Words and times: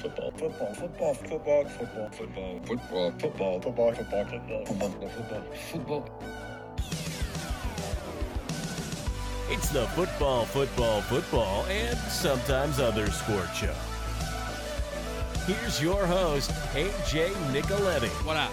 football, 0.00 0.30
football, 0.30 0.74
football, 0.74 1.14
football, 1.14 1.64
football, 1.64 2.10
football, 2.10 2.60
football, 2.64 3.12
football, 3.18 3.60
football, 3.60 3.60
football, 3.60 3.92
football, 3.94 4.64
football, 4.64 5.08
football, 5.08 5.42
football. 5.70 6.22
It's 9.50 9.68
the 9.70 9.86
football, 9.88 10.44
football, 10.46 11.02
football, 11.02 11.64
and 11.66 11.98
sometimes 11.98 12.78
other 12.78 13.10
sport 13.10 13.48
show. 13.54 13.74
Here's 15.46 15.82
your 15.82 16.06
host, 16.06 16.50
AJ 16.72 17.32
Nicoletti. 17.52 18.08
What 18.24 18.36
up? 18.36 18.52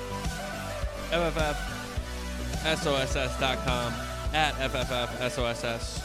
FFFSOSS.com 2.64 3.93
at 4.33 4.54
FFF, 4.55 5.07
FFFSOSS, 5.07 6.01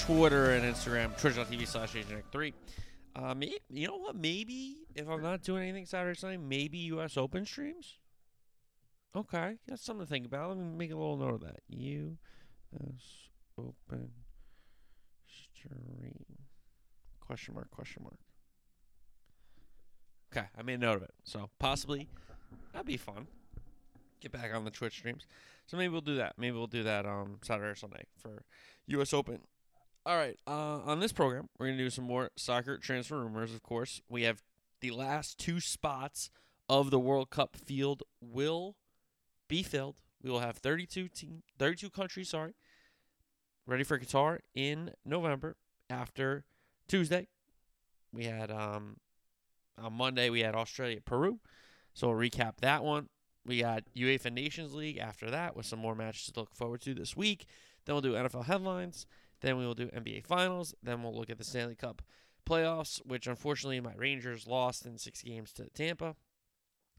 Twitter 0.00 0.52
and 0.52 0.74
Instagram, 0.74 1.16
twitch.tv 1.20 1.66
slash 1.68 1.92
AJNick3. 1.92 2.52
Uh, 3.14 3.34
you 3.68 3.86
know 3.86 3.96
what? 3.96 4.16
Maybe 4.16 4.78
if 4.94 5.08
I'm 5.08 5.22
not 5.22 5.42
doing 5.42 5.64
anything 5.64 5.86
Saturday, 5.86 6.18
Sunday, 6.18 6.38
maybe 6.38 6.78
U.S. 6.78 7.16
Open 7.16 7.44
streams? 7.44 7.98
Okay, 9.14 9.56
that's 9.68 9.84
something 9.84 10.06
to 10.06 10.10
think 10.10 10.24
about. 10.24 10.50
Let 10.50 10.58
me 10.58 10.76
make 10.76 10.90
a 10.90 10.96
little 10.96 11.18
note 11.18 11.34
of 11.34 11.40
that. 11.42 11.60
U.S. 11.68 13.02
Open 13.58 14.10
stream. 15.26 16.24
Question 17.20 17.54
mark, 17.54 17.70
question 17.70 18.02
mark. 18.02 18.18
Okay, 20.34 20.46
I 20.58 20.62
made 20.62 20.74
a 20.74 20.78
note 20.78 20.96
of 20.96 21.02
it. 21.02 21.14
So 21.24 21.50
possibly 21.58 22.08
that'd 22.72 22.86
be 22.86 22.96
fun. 22.96 23.26
Get 24.20 24.32
back 24.32 24.54
on 24.54 24.64
the 24.64 24.70
Twitch 24.70 24.94
streams. 24.94 25.26
So 25.66 25.76
maybe 25.76 25.92
we'll 25.92 26.00
do 26.00 26.16
that. 26.16 26.34
Maybe 26.38 26.56
we'll 26.56 26.66
do 26.66 26.82
that 26.84 27.04
um 27.04 27.38
Saturday 27.42 27.70
or 27.70 27.74
Sunday 27.74 28.04
for 28.16 28.44
US 28.86 29.12
Open. 29.12 29.40
All 30.04 30.16
right. 30.16 30.36
Uh, 30.46 30.80
on 30.84 31.00
this 31.00 31.12
program, 31.12 31.48
we're 31.58 31.66
gonna 31.66 31.78
do 31.78 31.90
some 31.90 32.04
more 32.04 32.30
soccer 32.36 32.76
transfer 32.76 33.20
rumors. 33.20 33.54
Of 33.54 33.62
course, 33.62 34.00
we 34.08 34.22
have 34.22 34.42
the 34.80 34.90
last 34.90 35.38
two 35.38 35.60
spots 35.60 36.30
of 36.68 36.90
the 36.90 36.98
World 36.98 37.30
Cup 37.30 37.56
field 37.56 38.02
will 38.20 38.76
be 39.46 39.62
filled. 39.62 39.96
We 40.22 40.30
will 40.30 40.40
have 40.40 40.56
32 40.56 41.08
team, 41.08 41.42
32 41.58 41.90
countries. 41.90 42.30
Sorry, 42.30 42.54
ready 43.66 43.84
for 43.84 43.98
Qatar 43.98 44.38
in 44.54 44.92
November 45.04 45.56
after 45.88 46.44
Tuesday. 46.88 47.28
We 48.12 48.24
had 48.24 48.50
um 48.50 48.96
on 49.80 49.92
Monday 49.92 50.30
we 50.30 50.40
had 50.40 50.56
Australia 50.56 51.00
Peru. 51.00 51.38
So 51.94 52.08
we'll 52.08 52.28
recap 52.28 52.56
that 52.60 52.82
one. 52.82 53.08
We 53.46 53.60
got 53.60 53.84
UEFA 53.96 54.32
Nations 54.32 54.74
League 54.74 54.98
after 54.98 55.30
that 55.30 55.54
with 55.56 55.66
some 55.66 55.78
more 55.78 55.94
matches 55.94 56.32
to 56.32 56.40
look 56.40 56.54
forward 56.54 56.80
to 56.82 56.94
this 56.94 57.16
week. 57.16 57.46
Then 57.84 57.94
we'll 57.94 58.02
do 58.02 58.14
NFL 58.14 58.46
headlines. 58.46 59.06
Then 59.42 59.58
we 59.58 59.66
will 59.66 59.74
do 59.74 59.88
NBA 59.88 60.24
finals. 60.24 60.74
Then 60.82 61.02
we'll 61.02 61.14
look 61.14 61.30
at 61.30 61.38
the 61.38 61.44
Stanley 61.44 61.74
Cup 61.74 62.02
playoffs, 62.48 62.98
which 63.04 63.26
unfortunately 63.26 63.80
my 63.80 63.94
Rangers 63.94 64.46
lost 64.46 64.86
in 64.86 64.98
six 64.98 65.22
games 65.22 65.52
to 65.52 65.68
Tampa. 65.70 66.16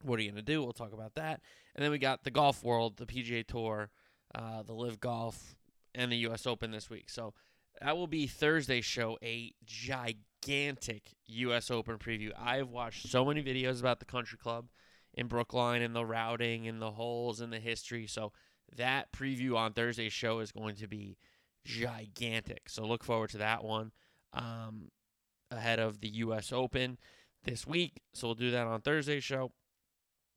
What 0.01 0.19
are 0.19 0.21
you 0.21 0.31
going 0.31 0.43
to 0.45 0.51
do? 0.51 0.61
We'll 0.61 0.73
talk 0.73 0.93
about 0.93 1.15
that. 1.15 1.41
And 1.75 1.83
then 1.83 1.91
we 1.91 1.97
got 1.97 2.23
the 2.23 2.31
golf 2.31 2.63
world, 2.63 2.97
the 2.97 3.05
PGA 3.05 3.45
Tour, 3.45 3.89
uh, 4.35 4.63
the 4.63 4.73
Live 4.73 4.99
Golf, 4.99 5.55
and 5.95 6.11
the 6.11 6.17
U.S. 6.17 6.45
Open 6.45 6.71
this 6.71 6.89
week. 6.89 7.09
So 7.09 7.33
that 7.81 7.95
will 7.95 8.07
be 8.07 8.27
Thursday's 8.27 8.85
show, 8.85 9.17
a 9.23 9.53
gigantic 9.65 11.15
U.S. 11.25 11.71
Open 11.71 11.97
preview. 11.97 12.31
I've 12.37 12.69
watched 12.69 13.07
so 13.07 13.25
many 13.25 13.41
videos 13.41 13.79
about 13.79 13.99
the 13.99 14.05
country 14.05 14.37
club 14.37 14.67
in 15.13 15.27
Brookline 15.27 15.81
and 15.81 15.95
the 15.95 16.05
routing 16.05 16.67
and 16.67 16.81
the 16.81 16.91
holes 16.91 17.39
and 17.39 17.53
the 17.53 17.59
history. 17.59 18.07
So 18.07 18.31
that 18.75 19.11
preview 19.11 19.55
on 19.55 19.73
Thursday's 19.73 20.13
show 20.13 20.39
is 20.39 20.51
going 20.51 20.75
to 20.77 20.87
be 20.87 21.17
gigantic. 21.63 22.69
So 22.69 22.85
look 22.85 23.03
forward 23.03 23.29
to 23.31 23.37
that 23.39 23.63
one 23.63 23.91
um, 24.33 24.89
ahead 25.51 25.79
of 25.79 26.01
the 26.01 26.09
U.S. 26.09 26.51
Open 26.51 26.97
this 27.43 27.67
week. 27.67 28.01
So 28.13 28.27
we'll 28.27 28.35
do 28.35 28.51
that 28.51 28.67
on 28.67 28.81
Thursday's 28.81 29.23
show. 29.23 29.51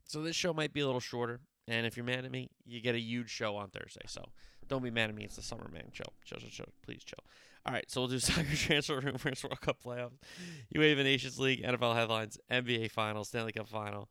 So 0.04 0.22
this 0.22 0.36
show 0.36 0.52
might 0.52 0.72
be 0.72 0.80
a 0.80 0.86
little 0.86 1.00
shorter. 1.00 1.40
And 1.68 1.84
if 1.84 1.96
you're 1.96 2.06
mad 2.06 2.24
at 2.24 2.30
me, 2.30 2.48
you 2.64 2.80
get 2.80 2.94
a 2.94 3.00
huge 3.00 3.30
show 3.30 3.56
on 3.56 3.70
Thursday. 3.70 4.04
So 4.06 4.22
don't 4.68 4.82
be 4.82 4.90
mad 4.90 5.10
at 5.10 5.16
me. 5.16 5.24
It's 5.24 5.36
the 5.36 5.42
summer, 5.42 5.68
man. 5.72 5.90
Chill, 5.92 6.12
chill, 6.24 6.38
chill, 6.38 6.50
chill. 6.50 6.66
Please 6.84 7.02
chill. 7.04 7.18
All 7.64 7.72
right, 7.72 7.90
so 7.90 8.02
we'll 8.02 8.08
do 8.08 8.18
soccer 8.20 8.54
transfer 8.54 9.00
rumors, 9.00 9.42
World 9.42 9.60
Cup 9.60 9.78
playoffs, 9.84 10.18
UEFA 10.72 11.02
Nations 11.02 11.38
League, 11.40 11.64
NFL 11.64 11.96
headlines, 11.96 12.38
NBA 12.48 12.92
Finals, 12.92 13.28
Stanley 13.28 13.50
Cup 13.50 13.68
Final, 13.68 14.08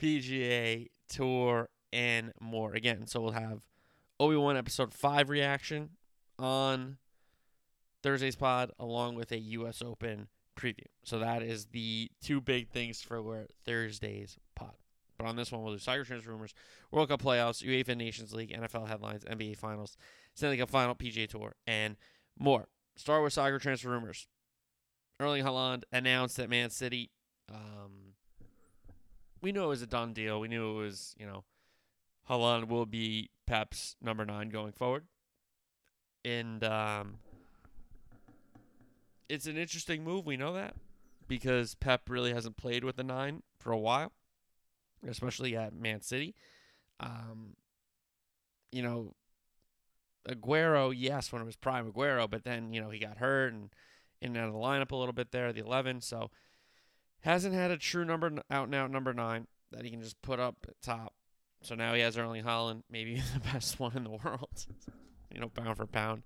PGA 0.00 0.88
Tour, 1.08 1.68
and 1.92 2.32
more. 2.40 2.74
Again, 2.74 3.08
so 3.08 3.20
we'll 3.20 3.32
have 3.32 3.66
Obi 4.20 4.36
Wan 4.36 4.56
episode 4.56 4.94
five 4.94 5.30
reaction 5.30 5.90
on 6.42 6.98
Thursday's 8.02 8.36
pod, 8.36 8.72
along 8.78 9.14
with 9.14 9.32
a 9.32 9.38
U.S. 9.38 9.82
Open 9.82 10.28
preview. 10.56 10.86
So 11.04 11.18
that 11.18 11.42
is 11.42 11.66
the 11.66 12.10
two 12.22 12.40
big 12.40 12.68
things 12.68 13.00
for 13.00 13.46
Thursday's 13.64 14.38
pod. 14.54 14.72
But 15.18 15.26
on 15.26 15.36
this 15.36 15.52
one, 15.52 15.62
we'll 15.62 15.72
do 15.72 15.78
soccer 15.78 16.04
transfer 16.04 16.30
rumors, 16.30 16.54
World 16.90 17.08
Cup 17.08 17.22
playoffs, 17.22 17.64
UEFA 17.64 17.96
Nations 17.96 18.34
League, 18.34 18.50
NFL 18.50 18.88
headlines, 18.88 19.24
NBA 19.24 19.56
finals, 19.56 19.96
Stanley 20.34 20.56
Cup 20.58 20.70
final, 20.70 20.94
PGA 20.94 21.28
Tour, 21.28 21.54
and 21.66 21.96
more. 22.38 22.68
Start 22.96 23.22
with 23.22 23.32
soccer 23.32 23.58
transfer 23.58 23.90
rumors. 23.90 24.26
Erling 25.20 25.44
Haaland 25.44 25.84
announced 25.92 26.36
that 26.38 26.50
Man 26.50 26.70
City. 26.70 27.10
Um, 27.48 28.14
we 29.40 29.52
knew 29.52 29.62
it 29.62 29.68
was 29.68 29.82
a 29.82 29.86
done 29.86 30.12
deal. 30.12 30.40
We 30.40 30.48
knew 30.48 30.70
it 30.70 30.82
was, 30.82 31.14
you 31.18 31.26
know, 31.26 31.44
Haaland 32.28 32.68
will 32.68 32.86
be 32.86 33.30
Pep's 33.46 33.96
number 34.02 34.24
nine 34.24 34.48
going 34.48 34.72
forward. 34.72 35.04
And 36.24 36.62
um, 36.64 37.14
it's 39.28 39.46
an 39.46 39.56
interesting 39.56 40.04
move. 40.04 40.26
We 40.26 40.36
know 40.36 40.54
that 40.54 40.74
because 41.28 41.74
Pep 41.74 42.08
really 42.08 42.32
hasn't 42.32 42.56
played 42.56 42.84
with 42.84 42.96
the 42.96 43.04
nine 43.04 43.42
for 43.58 43.72
a 43.72 43.78
while 43.78 44.12
especially 45.08 45.56
at 45.56 45.74
Man 45.74 46.00
City. 46.00 46.34
Um, 47.00 47.56
you 48.70 48.82
know, 48.82 49.14
Aguero, 50.28 50.92
yes, 50.96 51.32
when 51.32 51.42
it 51.42 51.46
was 51.46 51.56
prime 51.56 51.90
Aguero, 51.90 52.30
but 52.30 52.44
then, 52.44 52.72
you 52.72 52.80
know, 52.80 52.90
he 52.90 52.98
got 52.98 53.18
hurt 53.18 53.52
and 53.52 53.70
in 54.20 54.36
and 54.36 54.38
out 54.38 54.48
of 54.48 54.54
the 54.54 54.60
lineup 54.60 54.92
a 54.92 54.96
little 54.96 55.12
bit 55.12 55.32
there, 55.32 55.52
the 55.52 55.64
11. 55.64 56.00
So 56.00 56.30
hasn't 57.20 57.54
had 57.54 57.70
a 57.70 57.76
true 57.76 58.04
number 58.04 58.30
out 58.50 58.66
and 58.66 58.74
out 58.74 58.90
number 58.90 59.12
nine 59.12 59.46
that 59.72 59.84
he 59.84 59.90
can 59.90 60.02
just 60.02 60.20
put 60.22 60.38
up 60.38 60.56
at 60.68 60.80
top. 60.80 61.14
So 61.62 61.74
now 61.74 61.94
he 61.94 62.00
has 62.00 62.16
Erling 62.16 62.44
Haaland, 62.44 62.82
maybe 62.90 63.22
the 63.34 63.40
best 63.40 63.80
one 63.80 63.96
in 63.96 64.04
the 64.04 64.10
world, 64.10 64.66
you 65.32 65.40
know, 65.40 65.48
pound 65.48 65.76
for 65.76 65.86
pound. 65.86 66.22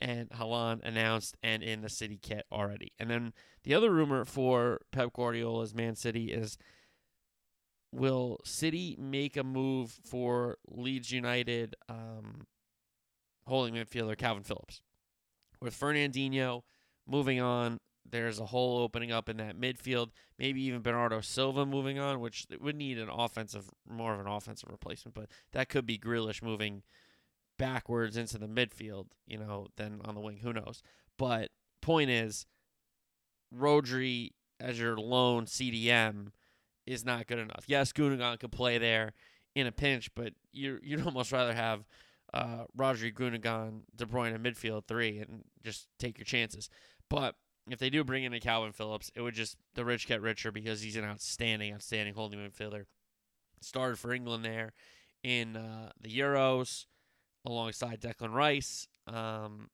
And 0.00 0.30
Haaland 0.30 0.80
announced 0.82 1.36
and 1.42 1.62
in 1.62 1.82
the 1.82 1.88
City 1.88 2.18
kit 2.20 2.44
already. 2.50 2.92
And 2.98 3.08
then 3.08 3.32
the 3.62 3.74
other 3.74 3.90
rumor 3.90 4.24
for 4.24 4.80
Pep 4.90 5.12
Guardiola's 5.12 5.74
Man 5.74 5.94
City 5.94 6.32
is 6.32 6.58
will 7.92 8.40
City 8.44 8.96
make 8.98 9.36
a 9.36 9.44
move 9.44 10.00
for 10.04 10.58
Leeds 10.66 11.12
United 11.12 11.76
um, 11.88 12.46
holding 13.46 13.74
midfielder 13.74 14.16
Kalvin 14.16 14.44
Phillips? 14.44 14.82
With 15.60 15.78
Fernandinho 15.78 16.62
moving 17.06 17.40
on, 17.40 17.78
there's 18.08 18.40
a 18.40 18.46
hole 18.46 18.78
opening 18.78 19.12
up 19.12 19.28
in 19.28 19.36
that 19.36 19.56
midfield. 19.58 20.10
Maybe 20.38 20.62
even 20.62 20.82
Bernardo 20.82 21.20
Silva 21.20 21.64
moving 21.64 22.00
on, 22.00 22.18
which 22.18 22.46
would 22.60 22.74
need 22.76 22.98
an 22.98 23.08
offensive, 23.08 23.70
more 23.88 24.14
of 24.14 24.20
an 24.20 24.26
offensive 24.26 24.70
replacement. 24.70 25.14
But 25.14 25.28
that 25.52 25.68
could 25.68 25.86
be 25.86 25.98
Grealish 25.98 26.42
moving 26.42 26.82
backwards 27.62 28.16
into 28.16 28.38
the 28.38 28.48
midfield, 28.48 29.06
you 29.24 29.38
know, 29.38 29.68
then 29.76 30.00
on 30.04 30.16
the 30.16 30.20
wing. 30.20 30.38
Who 30.38 30.52
knows? 30.52 30.82
But 31.16 31.50
point 31.80 32.10
is, 32.10 32.44
Rodri 33.56 34.30
as 34.58 34.80
your 34.80 34.96
lone 34.96 35.46
CDM 35.46 36.32
is 36.86 37.04
not 37.04 37.28
good 37.28 37.38
enough. 37.38 37.64
Yes, 37.68 37.92
Gundogan 37.92 38.40
could 38.40 38.50
play 38.50 38.78
there 38.78 39.12
in 39.54 39.68
a 39.68 39.72
pinch, 39.72 40.12
but 40.16 40.32
you 40.52 40.80
you'd 40.82 41.02
almost 41.06 41.30
rather 41.30 41.54
have 41.54 41.84
uh, 42.34 42.64
Rodri, 42.76 43.14
Gundogan, 43.14 43.82
De 43.94 44.06
Bruyne 44.06 44.34
in 44.34 44.42
midfield 44.42 44.88
three 44.88 45.20
and 45.20 45.44
just 45.62 45.86
take 46.00 46.18
your 46.18 46.24
chances. 46.24 46.68
But 47.08 47.36
if 47.70 47.78
they 47.78 47.90
do 47.90 48.02
bring 48.02 48.24
in 48.24 48.34
a 48.34 48.40
Kalvin 48.40 48.74
Phillips, 48.74 49.12
it 49.14 49.20
would 49.20 49.34
just 49.34 49.56
the 49.74 49.84
rich 49.84 50.08
get 50.08 50.20
richer 50.20 50.50
because 50.50 50.82
he's 50.82 50.96
an 50.96 51.04
outstanding, 51.04 51.72
outstanding 51.72 52.14
holding 52.14 52.40
midfielder. 52.40 52.86
Started 53.60 54.00
for 54.00 54.12
England 54.12 54.44
there 54.44 54.72
in 55.22 55.56
uh, 55.56 55.92
the 56.00 56.10
Euros 56.18 56.86
alongside 57.44 58.00
Declan 58.00 58.32
Rice. 58.32 58.88
Um, 59.06 59.68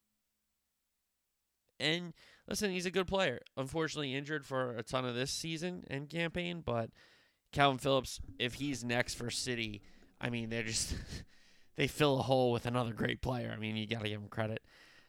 and 1.81 2.13
listen, 2.49 2.71
he's 2.71 2.87
a 2.87 2.91
good 2.91 3.07
player. 3.07 3.41
Unfortunately, 3.57 4.15
injured 4.15 4.45
for 4.45 4.77
a 4.77 4.83
ton 4.83 5.05
of 5.05 5.15
this 5.15 5.31
season 5.31 5.85
and 5.89 6.09
campaign, 6.09 6.63
but 6.65 6.91
Kalvin 7.53 7.81
Phillips, 7.81 8.21
if 8.39 8.55
he's 8.55 8.85
next 8.85 9.15
for 9.15 9.31
City, 9.31 9.83
I 10.21 10.31
mean, 10.31 10.51
they're 10.51 10.63
just 10.63 10.95
they 11.77 11.87
fill 11.87 12.19
a 12.19 12.23
hole 12.23 12.53
with 12.53 12.67
another 12.67 12.93
great 12.93 13.23
player. 13.23 13.53
I 13.55 13.59
mean, 13.59 13.77
you 13.77 13.87
got 13.87 14.03
to 14.03 14.09
give 14.09 14.21
him 14.21 14.29
credit. 14.29 14.63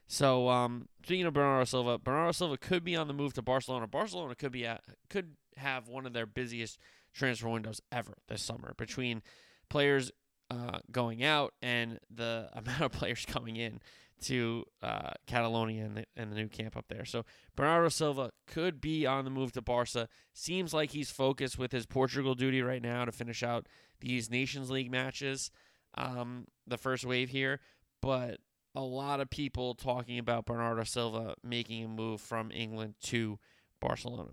So, 0.07 0.49
um, 0.49 0.87
speaking 1.03 1.27
of 1.27 1.33
Bernardo 1.33 1.65
Silva, 1.65 1.99
Bernardo 1.99 2.31
Silva 2.31 2.57
could 2.57 2.83
be 2.83 2.95
on 2.95 3.07
the 3.07 3.13
move 3.13 3.33
to 3.33 3.43
Barcelona. 3.43 3.85
Barcelona 3.85 4.33
could 4.33 4.51
be 4.51 4.65
at, 4.65 4.83
could 5.07 5.35
have 5.57 5.87
one 5.87 6.05
of 6.07 6.13
their 6.13 6.25
busiest 6.25 6.79
transfer 7.13 7.47
windows 7.47 7.81
ever 7.91 8.17
this 8.27 8.41
summer 8.41 8.73
between 8.77 9.21
players 9.69 10.11
uh, 10.49 10.79
going 10.91 11.23
out 11.23 11.53
and 11.61 11.99
the 12.13 12.49
amount 12.53 12.81
of 12.81 12.91
players 12.91 13.25
coming 13.25 13.55
in 13.55 13.79
to 14.21 14.65
uh, 14.81 15.11
Catalonia 15.27 15.85
and 15.85 15.97
the, 15.97 16.05
and 16.15 16.31
the 16.31 16.35
new 16.35 16.47
camp 16.47 16.75
up 16.75 16.85
there. 16.89 17.05
So 17.05 17.23
Bernardo 17.55 17.89
Silva 17.89 18.31
could 18.47 18.81
be 18.81 19.05
on 19.05 19.23
the 19.23 19.31
move 19.31 19.53
to 19.53 19.61
Barca. 19.61 20.09
Seems 20.33 20.73
like 20.73 20.91
he's 20.91 21.09
focused 21.09 21.57
with 21.57 21.71
his 21.71 21.85
Portugal 21.85 22.35
duty 22.35 22.61
right 22.61 22.81
now 22.81 23.05
to 23.05 23.11
finish 23.11 23.43
out 23.43 23.67
these 24.01 24.29
Nations 24.29 24.69
League 24.69 24.91
matches, 24.91 25.51
um, 25.95 26.45
the 26.67 26.77
first 26.77 27.05
wave 27.05 27.29
here. 27.29 27.59
But 28.01 28.39
a 28.75 28.81
lot 28.81 29.19
of 29.19 29.29
people 29.29 29.73
talking 29.73 30.19
about 30.19 30.45
Bernardo 30.45 30.83
Silva 30.83 31.35
making 31.43 31.83
a 31.83 31.87
move 31.87 32.21
from 32.21 32.51
England 32.51 32.95
to 33.03 33.39
Barcelona. 33.79 34.31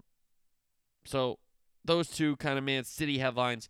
So 1.05 1.39
those 1.85 2.09
two 2.09 2.37
kind 2.37 2.59
of 2.59 2.65
Man 2.65 2.85
City 2.85 3.19
headlines, 3.19 3.69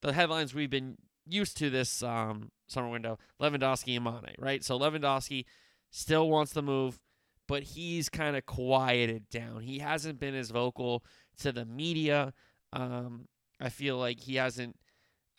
the 0.00 0.12
headlines 0.12 0.54
we've 0.54 0.70
been 0.70 0.96
used 1.32 1.56
to 1.58 1.70
this 1.70 2.02
um, 2.02 2.50
summer 2.68 2.88
window, 2.88 3.18
Lewandowski 3.40 3.96
and 3.96 4.04
Mane, 4.04 4.34
right? 4.38 4.64
So 4.64 4.78
Lewandowski 4.78 5.44
still 5.90 6.28
wants 6.28 6.52
to 6.52 6.62
move, 6.62 6.98
but 7.48 7.62
he's 7.62 8.08
kind 8.08 8.36
of 8.36 8.46
quieted 8.46 9.28
down. 9.30 9.62
He 9.62 9.78
hasn't 9.78 10.20
been 10.20 10.34
as 10.34 10.50
vocal 10.50 11.04
to 11.38 11.52
the 11.52 11.64
media. 11.64 12.32
Um, 12.72 13.28
I 13.60 13.68
feel 13.68 13.96
like 13.96 14.20
he 14.20 14.36
hasn't 14.36 14.76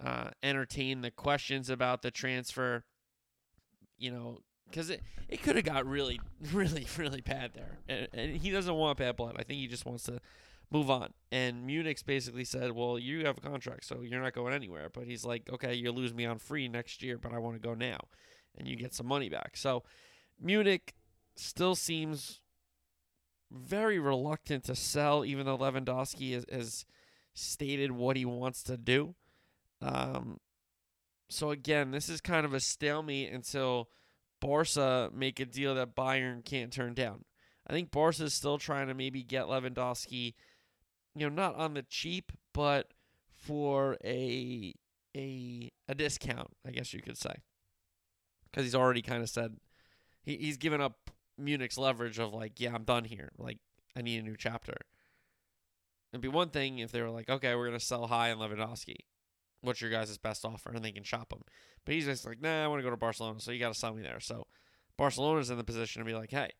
uh, 0.03 0.29
entertained 0.43 1.03
the 1.03 1.11
questions 1.11 1.69
about 1.69 2.01
the 2.01 2.11
transfer. 2.11 2.83
You 3.97 4.11
know, 4.11 4.39
because 4.69 4.89
it, 4.89 5.01
it 5.29 5.43
could 5.43 5.55
have 5.55 5.65
got 5.65 5.85
really, 5.85 6.19
really, 6.53 6.87
really 6.97 7.21
bad 7.21 7.51
there. 7.53 7.77
And, 7.87 8.07
and 8.13 8.37
he 8.37 8.49
doesn't 8.49 8.73
want 8.73 8.97
bad 8.97 9.15
blood. 9.15 9.35
I 9.37 9.43
think 9.43 9.59
he 9.59 9.67
just 9.67 9.85
wants 9.85 10.03
to 10.03 10.19
move 10.71 10.89
on. 10.89 11.13
And 11.31 11.65
Munich's 11.65 12.03
basically 12.03 12.45
said, 12.45 12.71
well, 12.71 12.97
you 12.97 13.25
have 13.25 13.37
a 13.37 13.41
contract, 13.41 13.85
so 13.85 14.01
you're 14.01 14.21
not 14.21 14.33
going 14.33 14.53
anywhere. 14.53 14.89
But 14.91 15.05
he's 15.05 15.25
like, 15.25 15.49
okay, 15.51 15.73
you'll 15.73 15.93
lose 15.93 16.13
me 16.13 16.25
on 16.25 16.39
free 16.39 16.67
next 16.67 17.03
year, 17.03 17.17
but 17.17 17.33
I 17.33 17.39
want 17.39 17.55
to 17.55 17.67
go 17.67 17.73
now. 17.73 17.99
And 18.57 18.67
you 18.67 18.75
get 18.75 18.93
some 18.93 19.07
money 19.07 19.29
back. 19.29 19.55
So 19.55 19.83
Munich 20.39 20.93
still 21.35 21.75
seems 21.75 22.39
very 23.51 23.99
reluctant 23.99 24.63
to 24.65 24.75
sell, 24.75 25.25
even 25.25 25.45
though 25.45 25.57
Lewandowski 25.57 26.33
has, 26.33 26.45
has 26.51 26.85
stated 27.33 27.91
what 27.91 28.15
he 28.15 28.25
wants 28.25 28.63
to 28.63 28.77
do. 28.77 29.15
Um, 29.81 30.39
so 31.29 31.51
again, 31.51 31.91
this 31.91 32.07
is 32.07 32.21
kind 32.21 32.45
of 32.45 32.53
a 32.53 32.59
stalemate 32.59 33.31
until 33.31 33.89
Barca 34.39 35.09
make 35.13 35.39
a 35.39 35.45
deal 35.45 35.75
that 35.75 35.95
Bayern 35.95 36.45
can't 36.45 36.71
turn 36.71 36.93
down. 36.93 37.25
I 37.67 37.73
think 37.73 37.91
Barca 37.91 38.23
is 38.23 38.33
still 38.33 38.57
trying 38.57 38.87
to 38.87 38.93
maybe 38.93 39.21
get 39.21 39.45
Lewandowski– 39.47 40.33
you 41.15 41.29
know, 41.29 41.35
not 41.35 41.55
on 41.55 41.73
the 41.73 41.83
cheap, 41.83 42.31
but 42.53 42.93
for 43.35 43.97
a 44.03 44.73
a 45.15 45.71
a 45.87 45.95
discount, 45.95 46.51
I 46.65 46.71
guess 46.71 46.93
you 46.93 47.01
could 47.01 47.17
say. 47.17 47.35
Cuz 48.53 48.63
he's 48.65 48.75
already 48.75 49.01
kind 49.01 49.21
of 49.21 49.29
said 49.29 49.57
he, 50.23 50.37
he's 50.37 50.57
given 50.57 50.81
up 50.81 51.11
Munich's 51.37 51.77
leverage 51.77 52.19
of 52.19 52.33
like, 52.33 52.59
yeah, 52.59 52.73
I'm 52.73 52.83
done 52.83 53.05
here. 53.05 53.31
Like 53.37 53.59
I 53.95 54.01
need 54.01 54.19
a 54.19 54.25
new 54.25 54.35
chapter. 54.37 54.75
It'd 56.11 56.21
be 56.21 56.27
one 56.27 56.49
thing 56.49 56.79
if 56.79 56.91
they 56.91 57.01
were 57.01 57.09
like, 57.09 57.29
okay, 57.29 57.55
we're 57.55 57.67
gonna 57.67 57.79
sell 57.79 58.07
high 58.07 58.31
on 58.31 58.37
Lewandowski. 58.37 58.95
What's 59.61 59.81
your 59.81 59.91
guys' 59.91 60.17
best 60.17 60.43
offer? 60.43 60.71
And 60.71 60.83
they 60.83 60.91
can 60.91 61.03
shop 61.03 61.31
him. 61.31 61.43
But 61.85 61.95
he's 61.95 62.05
just 62.05 62.25
like, 62.25 62.41
nah, 62.41 62.63
I 62.63 62.67
want 62.67 62.79
to 62.79 62.83
go 62.83 62.89
to 62.89 62.97
Barcelona, 62.97 63.39
so 63.39 63.51
you 63.51 63.59
got 63.59 63.73
to 63.73 63.79
sell 63.79 63.93
me 63.93 64.01
there. 64.01 64.19
So 64.19 64.47
Barcelona's 64.97 65.49
in 65.49 65.57
the 65.57 65.63
position 65.63 66.01
to 66.01 66.05
be 66.05 66.15
like, 66.15 66.31
hey, 66.31 66.51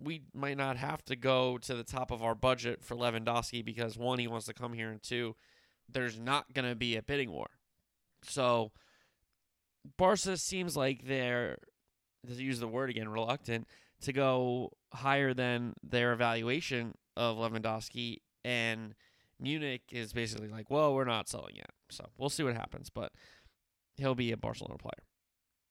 we 0.00 0.22
might 0.32 0.56
not 0.56 0.76
have 0.76 1.04
to 1.06 1.16
go 1.16 1.58
to 1.58 1.74
the 1.74 1.84
top 1.84 2.10
of 2.10 2.22
our 2.22 2.34
budget 2.34 2.84
for 2.84 2.94
Lewandowski 2.94 3.64
because 3.64 3.98
one, 3.98 4.18
he 4.18 4.28
wants 4.28 4.46
to 4.46 4.54
come 4.54 4.72
here, 4.72 4.90
and 4.90 5.02
two, 5.02 5.34
there's 5.90 6.18
not 6.18 6.52
going 6.54 6.68
to 6.68 6.76
be 6.76 6.96
a 6.96 7.02
bidding 7.02 7.30
war. 7.30 7.48
So 8.22 8.72
Barca 9.96 10.36
seems 10.36 10.76
like 10.76 11.06
they're, 11.06 11.58
to 12.26 12.34
use 12.34 12.60
the 12.60 12.68
word 12.68 12.90
again, 12.90 13.08
reluctant 13.08 13.66
to 14.02 14.12
go 14.12 14.72
higher 14.92 15.34
than 15.34 15.74
their 15.82 16.12
evaluation 16.12 16.94
of 17.16 17.36
Lewandowski, 17.36 18.18
and 18.44 18.94
Munich 19.40 19.82
is 19.90 20.12
basically 20.12 20.48
like, 20.48 20.70
well, 20.70 20.94
we're 20.94 21.04
not 21.04 21.28
selling 21.28 21.56
yet. 21.56 21.70
So 21.90 22.06
we'll 22.16 22.28
see 22.28 22.42
what 22.42 22.54
happens, 22.54 22.90
but 22.90 23.12
he'll 23.96 24.14
be 24.14 24.30
a 24.30 24.36
Barcelona 24.36 24.78
player, 24.78 25.04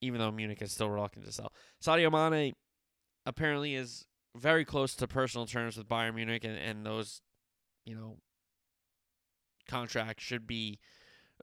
even 0.02 0.20
though 0.20 0.32
Munich 0.32 0.62
is 0.62 0.72
still 0.72 0.90
reluctant 0.90 1.26
to 1.26 1.32
sell. 1.32 1.54
Sadio 1.82 2.12
Mane 2.12 2.54
apparently 3.26 3.76
is 3.76 4.06
very 4.40 4.66
close 4.66 4.96
to 4.96 5.08
personal 5.08 5.46
terms 5.46 5.78
with 5.78 5.88
Bayern 5.88 6.16
Munich, 6.16 6.44
and, 6.44 6.58
and 6.58 6.86
those, 6.86 7.22
you 7.86 7.96
know, 7.96 8.18
contracts 9.68 10.24
should 10.24 10.48
be 10.48 10.80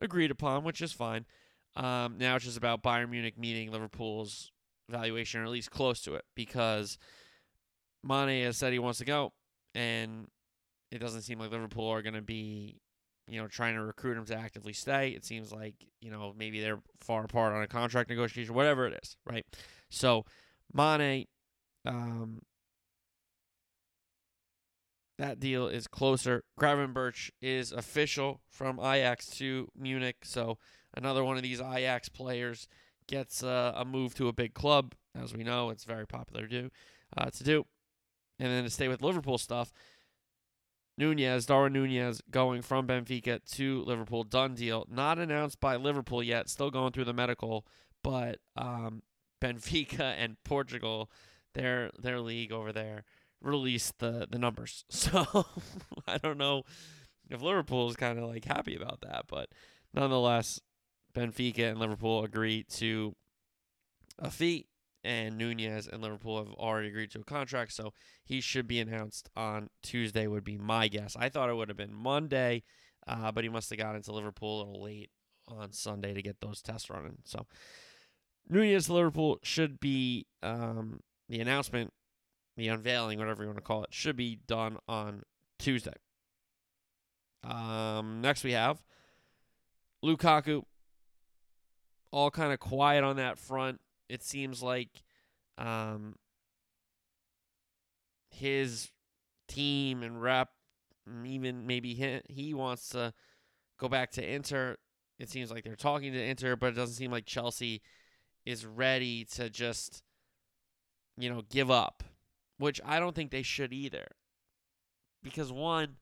agreed 0.01 0.31
upon, 0.31 0.63
which 0.63 0.81
is 0.81 0.91
fine. 0.91 1.25
Um, 1.75 2.17
now 2.17 2.35
it's 2.35 2.45
just 2.45 2.57
about 2.57 2.83
Bayern 2.83 3.09
Munich 3.09 3.37
meeting 3.37 3.71
Liverpool's 3.71 4.51
valuation, 4.89 5.41
or 5.41 5.43
at 5.43 5.49
least 5.49 5.71
close 5.71 6.01
to 6.01 6.15
it, 6.15 6.25
because 6.35 6.97
Mane 8.03 8.43
has 8.43 8.57
said 8.57 8.71
he 8.71 8.79
wants 8.79 8.99
to 8.99 9.05
go, 9.05 9.33
and 9.73 10.27
it 10.91 10.99
doesn't 10.99 11.23
seem 11.23 11.39
like 11.39 11.51
Liverpool 11.51 11.89
are 11.89 12.01
going 12.01 12.13
to 12.15 12.21
be, 12.21 12.77
you 13.27 13.41
know, 13.41 13.47
trying 13.47 13.75
to 13.75 13.83
recruit 13.83 14.17
him 14.17 14.25
to 14.25 14.37
actively 14.37 14.73
stay. 14.73 15.09
It 15.09 15.25
seems 15.25 15.51
like, 15.51 15.73
you 15.99 16.11
know, 16.11 16.33
maybe 16.37 16.61
they're 16.61 16.81
far 17.01 17.23
apart 17.25 17.53
on 17.53 17.63
a 17.63 17.67
contract 17.67 18.09
negotiation, 18.09 18.53
whatever 18.53 18.85
it 18.87 18.99
is, 19.03 19.17
right? 19.25 19.45
So 19.89 20.25
Mane 20.73 21.25
um, 21.85 22.41
that 25.17 25.39
deal 25.39 25.67
is 25.67 25.87
closer. 25.87 26.43
Gravenberch 26.59 27.31
is 27.41 27.71
official 27.71 28.41
from 28.49 28.79
Ajax 28.79 29.27
to 29.37 29.69
Munich, 29.77 30.17
so 30.23 30.57
another 30.95 31.23
one 31.23 31.37
of 31.37 31.43
these 31.43 31.61
Ajax 31.61 32.09
players 32.09 32.67
gets 33.07 33.43
uh, 33.43 33.73
a 33.75 33.85
move 33.85 34.13
to 34.15 34.27
a 34.27 34.33
big 34.33 34.53
club. 34.53 34.93
As 35.19 35.33
we 35.33 35.43
know, 35.43 35.69
it's 35.69 35.85
very 35.85 36.05
popular 36.05 36.47
to 36.47 36.61
do. 36.63 36.69
Uh, 37.15 37.29
to 37.29 37.43
do, 37.43 37.65
and 38.39 38.51
then 38.51 38.63
to 38.63 38.69
stay 38.69 38.87
with 38.87 39.01
Liverpool 39.01 39.37
stuff. 39.37 39.71
Nunez, 40.97 41.45
Darwin 41.45 41.73
Nunez, 41.73 42.21
going 42.31 42.61
from 42.61 42.87
Benfica 42.87 43.39
to 43.55 43.83
Liverpool, 43.83 44.23
done 44.23 44.55
deal. 44.55 44.85
Not 44.89 45.19
announced 45.19 45.59
by 45.59 45.75
Liverpool 45.75 46.23
yet, 46.23 46.49
still 46.49 46.71
going 46.71 46.93
through 46.93 47.05
the 47.05 47.13
medical, 47.13 47.65
but 48.01 48.39
um, 48.55 49.03
Benfica 49.41 50.15
and 50.17 50.37
Portugal, 50.43 51.09
their 51.53 51.91
their 51.99 52.19
league 52.19 52.51
over 52.51 52.71
there, 52.73 53.03
released 53.45 53.99
the 53.99 54.27
the 54.29 54.39
numbers. 54.39 54.83
So 54.89 55.45
I 56.07 56.17
don't 56.17 56.37
know 56.37 56.63
if 57.29 57.41
Liverpool 57.41 57.89
is 57.89 57.95
kind 57.95 58.19
of 58.19 58.25
like 58.25 58.45
happy 58.45 58.75
about 58.75 59.01
that, 59.01 59.25
but 59.27 59.49
nonetheless, 59.93 60.59
Benfica 61.13 61.69
and 61.71 61.79
Liverpool 61.79 62.23
agree 62.23 62.63
to 62.71 63.15
a 64.19 64.29
fee, 64.29 64.67
and 65.03 65.37
Nunez 65.37 65.87
and 65.87 66.01
Liverpool 66.01 66.43
have 66.43 66.53
already 66.53 66.89
agreed 66.89 67.11
to 67.11 67.19
a 67.19 67.23
contract, 67.23 67.73
so 67.73 67.93
he 68.23 68.41
should 68.41 68.67
be 68.67 68.79
announced 68.79 69.29
on 69.35 69.69
Tuesday. 69.83 70.27
Would 70.27 70.43
be 70.43 70.57
my 70.57 70.87
guess. 70.87 71.15
I 71.17 71.29
thought 71.29 71.49
it 71.49 71.55
would 71.55 71.69
have 71.69 71.77
been 71.77 71.93
Monday, 71.93 72.63
uh, 73.07 73.31
but 73.31 73.43
he 73.43 73.49
must 73.49 73.69
have 73.69 73.79
got 73.79 73.95
into 73.95 74.11
Liverpool 74.11 74.57
a 74.57 74.65
little 74.65 74.83
late 74.83 75.11
on 75.47 75.71
Sunday 75.71 76.13
to 76.13 76.21
get 76.21 76.41
those 76.41 76.61
tests 76.61 76.89
running. 76.89 77.19
So 77.23 77.45
Nunez 78.49 78.89
Liverpool 78.89 79.39
should 79.43 79.79
be 79.79 80.25
um, 80.41 80.99
the 81.29 81.39
announcement 81.39 81.91
the 82.57 82.67
unveiling, 82.69 83.19
whatever 83.19 83.43
you 83.43 83.49
want 83.49 83.57
to 83.57 83.63
call 83.63 83.83
it, 83.83 83.93
should 83.93 84.15
be 84.15 84.39
done 84.47 84.77
on 84.87 85.23
Tuesday. 85.59 85.93
Um, 87.43 88.21
next 88.21 88.43
we 88.43 88.53
have 88.53 88.81
Lukaku. 90.03 90.63
All 92.11 92.31
kind 92.31 92.53
of 92.53 92.59
quiet 92.59 93.03
on 93.03 93.17
that 93.17 93.37
front. 93.37 93.81
It 94.07 94.23
seems 94.23 94.63
like 94.63 95.03
um, 95.57 96.15
his 98.29 98.89
team 99.47 100.01
and 100.01 100.21
rep, 100.21 100.49
even 101.25 101.67
maybe 101.67 101.93
he, 101.93 102.21
he 102.29 102.53
wants 102.53 102.89
to 102.89 103.13
go 103.77 103.89
back 103.89 104.11
to 104.11 104.25
Inter. 104.25 104.77
It 105.19 105.29
seems 105.29 105.51
like 105.51 105.63
they're 105.63 105.75
talking 105.75 106.13
to 106.13 106.21
Inter, 106.21 106.55
but 106.55 106.67
it 106.67 106.75
doesn't 106.75 106.95
seem 106.95 107.11
like 107.11 107.25
Chelsea 107.25 107.81
is 108.45 108.65
ready 108.65 109.25
to 109.25 109.49
just, 109.49 110.03
you 111.17 111.29
know, 111.29 111.41
give 111.49 111.69
up 111.69 112.03
which 112.57 112.79
I 112.85 112.99
don't 112.99 113.15
think 113.15 113.31
they 113.31 113.43
should 113.43 113.73
either. 113.73 114.07
Because 115.23 115.51
one, 115.51 115.95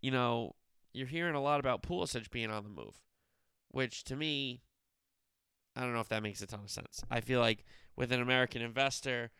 you 0.00 0.10
know, 0.10 0.54
you're 0.92 1.06
hearing 1.06 1.34
a 1.34 1.42
lot 1.42 1.60
about 1.60 1.82
Pulisic 1.82 2.30
being 2.30 2.50
on 2.50 2.62
the 2.64 2.70
move, 2.70 3.00
which 3.70 4.04
to 4.04 4.16
me, 4.16 4.62
I 5.74 5.82
don't 5.82 5.92
know 5.92 6.00
if 6.00 6.08
that 6.08 6.22
makes 6.22 6.40
a 6.40 6.46
ton 6.46 6.60
of 6.64 6.70
sense. 6.70 7.02
I 7.10 7.20
feel 7.20 7.40
like 7.40 7.64
with 7.96 8.12
an 8.12 8.22
American 8.22 8.62
investor 8.62 9.30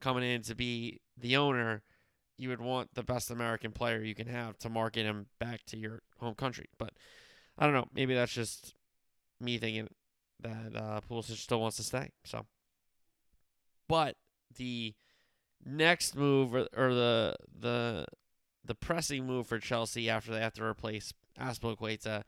coming 0.00 0.24
in 0.24 0.42
to 0.42 0.54
be 0.54 1.00
the 1.16 1.36
owner, 1.36 1.82
you 2.38 2.48
would 2.48 2.60
want 2.60 2.94
the 2.94 3.02
best 3.02 3.30
American 3.30 3.72
player 3.72 4.02
you 4.02 4.14
can 4.14 4.28
have 4.28 4.56
to 4.58 4.70
market 4.70 5.04
him 5.04 5.26
back 5.38 5.64
to 5.66 5.76
your 5.76 6.02
home 6.18 6.34
country. 6.34 6.66
But 6.78 6.92
I 7.58 7.64
don't 7.64 7.74
know. 7.74 7.88
Maybe 7.92 8.14
that's 8.14 8.32
just 8.32 8.74
me 9.40 9.58
thinking 9.58 9.88
that 10.42 10.76
uh, 10.76 11.00
Pulisic 11.08 11.36
still 11.36 11.60
wants 11.60 11.76
to 11.76 11.82
stay. 11.82 12.10
So, 12.24 12.46
but 13.88 14.16
the 14.56 14.94
next 15.64 16.16
move 16.16 16.54
or, 16.54 16.66
or 16.76 16.94
the 16.94 17.36
the 17.58 18.06
the 18.64 18.74
pressing 18.74 19.26
move 19.26 19.46
for 19.46 19.58
Chelsea 19.58 20.08
after 20.08 20.32
they 20.32 20.40
have 20.40 20.54
to 20.54 20.64
replace 20.64 21.12
Azpilicueta 21.38 22.22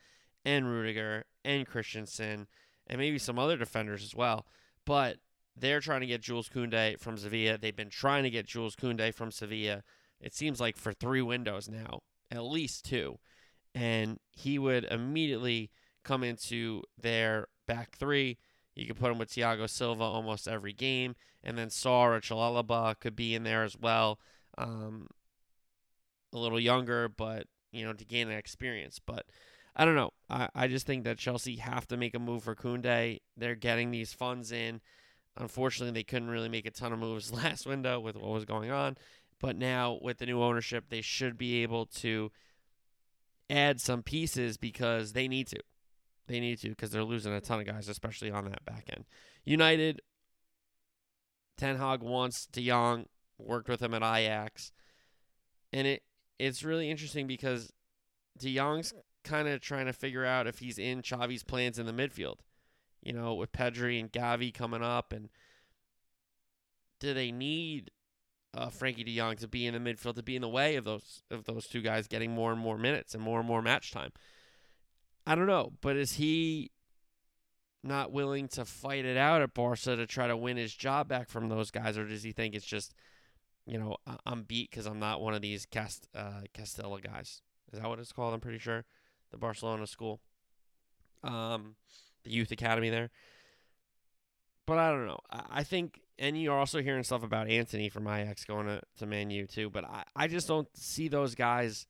and 0.45 0.67
Rudiger 0.67 1.25
and 1.45 1.67
Christensen 1.67 2.47
and 2.87 2.99
maybe 2.99 3.19
some 3.19 3.39
other 3.39 3.57
defenders 3.57 4.03
as 4.03 4.15
well. 4.15 4.47
But 4.85 5.19
they're 5.57 5.81
trying 5.81 6.01
to 6.01 6.07
get 6.07 6.23
Jules 6.23 6.49
Koundé 6.49 6.99
from 6.99 7.17
Sevilla. 7.17 7.59
They've 7.59 7.77
been 7.77 7.91
trying 7.91 8.25
to 8.25 8.31
get 8.31 8.47
Jules 8.47 8.75
Koundé 8.75 9.15
from 9.15 9.31
Sevilla. 9.31 9.83
It 10.21 10.35
seems 10.35 10.61
like 10.61 10.77
for 10.77 10.93
three 10.93 11.23
windows 11.23 11.69
now, 11.69 12.01
at 12.31 12.45
least 12.45 12.85
two, 12.85 13.19
and 13.75 14.19
he 14.31 14.59
would 14.59 14.85
immediately 14.85 15.71
come 16.05 16.25
into 16.25 16.83
their 17.01 17.49
back 17.67 17.97
three. 17.97 18.39
You 18.75 18.87
could 18.87 18.97
put 18.97 19.11
him 19.11 19.19
with 19.19 19.31
Thiago 19.31 19.69
Silva 19.69 20.03
almost 20.03 20.49
every 20.49 20.73
game, 20.73 21.15
and 21.43 21.59
then 21.59 21.69
Sarr 21.69 22.17
or 22.17 22.21
Chalobah 22.21 22.99
could 22.99 23.15
be 23.15 23.35
in 23.35 23.43
there 23.45 23.65
as 23.65 23.77
well. 23.77 24.19
Um, 24.57 25.09
a 26.33 26.39
little 26.39 26.61
younger, 26.61 27.09
but 27.09 27.47
you 27.73 27.85
know 27.85 27.93
to 27.93 28.05
gain 28.05 28.29
that 28.29 28.39
experience. 28.39 28.99
But 29.05 29.27
I 29.77 29.85
don't 29.85 29.95
know. 29.95 30.13
I, 30.31 30.49
I 30.55 30.69
just 30.69 30.87
think 30.87 31.05
that 31.05 31.19
Chelsea 31.19 31.57
have 31.57 31.87
to 31.89 31.97
make 31.97 32.15
a 32.15 32.19
move 32.19 32.45
for 32.45 32.55
Koundé. 32.55 33.21
They're 33.37 33.55
getting 33.55 33.91
these 33.91 34.13
funds 34.13 34.53
in. 34.53 34.81
Unfortunately, 35.37 35.93
they 35.93 36.05
couldn't 36.05 36.31
really 36.31 36.49
make 36.49 36.67
a 36.67 36.71
ton 36.71 36.93
of 36.93 36.99
moves 36.99 37.33
last 37.45 37.67
window 37.67 38.01
with 38.01 38.17
what 38.17 38.31
was 38.31 38.45
going 38.45 38.71
on. 38.71 38.97
But 39.41 39.57
now, 39.57 39.99
with 40.01 40.19
the 40.19 40.27
new 40.27 40.43
ownership, 40.43 40.85
they 40.89 41.01
should 41.01 41.37
be 41.37 41.63
able 41.63 41.87
to 41.87 42.31
add 43.51 43.81
some 43.81 44.03
pieces 44.03 44.57
because 44.57 45.13
they 45.13 45.27
need 45.27 45.49
to. 45.49 45.59
They 46.29 46.41
need 46.41 46.61
to 46.61 46.71
because 46.71 46.91
they're 46.91 47.05
losing 47.05 47.33
a 47.33 47.41
ton 47.41 47.61
of 47.61 47.67
guys, 47.67 47.89
especially 47.89 48.31
on 48.31 48.45
that 48.45 48.65
back 48.65 48.89
end. 48.89 49.05
United, 49.45 50.01
Ten 51.59 51.77
Hag 51.77 52.03
wants 52.03 52.47
De 52.47 52.67
Jong, 52.67 53.07
worked 53.39 53.69
with 53.69 53.83
him 53.83 53.95
at 53.95 54.03
Ajax. 54.03 54.73
And 55.73 55.87
it 55.87 56.03
it's 56.39 56.65
really 56.65 56.91
interesting 56.91 57.27
because 57.27 57.73
De 58.39 58.55
Jong's 58.55 58.95
kind 59.25 59.49
of 59.49 59.61
trying 59.61 59.87
to 59.87 59.93
figure 59.93 60.25
out 60.25 60.47
if 60.47 60.59
he's 60.59 60.79
in 60.79 61.03
Xavi's 61.03 61.45
plans 61.45 61.79
in 61.79 61.87
the 61.87 61.93
midfield. 61.93 62.37
You 63.03 63.13
know, 63.13 63.35
with 63.35 63.51
Pedri 63.51 63.99
and 63.99 64.13
Gavi 64.13 64.55
coming 64.55 64.83
up, 64.83 65.13
and 65.13 65.29
do 67.01 67.13
they 67.13 67.33
need 67.33 67.91
uh, 68.55 68.69
Frenkie 68.69 69.05
De 69.05 69.17
Jong 69.17 69.37
to 69.37 69.49
be 69.49 69.67
in 69.67 69.75
the 69.75 69.81
midfield 69.81 70.15
to 70.15 70.23
be 70.23 70.37
in 70.37 70.43
the 70.43 70.49
way 70.49 70.77
of 70.77 70.85
those 70.85 71.23
of 71.31 71.45
those 71.45 71.67
two 71.67 71.81
guys 71.81 72.07
getting 72.07 72.31
more 72.31 72.53
and 72.53 72.61
more 72.61 72.79
minutes 72.79 73.15
and 73.15 73.23
more 73.23 73.41
and 73.41 73.49
more 73.49 73.61
match 73.61 73.91
time? 73.91 74.13
I 75.27 75.35
don't 75.35 75.47
know, 75.47 75.73
but 75.81 75.97
is 75.97 76.15
he 76.15 76.71
not 77.85 78.13
willing 78.13 78.49
to 78.49 78.65
fight 78.65 79.05
it 79.05 79.17
out 79.17 79.43
at 79.43 79.55
Barca 79.55 79.97
to 79.97 80.07
try 80.07 80.27
to 80.27 80.37
win 80.37 80.57
his 80.57 80.75
job 80.75 81.09
back 81.09 81.29
from 81.29 81.49
those 81.49 81.71
guys, 81.71 81.99
or 81.99 82.07
does 82.07 82.23
he 82.23 82.33
think 82.33 82.55
it's 82.55 82.67
just, 82.67 82.95
you 83.67 83.79
know, 83.79 83.97
I'm 84.27 84.43
beat 84.43 84.71
because 84.71 84.87
I'm 84.87 84.99
not 84.99 85.21
one 85.21 85.35
of 85.35 85.43
these 85.43 85.67
Cast 85.67 86.07
uh, 86.15 86.43
Castella 86.55 87.03
guys? 87.03 87.43
Is 87.73 87.81
that 87.81 87.89
what 87.89 87.99
it's 87.99 88.13
called? 88.13 88.35
I'm 88.35 88.41
pretty 88.41 88.59
sure 88.59 88.85
the 89.31 89.39
Barcelona 89.39 89.87
school, 89.87 90.21
um, 91.25 91.77
the 92.25 92.31
youth 92.31 92.51
academy 92.51 92.91
there. 92.91 93.11
But 94.67 94.79
I 94.79 94.91
don't 94.91 95.07
know. 95.07 95.21
I, 95.31 95.65
think, 95.65 96.01
and 96.19 96.41
you're 96.41 96.59
also 96.59 96.83
hearing 96.83 97.03
stuff 97.03 97.25
about 97.25 97.49
Antony 97.49 97.89
from 97.89 98.07
Ajax 98.07 98.45
going 98.45 98.67
to, 98.67 98.81
to 98.99 99.07
Man 99.07 99.31
U 99.31 99.47
too. 99.47 99.71
But 99.71 99.85
I, 99.85 100.05
I 100.15 100.29
just 100.29 100.47
don't 100.47 100.69
see 100.77 101.09
those 101.09 101.35
guys 101.35 101.87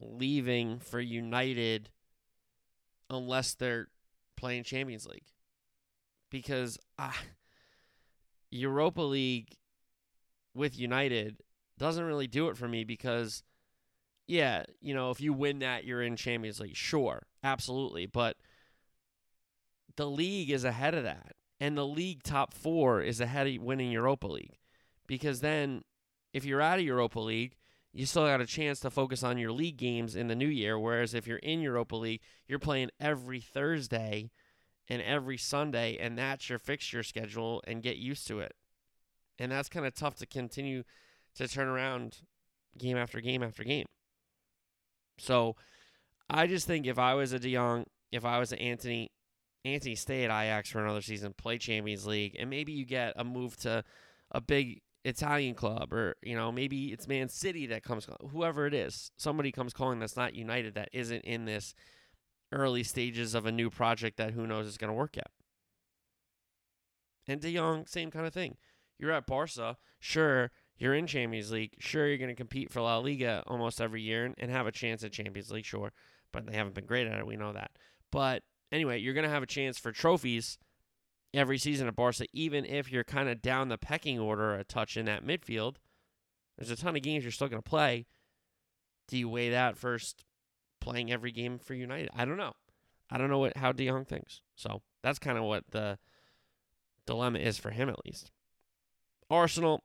leaving 0.00 0.80
for 0.80 1.00
United 1.00 1.90
unless 3.12 3.54
they're 3.54 3.88
playing 4.36 4.64
Champions 4.64 5.06
League. 5.06 5.26
Because 6.30 6.78
uh, 6.98 7.12
Europa 8.50 9.02
League 9.02 9.56
with 10.54 10.78
United 10.78 11.42
doesn't 11.78 12.04
really 12.04 12.26
do 12.26 12.48
it 12.48 12.56
for 12.56 12.68
me 12.68 12.84
because 12.84 13.42
yeah, 14.26 14.64
you 14.80 14.94
know, 14.94 15.10
if 15.10 15.20
you 15.20 15.32
win 15.32 15.58
that, 15.60 15.84
you're 15.84 16.02
in 16.02 16.16
Champions 16.16 16.60
League. 16.60 16.76
Sure, 16.76 17.26
absolutely. 17.42 18.06
But 18.06 18.36
the 19.96 20.08
league 20.08 20.50
is 20.50 20.64
ahead 20.64 20.94
of 20.94 21.04
that. 21.04 21.32
And 21.60 21.76
the 21.76 21.86
league 21.86 22.22
top 22.22 22.54
four 22.54 23.02
is 23.02 23.20
ahead 23.20 23.46
of 23.46 23.62
winning 23.62 23.90
Europa 23.90 24.26
League. 24.26 24.58
Because 25.06 25.40
then, 25.40 25.82
if 26.32 26.44
you're 26.44 26.60
out 26.60 26.78
of 26.78 26.84
Europa 26.84 27.20
League, 27.20 27.56
you 27.92 28.06
still 28.06 28.24
got 28.24 28.40
a 28.40 28.46
chance 28.46 28.80
to 28.80 28.90
focus 28.90 29.22
on 29.22 29.38
your 29.38 29.52
league 29.52 29.76
games 29.76 30.16
in 30.16 30.28
the 30.28 30.34
new 30.34 30.48
year. 30.48 30.78
Whereas 30.78 31.14
if 31.14 31.26
you're 31.26 31.38
in 31.38 31.60
Europa 31.60 31.96
League, 31.96 32.20
you're 32.46 32.58
playing 32.58 32.90
every 32.98 33.40
Thursday 33.40 34.30
and 34.88 35.02
every 35.02 35.36
Sunday, 35.36 35.98
and 35.98 36.16
that's 36.16 36.48
your 36.48 36.58
fixture 36.58 37.02
schedule, 37.02 37.62
and 37.66 37.82
get 37.82 37.96
used 37.96 38.26
to 38.28 38.40
it. 38.40 38.54
And 39.38 39.52
that's 39.52 39.68
kind 39.68 39.86
of 39.86 39.94
tough 39.94 40.16
to 40.16 40.26
continue 40.26 40.84
to 41.34 41.48
turn 41.48 41.68
around 41.68 42.18
game 42.78 42.96
after 42.96 43.20
game 43.20 43.42
after 43.42 43.64
game. 43.64 43.86
So 45.18 45.56
I 46.28 46.46
just 46.46 46.66
think 46.66 46.86
if 46.86 46.98
I 46.98 47.14
was 47.14 47.32
a 47.32 47.38
De 47.38 47.54
Jong, 47.54 47.84
if 48.10 48.24
I 48.24 48.38
was 48.38 48.52
an 48.52 48.58
Antony, 48.58 49.10
Antony 49.64 49.94
stay 49.94 50.24
at 50.24 50.30
Ajax 50.30 50.70
for 50.70 50.82
another 50.82 51.02
season, 51.02 51.34
play 51.36 51.58
Champions 51.58 52.06
League, 52.06 52.36
and 52.38 52.50
maybe 52.50 52.72
you 52.72 52.84
get 52.84 53.12
a 53.16 53.24
move 53.24 53.56
to 53.58 53.84
a 54.30 54.40
big 54.40 54.80
Italian 55.04 55.54
club, 55.54 55.92
or 55.92 56.16
you 56.22 56.36
know 56.36 56.52
maybe 56.52 56.92
it's 56.92 57.08
Man 57.08 57.28
City 57.28 57.66
that 57.66 57.82
comes, 57.82 58.06
whoever 58.30 58.66
it 58.66 58.74
is, 58.74 59.10
somebody 59.16 59.50
comes 59.50 59.72
calling 59.72 59.98
that's 59.98 60.16
not 60.16 60.34
United 60.34 60.74
that 60.74 60.88
isn't 60.92 61.22
in 61.22 61.44
this 61.44 61.74
early 62.52 62.82
stages 62.82 63.34
of 63.34 63.46
a 63.46 63.52
new 63.52 63.70
project 63.70 64.16
that 64.18 64.32
who 64.32 64.46
knows 64.46 64.66
is 64.66 64.78
going 64.78 64.90
to 64.90 64.94
work 64.94 65.16
yet. 65.16 65.30
And 67.26 67.40
De 67.40 67.54
Jong, 67.54 67.86
same 67.86 68.10
kind 68.10 68.26
of 68.26 68.32
thing. 68.32 68.56
You're 68.98 69.12
at 69.12 69.26
Barca, 69.26 69.78
sure, 69.98 70.50
you're 70.82 70.94
in 70.94 71.06
Champions 71.06 71.50
League. 71.50 71.74
Sure, 71.78 72.06
you're 72.06 72.18
going 72.18 72.28
to 72.28 72.34
compete 72.34 72.70
for 72.70 72.80
La 72.80 72.98
Liga 72.98 73.42
almost 73.46 73.80
every 73.80 74.02
year 74.02 74.34
and 74.36 74.50
have 74.50 74.66
a 74.66 74.72
chance 74.72 75.04
at 75.04 75.12
Champions 75.12 75.50
League, 75.50 75.64
sure. 75.64 75.92
But 76.32 76.46
they 76.46 76.56
haven't 76.56 76.74
been 76.74 76.86
great 76.86 77.06
at 77.06 77.18
it. 77.18 77.26
We 77.26 77.36
know 77.36 77.52
that. 77.52 77.70
But 78.10 78.42
anyway, 78.72 78.98
you're 78.98 79.14
going 79.14 79.24
to 79.24 79.30
have 79.30 79.42
a 79.42 79.46
chance 79.46 79.78
for 79.78 79.92
trophies 79.92 80.58
every 81.34 81.58
season 81.58 81.88
at 81.88 81.96
Barca, 81.96 82.26
even 82.32 82.64
if 82.64 82.90
you're 82.90 83.04
kind 83.04 83.28
of 83.28 83.42
down 83.42 83.68
the 83.68 83.78
pecking 83.78 84.18
order 84.18 84.54
a 84.54 84.64
touch 84.64 84.96
in 84.96 85.06
that 85.06 85.24
midfield. 85.24 85.76
There's 86.56 86.70
a 86.70 86.76
ton 86.76 86.96
of 86.96 87.02
games 87.02 87.24
you're 87.24 87.32
still 87.32 87.48
going 87.48 87.62
to 87.62 87.68
play. 87.68 88.06
Do 89.08 89.16
you 89.16 89.28
weigh 89.28 89.50
that 89.50 89.76
first 89.76 90.24
playing 90.80 91.10
every 91.10 91.32
game 91.32 91.58
for 91.58 91.74
United? 91.74 92.10
I 92.14 92.24
don't 92.24 92.36
know. 92.36 92.52
I 93.10 93.18
don't 93.18 93.30
know 93.30 93.38
what 93.38 93.56
how 93.56 93.72
De 93.72 93.86
Jong 93.86 94.04
thinks. 94.04 94.40
So 94.54 94.82
that's 95.02 95.18
kind 95.18 95.38
of 95.38 95.44
what 95.44 95.64
the 95.70 95.98
dilemma 97.06 97.38
is 97.38 97.58
for 97.58 97.70
him 97.70 97.88
at 97.88 98.04
least. 98.04 98.30
Arsenal, 99.30 99.82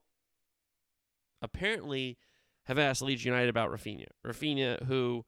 apparently 1.42 2.18
have 2.66 2.80
asked 2.80 3.02
Leeds 3.02 3.26
United 3.26 3.50
about 3.50 3.72
Raphinha. 3.72 4.08
Raphinha, 4.26 4.84
who 4.86 5.26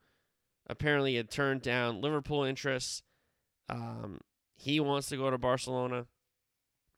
apparently 0.68 1.16
had 1.16 1.30
turned 1.30 1.62
down 1.62 2.00
Liverpool 2.00 2.44
interests. 2.44 3.02
Um, 3.68 4.20
he 4.60 4.80
wants 4.80 5.08
to 5.08 5.16
go 5.16 5.30
to 5.30 5.38
Barcelona. 5.38 6.06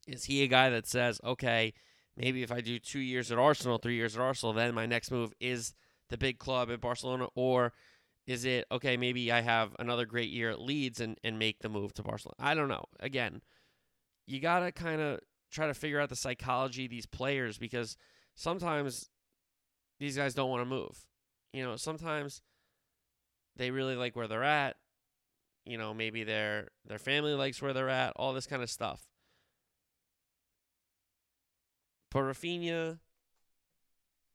Is 0.06 0.24
he 0.24 0.42
a 0.42 0.48
guy 0.48 0.70
that 0.70 0.86
says, 0.86 1.20
okay, 1.22 1.74
maybe 2.16 2.42
if 2.42 2.50
I 2.50 2.60
do 2.60 2.78
two 2.78 2.98
years 2.98 3.30
at 3.30 3.38
Arsenal, 3.38 3.78
three 3.78 3.94
years 3.94 4.16
at 4.16 4.22
Arsenal, 4.22 4.52
then 4.52 4.74
my 4.74 4.86
next 4.86 5.10
move 5.10 5.32
is 5.40 5.74
the 6.08 6.18
big 6.18 6.38
club 6.38 6.70
at 6.70 6.80
Barcelona? 6.80 7.28
Or 7.34 7.72
is 8.26 8.44
it, 8.44 8.66
okay, 8.70 8.96
maybe 8.96 9.30
I 9.30 9.40
have 9.40 9.76
another 9.78 10.06
great 10.06 10.30
year 10.30 10.50
at 10.50 10.60
Leeds 10.60 11.00
and, 11.00 11.18
and 11.22 11.38
make 11.38 11.60
the 11.60 11.68
move 11.68 11.94
to 11.94 12.02
Barcelona? 12.02 12.36
I 12.38 12.54
don't 12.54 12.68
know. 12.68 12.84
Again, 13.00 13.42
you 14.26 14.40
got 14.40 14.60
to 14.60 14.72
kind 14.72 15.00
of 15.00 15.20
try 15.50 15.66
to 15.66 15.74
figure 15.74 16.00
out 16.00 16.08
the 16.08 16.16
psychology 16.16 16.84
of 16.86 16.90
these 16.90 17.06
players 17.06 17.58
because– 17.58 17.96
sometimes 18.34 19.08
these 19.98 20.16
guys 20.16 20.34
don't 20.34 20.50
want 20.50 20.62
to 20.62 20.66
move. 20.66 21.06
You 21.52 21.64
know, 21.64 21.76
sometimes 21.76 22.42
they 23.56 23.70
really 23.70 23.96
like 23.96 24.16
where 24.16 24.28
they're 24.28 24.44
at. 24.44 24.76
You 25.64 25.78
know, 25.78 25.94
maybe 25.94 26.24
their 26.24 26.68
their 26.86 26.98
family 26.98 27.34
likes 27.34 27.62
where 27.62 27.72
they're 27.72 27.88
at, 27.88 28.12
all 28.16 28.32
this 28.32 28.46
kind 28.46 28.62
of 28.62 28.70
stuff. 28.70 29.06
But 32.10 32.20
Raphinha, 32.20 32.98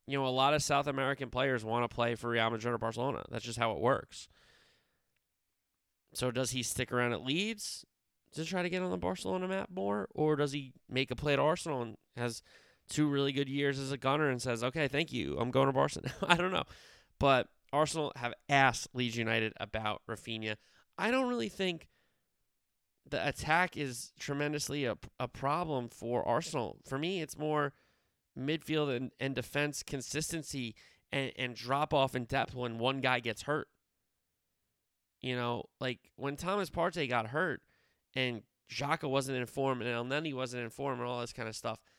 you 0.07 0.17
know, 0.17 0.25
a 0.25 0.29
lot 0.29 0.53
of 0.53 0.63
South 0.63 0.87
American 0.87 1.29
players 1.29 1.63
want 1.63 1.89
to 1.89 1.93
play 1.93 2.15
for 2.15 2.29
Real 2.29 2.49
Madrid 2.49 2.73
or 2.73 2.77
Barcelona. 2.77 3.23
That's 3.29 3.45
just 3.45 3.59
how 3.59 3.73
it 3.73 3.79
works. 3.79 4.29
So 6.13 6.31
does 6.31 6.51
he 6.51 6.63
stick 6.63 6.91
around 6.91 7.13
at 7.13 7.23
Leeds 7.23 7.85
to 8.33 8.45
try 8.45 8.61
to 8.61 8.69
get 8.69 8.81
on 8.81 8.91
the 8.91 8.97
Barcelona 8.97 9.47
map 9.47 9.69
more, 9.69 10.07
or 10.15 10.35
does 10.35 10.51
he 10.51 10.73
make 10.89 11.11
a 11.11 11.15
play 11.15 11.33
at 11.33 11.39
Arsenal 11.39 11.81
and 11.81 11.97
has 12.15 12.41
two 12.89 13.07
really 13.07 13.31
good 13.31 13.49
years 13.49 13.77
as 13.77 13.91
a 13.91 13.97
gunner 13.97 14.29
and 14.29 14.41
says, 14.41 14.63
"Okay, 14.63 14.87
thank 14.87 15.11
you, 15.11 15.37
I'm 15.37 15.51
going 15.51 15.67
to 15.67 15.73
Barcelona." 15.73 16.13
I 16.27 16.35
don't 16.35 16.51
know, 16.51 16.63
but 17.19 17.49
Arsenal 17.73 18.13
have 18.15 18.33
asked 18.49 18.87
Leeds 18.93 19.17
United 19.17 19.53
about 19.59 20.01
Raphinha. 20.09 20.55
I 20.97 21.11
don't 21.11 21.29
really 21.29 21.49
think 21.49 21.87
the 23.09 23.25
attack 23.25 23.77
is 23.77 24.11
tremendously 24.19 24.85
a, 24.85 24.97
a 25.19 25.27
problem 25.27 25.89
for 25.89 26.27
Arsenal. 26.27 26.77
For 26.85 26.97
me, 26.97 27.21
it's 27.21 27.37
more 27.37 27.73
midfield 28.37 28.95
and, 28.95 29.11
and 29.19 29.35
defense 29.35 29.83
consistency 29.83 30.75
and, 31.11 31.31
and 31.37 31.55
drop 31.55 31.93
off 31.93 32.15
in 32.15 32.25
depth 32.25 32.55
when 32.55 32.79
one 32.79 32.99
guy 32.99 33.19
gets 33.19 33.43
hurt. 33.43 33.67
You 35.21 35.35
know, 35.35 35.65
like 35.79 36.11
when 36.15 36.35
Thomas 36.35 36.69
Partey 36.69 37.09
got 37.09 37.27
hurt 37.27 37.61
and 38.15 38.43
Xhaka 38.69 39.09
wasn't 39.09 39.37
in 39.37 39.45
form 39.45 39.81
and 39.81 39.89
Elneny 39.89 40.33
wasn't 40.33 40.63
in 40.63 40.69
form 40.69 40.99
and 40.99 41.07
all 41.07 41.21
this 41.21 41.33
kind 41.33 41.49
of 41.49 41.55
stuff– 41.55 41.79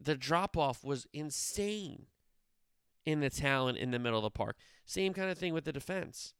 the 0.00 0.16
drop 0.16 0.56
off 0.56 0.84
was 0.84 1.06
insane 1.12 2.06
in 3.04 3.20
the 3.20 3.30
talent 3.30 3.78
in 3.78 3.90
the 3.90 3.98
middle 3.98 4.18
of 4.18 4.22
the 4.22 4.30
park. 4.30 4.56
Same 4.84 5.12
kind 5.12 5.30
of 5.30 5.38
thing 5.38 5.52
with 5.52 5.64
the 5.64 5.72
defense. 5.72 6.34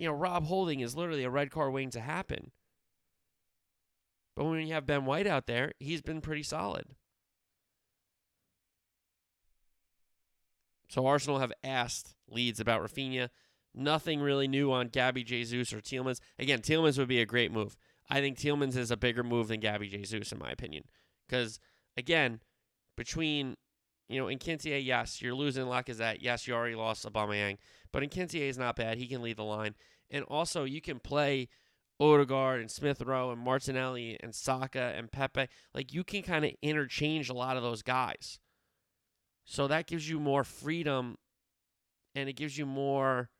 You 0.00 0.06
know, 0.06 0.14
Rob 0.14 0.46
Holding 0.46 0.80
is 0.80 0.96
literally 0.96 1.24
a 1.24 1.30
red 1.30 1.50
card 1.50 1.74
waiting 1.74 1.90
to 1.90 2.00
happen. 2.00 2.52
But 4.34 4.46
when 4.46 4.66
you 4.66 4.72
have 4.72 4.86
Ben 4.86 5.04
White 5.04 5.26
out 5.26 5.46
there, 5.46 5.72
he's 5.78 6.00
been 6.00 6.22
pretty 6.22 6.42
solid. 6.42 6.86
So 10.88 11.06
Arsenal 11.06 11.40
have 11.40 11.52
asked 11.62 12.14
Leeds 12.30 12.60
about 12.60 12.80
Raphinha. 12.80 13.28
Nothing 13.74 14.22
really 14.22 14.48
new 14.48 14.72
on 14.72 14.88
Gabby 14.88 15.22
Jesus 15.22 15.70
or 15.70 15.82
Tielemans. 15.82 16.20
Again, 16.38 16.60
Tielemans 16.60 16.96
would 16.96 17.06
be 17.06 17.20
a 17.20 17.26
great 17.26 17.52
move. 17.52 17.76
I 18.08 18.22
think 18.22 18.38
Tielemans 18.38 18.76
is 18.76 18.90
a 18.90 18.96
bigger 18.96 19.22
move 19.22 19.48
than 19.48 19.60
Gabby 19.60 19.88
Jesus, 19.88 20.32
in 20.32 20.38
my 20.38 20.50
opinion. 20.50 20.84
Because, 21.28 21.60
again, 21.98 22.40
between, 22.96 23.58
you 24.10 24.20
know, 24.20 24.28
in 24.28 24.38
Nketiah, 24.38 24.84
yes, 24.84 25.22
you're 25.22 25.34
losing 25.34 25.66
Lacazette. 25.66 26.18
Yes, 26.20 26.46
you 26.46 26.54
already 26.54 26.74
lost 26.74 27.06
Aubameyang. 27.06 27.58
But 27.92 28.02
in 28.02 28.10
Nketiah 28.10 28.48
is 28.48 28.58
not 28.58 28.76
bad. 28.76 28.98
He 28.98 29.06
can 29.06 29.22
lead 29.22 29.36
the 29.36 29.44
line. 29.44 29.74
And 30.10 30.24
also, 30.24 30.64
you 30.64 30.80
can 30.80 30.98
play 30.98 31.48
Odegaard 32.00 32.60
and 32.60 32.70
Smith 32.70 33.00
Rowe 33.02 33.30
and 33.30 33.40
Martinelli 33.40 34.18
and 34.20 34.34
Saka 34.34 34.94
and 34.96 35.12
Pepe. 35.12 35.46
Like, 35.74 35.92
you 35.92 36.02
can 36.02 36.22
kind 36.22 36.44
of 36.44 36.52
interchange 36.60 37.28
a 37.28 37.34
lot 37.34 37.56
of 37.56 37.62
those 37.62 37.82
guys. 37.82 38.40
So 39.44 39.66
that 39.68 39.86
gives 39.86 40.08
you 40.08 40.18
more 40.18 40.44
freedom 40.44 41.16
and 42.14 42.28
it 42.28 42.34
gives 42.34 42.58
you 42.58 42.66
more 42.66 43.30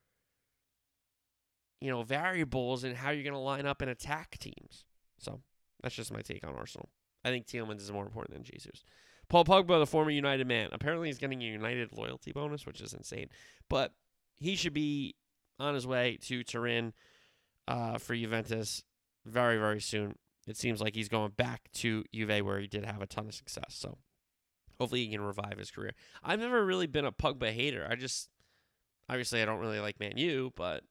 you 1.81 1.89
know, 1.89 2.03
variables 2.03 2.83
in 2.83 2.95
how 2.95 3.09
you're 3.09 3.23
going 3.23 3.33
to 3.33 3.39
line 3.39 3.65
up 3.65 3.81
and 3.81 3.89
attack 3.89 4.37
teams. 4.37 4.85
So 5.17 5.41
that's 5.81 5.95
just 5.95 6.13
my 6.13 6.21
take 6.21 6.45
on 6.45 6.55
Arsenal. 6.55 6.89
I 7.25 7.29
think 7.29 7.47
Tielemans 7.47 7.81
is 7.81 7.91
more 7.91 8.05
important 8.05 8.35
than 8.35 8.43
Jesus. 8.43 8.83
Paul 9.31 9.45
Pogba, 9.45 9.79
the 9.79 9.85
former 9.85 10.11
United 10.11 10.45
man, 10.45 10.67
apparently 10.73 11.07
he's 11.07 11.17
getting 11.17 11.41
a 11.41 11.45
United 11.45 11.93
loyalty 11.93 12.33
bonus, 12.33 12.65
which 12.65 12.81
is 12.81 12.93
insane. 12.93 13.29
But 13.69 13.93
he 14.41 14.57
should 14.57 14.73
be 14.73 15.15
on 15.57 15.73
his 15.73 15.87
way 15.87 16.17
to 16.23 16.43
Turin 16.43 16.91
uh, 17.65 17.97
for 17.97 18.13
Juventus 18.13 18.83
very, 19.25 19.57
very 19.57 19.79
soon. 19.79 20.15
It 20.47 20.57
seems 20.57 20.81
like 20.81 20.95
he's 20.95 21.07
going 21.07 21.31
back 21.31 21.69
to 21.75 22.03
Juve 22.13 22.45
where 22.45 22.59
he 22.59 22.67
did 22.67 22.83
have 22.83 23.01
a 23.01 23.07
ton 23.07 23.27
of 23.27 23.33
success. 23.33 23.67
So 23.69 23.99
hopefully 24.77 25.05
he 25.05 25.11
can 25.11 25.21
revive 25.21 25.57
his 25.57 25.71
career. 25.71 25.93
I've 26.21 26.41
never 26.41 26.65
really 26.65 26.87
been 26.87 27.05
a 27.05 27.11
Pogba 27.13 27.53
hater. 27.53 27.87
I 27.89 27.95
just, 27.95 28.27
obviously, 29.07 29.41
I 29.41 29.45
don't 29.45 29.59
really 29.59 29.79
like 29.79 29.97
Man 29.97 30.17
U, 30.17 30.51
but 30.57 30.83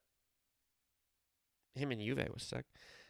him 1.75 1.91
and 1.91 2.01
Juve 2.01 2.27
was 2.33 2.43
sick. 2.43 2.65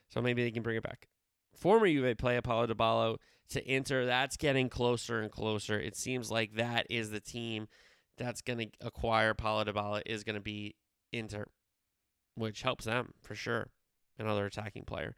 So 0.08 0.20
maybe 0.20 0.42
they 0.42 0.50
can 0.50 0.64
bring 0.64 0.76
it 0.76 0.82
back. 0.82 1.06
Former 1.54 1.86
Juve 1.86 2.16
player 2.16 2.42
Paulo 2.42 2.66
Dybala 2.66 3.16
to 3.50 3.72
Inter. 3.72 4.06
That's 4.06 4.36
getting 4.36 4.68
closer 4.68 5.20
and 5.20 5.30
closer. 5.30 5.78
It 5.78 5.96
seems 5.96 6.30
like 6.30 6.54
that 6.54 6.86
is 6.88 7.10
the 7.10 7.20
team 7.20 7.68
that's 8.16 8.40
going 8.42 8.58
to 8.58 8.68
acquire 8.80 9.34
Paulo 9.34 9.64
Dybala 9.64 10.02
is 10.06 10.24
going 10.24 10.34
to 10.34 10.40
be 10.40 10.74
Inter, 11.12 11.46
which 12.34 12.62
helps 12.62 12.84
them 12.84 13.12
for 13.22 13.34
sure. 13.34 13.68
Another 14.18 14.46
attacking 14.46 14.84
player. 14.84 15.14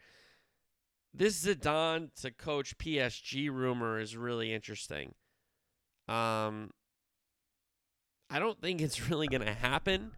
This 1.15 1.45
Zidane 1.45 2.09
to 2.23 2.31
coach 2.31 2.79
PSG 2.79 3.51
rumor 3.51 4.01
is 4.01 4.17
really 4.17 4.55
interesting. 4.55 5.15
Um, 6.09 6.71
I 8.31 8.39
don't 8.39 8.61
think 8.61 8.81
it's 8.81 9.09
really 9.11 9.29
going 9.29 9.45
to 9.45 9.55
happen. 9.55 10.13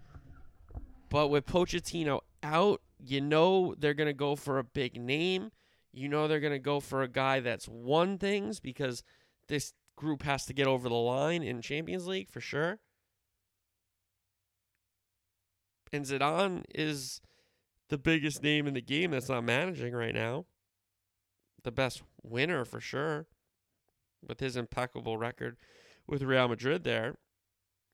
But 1.10 1.28
with 1.28 1.46
Pochettino 1.46 2.20
out, 2.42 2.80
you 3.04 3.20
know 3.20 3.74
they're 3.78 3.94
going 3.94 4.08
to 4.08 4.12
go 4.12 4.36
for 4.36 4.58
a 4.58 4.64
big 4.64 5.00
name. 5.00 5.50
You 5.94 6.08
know 6.08 6.26
they're 6.26 6.40
going 6.40 6.52
to 6.52 6.58
go 6.58 6.80
for 6.80 7.02
a 7.02 7.08
guy 7.08 7.40
that's 7.40 7.68
won 7.68 8.18
things 8.18 8.58
because 8.58 9.02
this 9.48 9.72
group 9.96 10.22
has 10.22 10.44
to 10.46 10.52
get 10.52 10.66
over 10.66 10.88
the 10.88 10.94
line 10.94 11.42
in 11.42 11.62
Champions 11.62 12.06
League 12.06 12.28
for 12.28 12.40
sure. 12.40 12.80
And 15.92 16.04
Zidane 16.04 16.64
is 16.74 17.20
the 17.88 17.98
biggest 17.98 18.42
name 18.42 18.66
in 18.66 18.74
the 18.74 18.80
game 18.80 19.12
that's 19.12 19.28
not 19.28 19.44
managing 19.44 19.94
right 19.94 20.14
now. 20.14 20.46
The 21.62 21.70
best 21.70 22.02
winner 22.22 22.64
for 22.64 22.80
sure 22.80 23.26
with 24.26 24.40
his 24.40 24.56
impeccable 24.56 25.16
record 25.16 25.56
with 26.06 26.22
Real 26.22 26.48
Madrid 26.48 26.82
there 26.82 27.14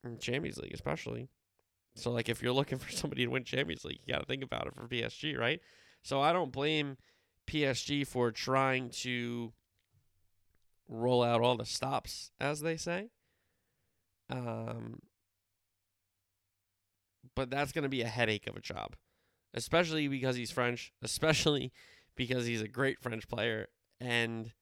in 0.02 0.18
Champions 0.18 0.58
League 0.58 0.72
especially. 0.72 1.28
So 1.96 2.10
like 2.10 2.28
if 2.28 2.42
you're 2.42 2.52
looking 2.52 2.78
for 2.78 2.90
somebody 2.90 3.24
to 3.24 3.30
win 3.30 3.44
Champions 3.44 3.84
League, 3.84 4.00
you 4.06 4.14
got 4.14 4.20
to 4.20 4.26
think 4.26 4.42
about 4.42 4.66
it 4.66 4.74
for 4.74 4.88
PSG, 4.88 5.38
right? 5.38 5.60
So 6.02 6.20
I 6.20 6.32
don't 6.32 6.52
blame 6.52 6.96
PSG 7.50 8.06
for 8.06 8.30
trying 8.30 8.90
to 8.90 9.52
roll 10.88 11.22
out 11.22 11.40
all 11.40 11.56
the 11.56 11.66
stops, 11.66 12.30
as 12.40 12.60
they 12.60 12.76
say. 12.76 13.10
Um, 14.28 15.00
but 17.34 17.50
that's 17.50 17.72
going 17.72 17.82
to 17.82 17.88
be 17.88 18.02
a 18.02 18.08
headache 18.08 18.46
of 18.46 18.56
a 18.56 18.60
job, 18.60 18.94
especially 19.52 20.06
because 20.08 20.36
he's 20.36 20.50
French, 20.50 20.92
especially 21.02 21.72
because 22.16 22.46
he's 22.46 22.62
a 22.62 22.68
great 22.68 23.00
French 23.00 23.28
player, 23.28 23.68
and 24.00 24.52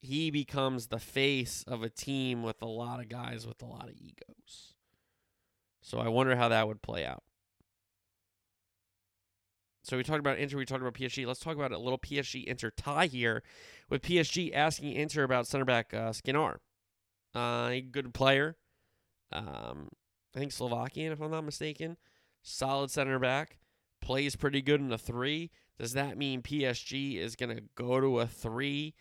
he 0.00 0.30
becomes 0.30 0.86
the 0.86 0.98
face 0.98 1.64
of 1.66 1.82
a 1.82 1.90
team 1.90 2.42
with 2.42 2.62
a 2.62 2.66
lot 2.66 3.00
of 3.00 3.08
guys 3.08 3.46
with 3.46 3.60
a 3.62 3.66
lot 3.66 3.88
of 3.88 3.94
egos. 3.96 4.74
So 5.82 5.98
I 5.98 6.08
wonder 6.08 6.36
how 6.36 6.48
that 6.48 6.68
would 6.68 6.82
play 6.82 7.04
out. 7.04 7.22
So 9.90 9.96
we 9.96 10.04
talked 10.04 10.20
about 10.20 10.38
Inter, 10.38 10.56
we 10.56 10.64
talked 10.64 10.82
about 10.82 10.94
PSG. 10.94 11.26
Let's 11.26 11.40
talk 11.40 11.56
about 11.56 11.72
a 11.72 11.78
little 11.78 11.98
PSG 11.98 12.44
Inter 12.44 12.70
tie 12.70 13.06
here, 13.06 13.42
with 13.88 14.02
PSG 14.02 14.54
asking 14.54 14.92
Inter 14.92 15.24
about 15.24 15.48
center 15.48 15.64
back 15.64 15.92
uh, 15.92 16.10
Skriniar. 16.10 16.58
Uh, 17.34 17.70
a 17.72 17.80
good 17.80 18.14
player. 18.14 18.56
Um, 19.32 19.88
I 20.36 20.38
think 20.38 20.52
Slovakian, 20.52 21.10
if 21.10 21.20
I'm 21.20 21.32
not 21.32 21.42
mistaken. 21.42 21.96
Solid 22.40 22.92
center 22.92 23.18
back. 23.18 23.58
Plays 24.00 24.36
pretty 24.36 24.62
good 24.62 24.80
in 24.80 24.90
the 24.90 24.96
three. 24.96 25.50
Does 25.76 25.94
that 25.94 26.16
mean 26.16 26.40
PSG 26.40 27.16
is 27.16 27.34
going 27.34 27.56
to 27.56 27.64
go 27.74 28.00
to 28.00 28.20
a 28.20 28.28
three 28.28 28.94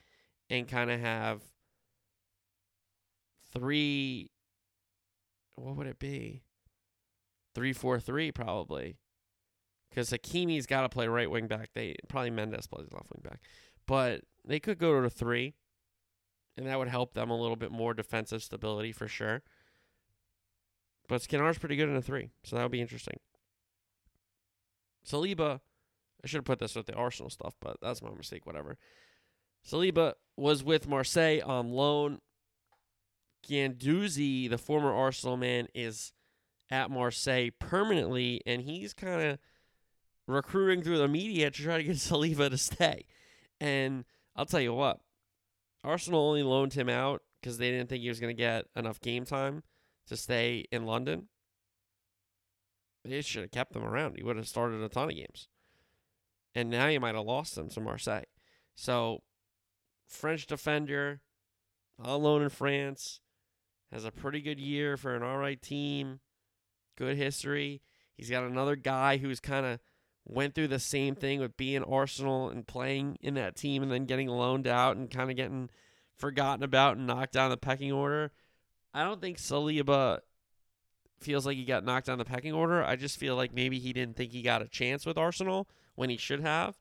and 0.50 0.68
kind 0.68 0.90
of 0.90 1.00
have 1.00 1.44
three? 3.54 4.32
What 5.54 5.76
would 5.76 5.86
it 5.86 6.00
be? 6.00 6.42
three 7.54 7.74
four 7.74 8.00
three 8.00 8.32
probably, 8.32 8.98
because 9.90 10.12
Hakimi's 10.12 10.66
got 10.66 10.82
to 10.82 10.90
play 10.90 11.08
right 11.08 11.30
wing 11.30 11.48
back. 11.48 11.70
They 11.74 11.96
probably 12.08 12.30
Mendes 12.30 12.68
plays 12.68 12.88
left 12.92 13.10
wing 13.14 13.24
back, 13.24 13.42
but 13.88 14.22
they 14.46 14.60
could 14.60 14.78
go 14.78 15.02
to 15.02 15.10
three, 15.10 15.56
and 16.58 16.68
that 16.68 16.78
would 16.78 16.88
help 16.88 17.14
them 17.14 17.30
a 17.30 17.40
little 17.40 17.56
bit 17.56 17.72
more 17.72 17.94
defensive 17.94 18.44
stability 18.44 18.92
for 18.92 19.08
sure. 19.08 19.42
But 21.08 21.22
Skriniar's 21.22 21.58
pretty 21.58 21.76
good 21.76 21.90
in 21.90 21.96
a 21.96 22.02
three, 22.02 22.30
so 22.44 22.56
that 22.56 22.62
would 22.64 22.72
be 22.72 22.82
interesting. 22.82 23.18
Saliba, 25.06 25.60
I 26.24 26.28
should 26.28 26.38
have 26.40 26.46
put 26.46 26.60
this 26.60 26.76
with 26.76 26.86
the 26.86 26.94
Arsenal 26.94 27.30
stuff, 27.30 27.56
but 27.60 27.78
that's 27.82 28.02
my 28.02 28.12
mistake. 28.12 28.46
Whatever. 28.46 28.78
Saliba 29.68 30.14
was 30.38 30.64
with 30.64 30.88
Marseille 30.88 31.42
on 31.44 31.72
loan. 31.72 32.20
Guendouzi, 33.48 34.50
the 34.50 34.58
former 34.58 34.94
Arsenal 34.94 35.38
man, 35.38 35.68
is 35.74 36.14
at 36.70 36.92
Marseille 36.92 37.50
permanently, 37.58 38.42
and 38.46 38.62
he's 38.62 38.94
kind 38.94 39.22
of 39.22 39.40
recruiting 40.30 40.84
through 40.84 40.98
the 40.98 41.08
media 41.08 41.52
to 41.52 41.64
try 41.64 41.78
to 41.78 41.84
get 41.84 41.96
Saliba 41.98 42.50
to 42.50 42.58
stay. 42.58 43.06
And 43.60 44.06
I'll 44.36 44.46
tell 44.46 44.62
you 44.62 44.74
what, 44.74 45.00
Arsenal 45.84 46.28
only 46.28 46.44
loaned 46.44 46.74
him 46.74 46.90
out 46.90 47.22
because 47.42 47.58
they 47.58 47.72
didn't 47.72 47.90
think 47.90 48.02
he 48.02 48.10
was 48.10 48.20
going 48.20 48.36
to 48.36 48.42
get 48.42 48.66
enough 48.76 49.02
game 49.02 49.26
time 49.26 49.64
to 50.08 50.18
stay 50.18 50.66
in 50.72 50.86
London. 50.86 51.28
They 53.06 53.22
should 53.22 53.44
have 53.44 53.52
kept 53.52 53.76
him 53.76 53.84
around. 53.84 54.16
He 54.18 54.24
would 54.24 54.36
have 54.36 54.48
started 54.48 54.82
a 54.82 54.90
ton 54.90 55.10
of 55.10 55.16
games. 55.16 55.48
And 56.54 56.70
now 56.70 56.88
you 56.88 57.00
might 57.00 57.16
have 57.16 57.26
lost 57.26 57.58
him 57.58 57.70
to 57.70 57.80
Marseille. 57.80 58.24
So, 58.76 59.24
French 60.08 60.48
defender 60.48 61.22
on 61.98 62.24
loan 62.24 62.42
in 62.42 62.50
France 62.50 63.22
has 63.92 64.06
a 64.06 64.12
pretty 64.12 64.42
good 64.42 64.60
year 64.60 64.98
for 64.98 65.16
an 65.16 65.24
all 65.24 65.38
right 65.38 65.62
team 65.62 66.20
good 67.00 67.18
history. 67.18 67.82
He's 68.16 68.30
got 68.30 68.44
another 68.44 68.76
guy 68.76 69.18
who's 69.18 69.40
kind 69.40 69.66
of 69.66 69.80
went 70.30 70.54
through 70.54 70.68
the 70.68 70.80
same 70.80 71.16
thing 71.16 71.40
with 71.40 71.58
being 71.58 71.84
Arsenal 71.84 72.50
and 72.50 72.68
playing 72.68 73.18
in 73.22 73.34
that 73.34 73.56
team 73.56 73.82
and 73.82 73.92
then 73.92 74.06
getting 74.06 74.28
loaned 74.28 74.68
out 74.68 74.96
and 74.96 75.10
kind 75.10 75.32
of 75.32 75.36
getting 75.36 75.70
forgotten 76.16 76.64
about 76.64 76.98
and 76.98 77.08
knocked 77.08 77.34
down 77.34 77.50
the 77.50 77.58
pecking 77.58 77.92
order. 77.92 78.32
I 78.94 79.04
don't 79.04 79.22
think 79.22 79.38
Saliba 79.38 80.20
feels 81.20 81.46
like 81.46 81.58
he 81.58 81.66
got 81.66 81.84
knocked 81.84 82.08
down 82.08 82.20
the 82.20 82.26
pecking 82.26 82.54
order. 82.54 82.84
I 82.84 82.96
just 82.96 83.18
feel 83.18 83.36
like 83.36 83.54
maybe 83.54 83.80
he 83.80 83.92
didn't 83.92 84.16
think 84.16 84.32
he 84.32 84.42
got 84.42 84.62
a 84.62 84.68
chance 84.68 85.06
with 85.06 85.18
Arsenal 85.18 85.68
when 85.96 86.10
he 86.10 86.18
should 86.18 86.42
have. 86.42 86.78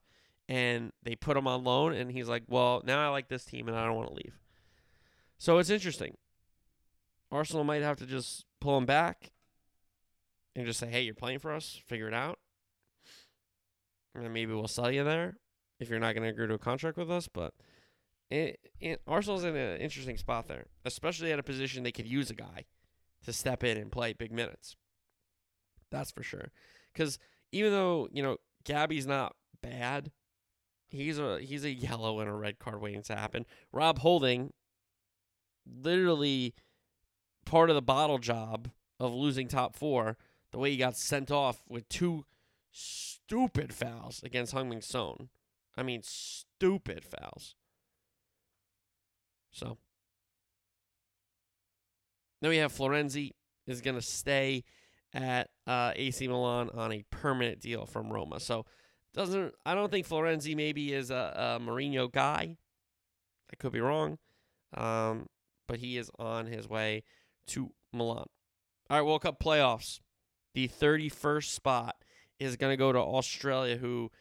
And 0.47 0.91
they 1.03 1.15
put 1.15 1.37
him 1.37 1.45
on 1.45 1.63
loan, 1.63 1.93
and 1.93 2.11
he's 2.11 2.27
like, 2.27 2.41
well, 2.47 2.81
now 2.83 3.05
I 3.05 3.09
like 3.09 3.27
this 3.27 3.45
team 3.45 3.67
and 3.67 3.77
I 3.77 3.85
don't 3.85 3.95
want 3.95 4.07
to 4.07 4.15
leave. 4.15 4.39
So 5.37 5.59
it's 5.59 5.69
interesting. 5.69 6.17
Arsenal 7.31 7.63
might 7.63 7.83
have 7.83 7.97
to 7.97 8.05
just 8.05 8.45
pull 8.59 8.77
him 8.77 8.85
back 8.85 9.31
and 10.55 10.65
just 10.65 10.79
say, 10.79 10.87
hey, 10.87 11.01
you're 11.01 11.13
playing 11.13 11.39
for 11.39 11.53
us, 11.53 11.79
figure 11.85 12.07
it 12.07 12.13
out. 12.13 12.39
Maybe 14.27 14.53
we'll 14.53 14.67
sell 14.67 14.91
you 14.91 15.03
there 15.03 15.37
if 15.79 15.89
you're 15.89 15.99
not 15.99 16.13
going 16.13 16.23
to 16.23 16.29
agree 16.29 16.47
to 16.47 16.53
a 16.55 16.59
contract 16.59 16.97
with 16.97 17.11
us. 17.11 17.27
But 17.27 17.53
it, 18.29 18.59
it, 18.79 19.01
Arsenal's 19.07 19.43
in 19.43 19.55
an 19.55 19.79
interesting 19.79 20.17
spot 20.17 20.47
there, 20.47 20.65
especially 20.85 21.31
at 21.31 21.39
a 21.39 21.43
position 21.43 21.83
they 21.83 21.91
could 21.91 22.07
use 22.07 22.29
a 22.29 22.35
guy 22.35 22.65
to 23.25 23.33
step 23.33 23.63
in 23.63 23.77
and 23.77 23.91
play 23.91 24.13
big 24.13 24.31
minutes. 24.31 24.75
That's 25.91 26.11
for 26.11 26.23
sure. 26.23 26.51
Because 26.93 27.17
even 27.51 27.71
though, 27.71 28.07
you 28.11 28.21
know, 28.21 28.37
Gabby's 28.63 29.07
not 29.07 29.35
bad, 29.61 30.11
He's 30.89 31.19
a 31.19 31.39
he's 31.39 31.63
a 31.63 31.71
yellow 31.73 32.19
and 32.19 32.29
a 32.29 32.33
red 32.33 32.59
card 32.59 32.81
waiting 32.81 33.03
to 33.03 33.15
happen. 33.15 33.45
Rob 33.71 33.99
Holding, 33.99 34.53
literally 35.65 36.53
part 37.45 37.69
of 37.69 37.75
the 37.75 37.81
bottle 37.81 38.17
job 38.17 38.69
of 38.99 39.13
losing 39.13 39.47
top 39.47 39.75
four. 39.75 40.17
The 40.51 40.57
way 40.57 40.71
he 40.71 40.77
got 40.77 40.97
sent 40.97 41.29
off 41.29 41.61
with 41.69 41.87
two 41.89 42.25
stupid 42.71 43.73
fouls 43.73 44.21
against 44.23 44.53
Heung-min 44.53 44.81
Son. 44.81 45.29
I 45.77 45.83
mean, 45.83 46.01
stupid 46.03 47.03
fouls. 47.03 47.55
So 49.51 49.77
then 52.41 52.49
we 52.49 52.57
have 52.57 52.73
Florenzi 52.73 53.31
is 53.67 53.81
going 53.81 53.95
to 53.95 54.01
stay 54.01 54.63
at 55.13 55.49
uh, 55.67 55.91
AC 55.95 56.27
Milan 56.27 56.69
on 56.73 56.91
a 56.91 57.03
permanent 57.09 57.59
deal 57.59 57.85
from 57.85 58.11
Roma. 58.11 58.39
So 58.39 58.65
doesn't 59.13 59.53
I 59.65 59.73
don't 59.73 59.89
think 59.89 60.07
Florenzi 60.07 60.55
maybe 60.55 60.93
is 60.93 61.09
a, 61.11 61.57
a 61.59 61.63
Mourinho 61.63 62.11
guy. 62.11 62.57
I 63.51 63.55
could 63.57 63.71
be 63.71 63.79
wrong, 63.79 64.19
um, 64.75 65.27
but 65.67 65.79
he 65.79 65.97
is 65.97 66.11
on 66.19 66.45
his 66.45 66.69
way 66.69 67.03
to 67.47 67.71
Milan. 67.91 68.25
All 68.89 68.97
right, 68.97 69.01
World 69.01 69.23
Cup 69.23 69.39
playoffs. 69.39 69.99
The 70.53 70.67
31st 70.67 71.45
spot 71.45 71.95
is 72.39 72.55
going 72.55 72.71
to 72.73 72.77
go 72.77 72.91
to 72.91 72.99
Australia, 72.99 73.77
who 73.77 74.11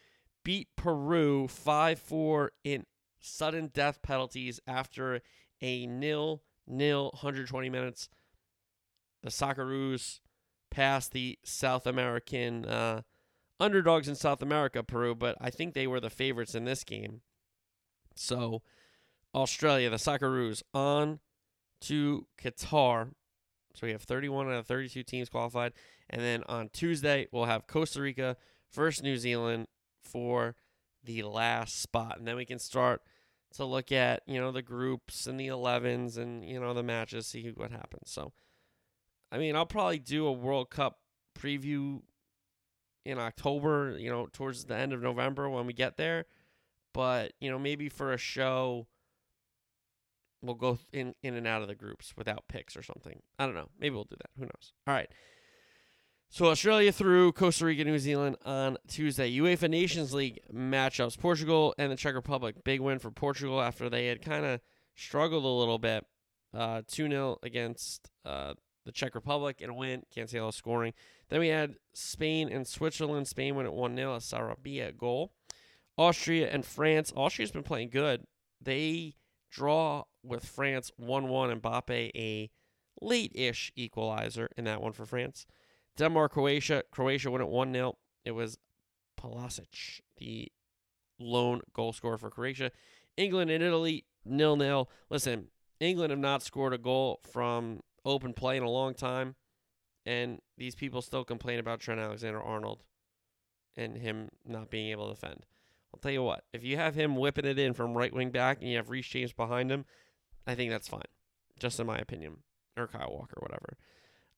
beat 0.45 0.69
Peru 0.77 1.49
5 1.49 1.99
4 1.99 2.53
in 2.65 2.87
sudden 3.21 3.71
death 3.73 4.01
penalties 4.03 4.61
after 4.67 5.21
a 5.61 5.87
nil 5.87 6.43
nil 6.67 7.11
120 7.13 7.71
minutes. 7.71 8.09
The 9.23 9.31
Socceroos 9.31 10.21
passed 10.71 11.13
the 11.13 11.39
South 11.45 11.87
American 11.87 12.65
uh, 12.65 13.03
underdogs 13.59 14.09
in 14.09 14.15
South 14.15 14.43
America, 14.43 14.83
Peru, 14.83 15.15
but 15.15 15.37
I 15.41 15.51
think 15.51 15.75
they 15.75 15.87
were 15.87 16.01
the 16.01 16.11
favorites 16.11 16.55
in 16.55 16.65
this 16.65 16.85
game. 16.85 17.23
So, 18.15 18.63
Australia, 19.35 19.91
the 19.91 19.97
Socceroos, 19.97 20.63
on 20.73 21.21
to 21.83 22.27
Qatar. 22.41 23.11
So 23.75 23.87
we 23.87 23.93
have 23.93 24.03
31 24.03 24.49
out 24.49 24.55
of 24.55 24.67
32 24.67 25.03
teams 25.03 25.29
qualified. 25.29 25.73
And 26.11 26.23
then 26.23 26.43
on 26.49 26.71
Tuesday, 26.71 27.29
we'll 27.33 27.45
have 27.45 27.67
Costa 27.67 28.01
Rica 28.01 28.37
versus 28.73 29.03
New 29.03 29.17
Zealand 29.17 29.67
for 30.03 30.57
the 31.05 31.23
last 31.23 31.81
spot. 31.81 32.19
And 32.19 32.27
then 32.27 32.37
we 32.37 32.45
can 32.45 32.59
start 32.59 33.03
to 33.55 33.65
look 33.65 33.93
at, 33.93 34.23
you 34.27 34.41
know, 34.41 34.53
the 34.53 34.63
groups 34.63 35.27
and 35.27 35.39
the 35.39 35.49
11s 35.49 36.17
and, 36.17 36.45
you 36.45 36.61
know, 36.61 36.75
the 36.75 36.83
matches, 36.83 37.27
see 37.27 37.53
what 37.55 37.71
happens. 37.71 38.11
So, 38.11 38.33
I 39.31 39.39
mean, 39.39 39.57
I'll 39.57 39.67
probably 39.67 39.99
do 39.99 40.27
a 40.27 40.33
World 40.33 40.71
Cup 40.71 40.99
preview 41.39 42.03
in 43.05 43.19
October, 43.19 43.97
you 43.99 44.11
know, 44.11 44.29
towards 44.33 44.65
the 44.65 44.77
end 44.77 44.93
of 44.93 45.03
November 45.03 45.49
when 45.49 45.67
we 45.67 45.73
get 45.73 45.97
there. 45.97 46.27
But, 46.93 47.33
you 47.41 47.51
know, 47.51 47.59
maybe 47.59 47.89
for 47.89 48.13
a 48.13 48.19
show, 48.19 48.87
we'll 50.43 50.55
go 50.55 50.79
in, 50.93 51.15
in 51.23 51.35
and 51.35 51.47
out 51.47 51.63
of 51.63 51.69
the 51.69 51.75
groups 51.75 52.15
without 52.17 52.49
picks 52.49 52.77
or 52.77 52.83
something. 52.83 53.23
I 53.39 53.47
don't 53.47 53.55
know. 53.55 53.69
Maybe 53.79 53.95
we'll 53.95 54.05
do 54.05 54.17
that. 54.17 54.31
Who 54.39 54.45
knows? 54.45 54.73
All 54.87 54.95
right. 54.95 55.09
So 56.31 56.47
Australia 56.47 56.93
through 56.93 57.33
Costa 57.33 57.65
Rica, 57.65 57.85
New 57.85 57.99
Zealand 57.99 58.37
on 58.45 58.77
Tuesday. 58.87 59.35
UEFA 59.35 59.71
Nations 59.71 60.13
League 60.13 60.41
matchups: 60.53 61.19
Portugal 61.19 61.75
and 61.79 61.91
the 61.91 61.97
Czech 61.97 62.15
Republic. 62.15 62.63
Big 62.65 62.81
win 62.81 62.99
for 62.99 63.11
Portugal 63.11 63.63
after 63.63 63.89
they 63.89 64.07
had 64.07 64.21
kind 64.21 64.45
of 64.45 64.61
struggled 64.95 65.45
a 65.45 65.49
little 65.49 65.79
bit. 65.79 66.05
Uh, 66.53 66.83
two 66.87 67.07
uh, 67.07 67.11
0 67.11 67.39
against 67.43 68.11
uh, 68.27 68.53
the 68.85 68.93
Czech 68.93 69.15
Republic 69.15 69.61
and 69.63 69.71
a 69.71 69.75
win. 69.75 70.03
All 70.39 70.53
scoring. 70.53 70.93
Then 71.31 71.41
we 71.41 71.49
had 71.49 71.77
Spain 71.95 72.51
and 72.53 72.67
Switzerland. 72.67 73.27
Spain 73.27 73.55
went 73.55 73.67
at 73.67 73.75
one 73.75 73.97
0 73.97 74.15
A 74.15 74.19
Sarabia 74.19 74.97
goal. 74.97 75.33
Austria 75.97 76.49
and 76.51 76.65
France. 76.65 77.11
Austria's 77.17 77.51
been 77.51 77.63
playing 77.63 77.89
good. 77.89 78.25
They 78.61 79.15
draw 79.51 80.05
with 80.23 80.45
France 80.45 80.93
one 80.97 81.29
one. 81.29 81.51
And 81.51 81.63
Mbappe 81.63 82.11
a 82.15 82.51
late-ish 83.01 83.73
equalizer 83.77 84.51
in 84.59 84.65
that 84.65 84.83
one 84.83 84.93
for 84.93 85.07
France. 85.07 85.47
Denmark, 85.99 86.33
Croatia. 86.33 86.85
Croatia 86.91 87.31
went 87.31 87.43
at 87.43 87.49
1 87.49 87.73
0. 87.73 87.99
It 88.25 88.31
was 88.31 88.59
Pulisic, 89.21 90.01
the 90.17 90.51
lone 91.19 91.61
goal 91.75 91.93
scorer 91.93 92.17
for 92.17 92.31
Croatia. 92.31 92.71
England 93.17 93.51
and 93.51 93.63
Italy, 93.63 94.05
nil 94.25 94.57
nil. 94.57 94.89
Listen, 95.11 95.49
England 95.81 96.11
have 96.11 96.21
not 96.21 96.43
scored 96.43 96.73
a 96.73 96.79
goal 96.79 97.21
from 97.31 97.81
open 98.05 98.33
play 98.33 98.57
in 98.57 98.63
a 98.63 98.71
long 98.71 98.95
time, 98.95 99.35
and 100.07 100.41
these 100.57 100.77
people 100.77 101.03
still 101.03 101.25
complain 101.25 101.59
about 101.59 101.81
Trent 101.81 102.01
Alexander 102.01 102.41
Arnold 102.41 102.85
and 103.77 103.97
him 103.97 104.29
not 104.47 104.71
being 104.71 104.91
able 104.91 105.09
to 105.09 105.15
defend. 105.15 105.47
I'll 105.93 106.01
tell 106.01 106.13
you 106.13 106.23
what, 106.23 106.45
if 106.53 106.63
you 106.63 106.77
have 106.77 106.95
him 106.95 107.17
whipping 107.17 107.45
it 107.45 107.59
in 107.59 107.75
from 107.75 107.97
right 107.97 108.13
wing 108.13 108.31
back 108.31 108.59
and 108.61 108.71
you 108.71 108.77
have 108.77 108.91
Reece 108.91 109.07
James 109.07 109.33
behind 109.33 109.71
him, 109.71 109.85
I 110.47 110.55
think 110.55 110.71
that's 110.71 110.89
fine, 110.89 111.03
just 111.59 111.81
in 111.81 111.87
my 111.87 111.99
opinion, 111.99 112.39
or 112.77 112.87
Kyle 112.87 113.11
Walker, 113.11 113.39
whatever. 113.41 113.77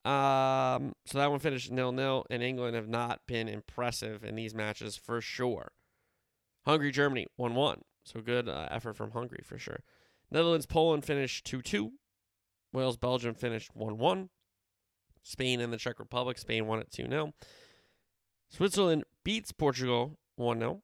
Um, 0.05 0.95
so 1.05 1.19
that 1.19 1.31
one 1.31 1.41
finished 1.41 1.71
nil 1.71 1.93
nil, 1.93 2.25
and 2.31 2.43
England 2.43 2.75
have 2.75 2.89
not 2.89 3.21
been 3.27 3.49
impressive 3.49 4.25
in 4.25 4.35
these 4.35 4.55
matches 4.55 4.97
for 4.97 5.21
sure. 5.21 5.73
Hungary, 6.65 6.91
Germany, 6.91 7.27
1 7.37 7.55
1. 7.55 7.83
So 8.05 8.21
good 8.21 8.49
uh, 8.49 8.69
effort 8.71 8.97
from 8.97 9.11
Hungary 9.13 9.43
for 9.45 9.59
sure. 9.59 9.81
Netherlands, 10.31 10.67
Poland 10.67 11.05
finished 11.05 11.45
2 11.45 11.63
2. 11.63 11.93
Wales, 12.73 12.97
Belgium 12.97 13.35
finished 13.35 13.75
1 13.75 13.99
1. 13.99 14.31
Spain 15.23 15.61
and 15.61 15.73
the 15.73 15.77
Czech 15.77 15.99
Republic, 15.99 16.39
Spain 16.39 16.67
won 16.67 16.81
it 16.81 16.91
2 16.91 17.09
0. 17.09 17.35
Switzerland 18.49 19.05
beats 19.23 19.53
Portugal 19.53 20.19
1 20.37 20.59
0. 20.59 20.83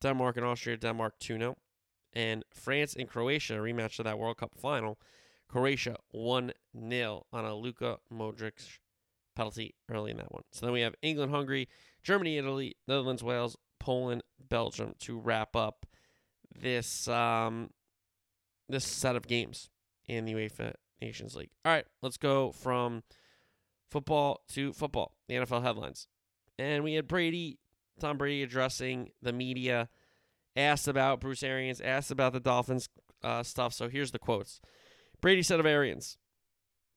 Denmark 0.00 0.36
and 0.36 0.46
Austria, 0.46 0.76
Denmark 0.76 1.14
2 1.18 1.38
0. 1.38 1.56
And 2.12 2.44
France 2.54 2.94
and 2.94 3.08
Croatia, 3.08 3.54
rematch 3.54 3.98
of 3.98 4.04
that 4.04 4.18
World 4.18 4.36
Cup 4.36 4.52
final, 4.56 4.98
Croatia 5.48 5.96
1 6.10 6.52
0 6.88 7.26
on 7.32 7.44
a 7.44 7.54
Luka 7.54 7.98
Modric 8.12 8.78
penalty 9.34 9.74
early 9.90 10.10
in 10.10 10.16
that 10.18 10.32
one. 10.32 10.42
So 10.52 10.66
then 10.66 10.72
we 10.72 10.80
have 10.80 10.94
England, 11.02 11.32
Hungary, 11.32 11.68
Germany, 12.02 12.38
Italy, 12.38 12.76
Netherlands, 12.86 13.22
Wales, 13.22 13.56
Poland, 13.78 14.22
Belgium 14.48 14.94
to 15.00 15.18
wrap 15.18 15.56
up 15.56 15.86
this 16.60 17.08
um, 17.08 17.70
this 18.68 18.84
set 18.84 19.16
of 19.16 19.26
games 19.26 19.70
in 20.06 20.24
the 20.24 20.34
UEFA 20.34 20.74
Nations 21.00 21.34
League. 21.34 21.50
All 21.64 21.72
right, 21.72 21.86
let's 22.02 22.16
go 22.16 22.52
from 22.52 23.02
football 23.90 24.42
to 24.48 24.72
football, 24.72 25.14
the 25.28 25.34
NFL 25.34 25.62
headlines. 25.62 26.06
And 26.58 26.84
we 26.84 26.94
had 26.94 27.08
Brady, 27.08 27.58
Tom 28.00 28.16
Brady 28.16 28.42
addressing 28.42 29.10
the 29.20 29.32
media, 29.32 29.88
asked 30.56 30.88
about 30.88 31.20
Bruce 31.20 31.42
Arians, 31.42 31.80
asked 31.80 32.10
about 32.10 32.32
the 32.32 32.40
Dolphins 32.40 32.88
uh, 33.22 33.42
stuff. 33.42 33.72
So 33.72 33.88
here's 33.88 34.12
the 34.12 34.18
quotes. 34.18 34.60
Brady 35.24 35.42
said 35.42 35.58
of 35.58 35.64
Arians, 35.64 36.18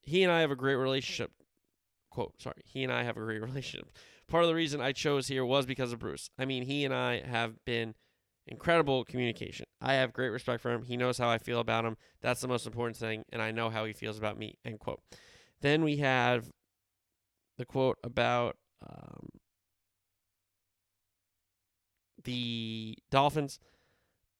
he 0.02 0.22
and 0.22 0.30
I 0.30 0.42
have 0.42 0.50
a 0.50 0.54
great 0.54 0.74
relationship. 0.74 1.30
Quote, 2.10 2.34
sorry, 2.38 2.60
he 2.62 2.84
and 2.84 2.92
I 2.92 3.02
have 3.02 3.16
a 3.16 3.20
great 3.20 3.40
relationship. 3.42 3.90
Part 4.28 4.44
of 4.44 4.48
the 4.48 4.54
reason 4.54 4.82
I 4.82 4.92
chose 4.92 5.28
here 5.28 5.46
was 5.46 5.64
because 5.64 5.94
of 5.94 5.98
Bruce. 5.98 6.28
I 6.38 6.44
mean, 6.44 6.64
he 6.64 6.84
and 6.84 6.92
I 6.92 7.22
have 7.22 7.64
been 7.64 7.94
incredible 8.46 9.06
communication. 9.06 9.64
I 9.80 9.94
have 9.94 10.12
great 10.12 10.28
respect 10.28 10.60
for 10.60 10.70
him. 10.70 10.82
He 10.82 10.98
knows 10.98 11.16
how 11.16 11.30
I 11.30 11.38
feel 11.38 11.58
about 11.58 11.86
him. 11.86 11.96
That's 12.20 12.42
the 12.42 12.48
most 12.48 12.66
important 12.66 12.98
thing, 12.98 13.24
and 13.32 13.40
I 13.40 13.50
know 13.50 13.70
how 13.70 13.86
he 13.86 13.94
feels 13.94 14.18
about 14.18 14.38
me. 14.38 14.58
End 14.62 14.78
quote. 14.78 15.00
Then 15.62 15.82
we 15.82 15.96
have 15.96 16.50
the 17.56 17.64
quote 17.64 17.96
about 18.04 18.58
um, 18.86 19.30
the 22.24 22.94
Dolphins. 23.10 23.58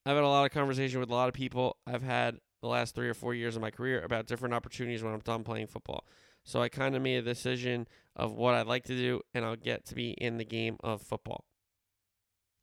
I've 0.05 0.17
had 0.17 0.25
a 0.25 0.29
lot 0.29 0.45
of 0.45 0.51
conversation 0.51 1.01
with 1.01 1.09
a 1.09 1.15
lot 1.15 1.29
of 1.29 1.35
people. 1.35 1.79
I've 1.87 2.03
had 2.03 2.37
the 2.61 2.69
last 2.69 2.95
three 2.95 3.09
or 3.09 3.15
four 3.15 3.35
years 3.35 3.57
of 3.57 3.63
my 3.63 3.71
career 3.71 4.03
about 4.03 4.27
different 4.27 4.55
opportunities 4.55 5.03
when 5.03 5.13
I'm 5.13 5.21
done 5.21 5.45
playing 5.45 5.69
football. 5.69 6.05
So 6.45 6.63
I 6.63 6.69
kind 6.69 6.97
of 6.97 7.03
made 7.03 7.17
a 7.17 7.23
decision 7.23 7.87
of 8.17 8.33
what 8.33 8.55
I'd 8.55 8.67
like 8.67 8.85
to 8.85 8.97
do, 8.97 9.21
and 9.35 9.45
I'll 9.45 9.57
get 9.57 9.85
to 9.87 9.95
be 9.95 10.11
in 10.13 10.39
the 10.39 10.45
game 10.45 10.77
of 10.81 11.03
football. 11.03 11.45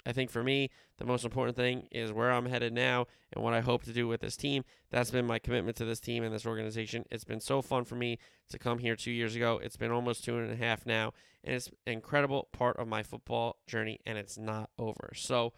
I 0.05 0.11
think 0.11 0.29
for 0.29 0.43
me, 0.43 0.69
the 0.97 1.05
most 1.05 1.25
important 1.25 1.57
thing 1.57 1.87
is 1.91 2.11
where 2.11 2.31
I'm 2.31 2.45
headed 2.45 2.73
now 2.73 3.07
and 3.33 3.43
what 3.43 3.53
I 3.53 3.61
hope 3.61 3.83
to 3.83 3.93
do 3.93 4.07
with 4.07 4.21
this 4.21 4.37
team. 4.37 4.63
That's 4.91 5.09
been 5.09 5.25
my 5.25 5.39
commitment 5.39 5.77
to 5.77 5.85
this 5.85 5.99
team 5.99 6.23
and 6.23 6.33
this 6.33 6.45
organization. 6.45 7.05
It's 7.09 7.23
been 7.23 7.39
so 7.39 7.61
fun 7.61 7.85
for 7.85 7.95
me 7.95 8.19
to 8.49 8.59
come 8.59 8.77
here 8.77 8.95
two 8.95 9.11
years 9.11 9.35
ago. 9.35 9.59
It's 9.63 9.77
been 9.77 9.91
almost 9.91 10.23
two 10.23 10.37
and 10.37 10.51
a 10.51 10.55
half 10.55 10.85
now, 10.85 11.13
and 11.43 11.55
it's 11.55 11.67
an 11.87 11.93
incredible 11.93 12.49
part 12.53 12.77
of 12.77 12.87
my 12.87 13.01
football 13.01 13.57
journey, 13.65 13.99
and 14.05 14.17
it's 14.17 14.37
not 14.37 14.69
over. 14.77 15.11
So, 15.15 15.53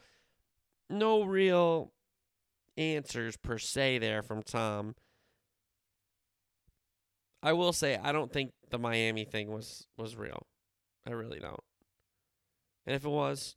no 0.89 1.23
real 1.23 1.91
answers 2.77 3.37
per 3.37 3.57
se 3.57 3.99
there 3.99 4.21
from 4.21 4.43
Tom. 4.43 4.95
I 7.41 7.53
will 7.53 7.73
say 7.73 7.97
I 8.01 8.11
don't 8.11 8.31
think 8.31 8.51
the 8.69 8.79
Miami 8.79 9.25
thing 9.25 9.51
was 9.51 9.85
was 9.97 10.15
real. 10.15 10.47
I 11.05 11.11
really 11.11 11.39
don't. 11.39 11.63
And 12.85 12.95
if 12.95 13.05
it 13.05 13.09
was, 13.09 13.55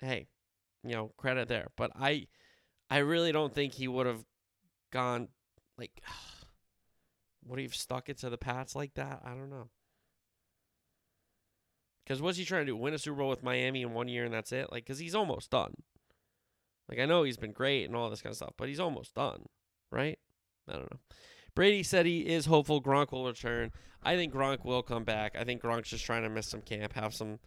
hey, 0.00 0.28
you 0.84 0.94
know, 0.94 1.12
credit 1.16 1.48
there. 1.48 1.68
But 1.76 1.92
I 1.98 2.26
I 2.90 2.98
really 2.98 3.32
don't 3.32 3.54
think 3.54 3.74
he 3.74 3.88
would 3.88 4.06
have 4.06 4.24
gone 4.92 5.28
like 5.76 6.02
would 7.46 7.58
he 7.58 7.64
have 7.64 7.74
stuck 7.74 8.08
it 8.08 8.18
to 8.18 8.30
the 8.30 8.38
Pats 8.38 8.74
like 8.74 8.94
that? 8.94 9.20
I 9.24 9.30
don't 9.30 9.50
know. 9.50 9.70
Because 12.04 12.22
what's 12.22 12.38
he 12.38 12.44
trying 12.46 12.62
to 12.62 12.72
do? 12.72 12.76
Win 12.76 12.94
a 12.94 12.98
Super 12.98 13.18
Bowl 13.18 13.28
with 13.28 13.42
Miami 13.42 13.82
in 13.82 13.92
one 13.92 14.08
year 14.08 14.24
and 14.24 14.32
that's 14.32 14.50
it? 14.50 14.72
Like, 14.72 14.84
because 14.84 14.98
he's 14.98 15.14
almost 15.14 15.50
done. 15.50 15.74
Like 16.88 16.98
I 16.98 17.06
know 17.06 17.22
he's 17.22 17.36
been 17.36 17.52
great 17.52 17.84
and 17.84 17.94
all 17.94 18.10
this 18.10 18.22
kind 18.22 18.32
of 18.32 18.36
stuff, 18.36 18.54
but 18.56 18.68
he's 18.68 18.80
almost 18.80 19.14
done, 19.14 19.46
right? 19.90 20.18
I 20.68 20.72
don't 20.72 20.90
know. 20.90 21.00
Brady 21.54 21.82
said 21.82 22.06
he 22.06 22.20
is 22.20 22.46
hopeful 22.46 22.80
Gronk 22.80 23.12
will 23.12 23.26
return. 23.26 23.72
I 24.02 24.16
think 24.16 24.32
Gronk 24.32 24.64
will 24.64 24.82
come 24.82 25.04
back. 25.04 25.36
I 25.36 25.44
think 25.44 25.62
Gronk's 25.62 25.90
just 25.90 26.04
trying 26.04 26.22
to 26.22 26.28
miss 26.28 26.46
some 26.46 26.62
camp, 26.62 26.92
have 26.94 27.14
some 27.14 27.40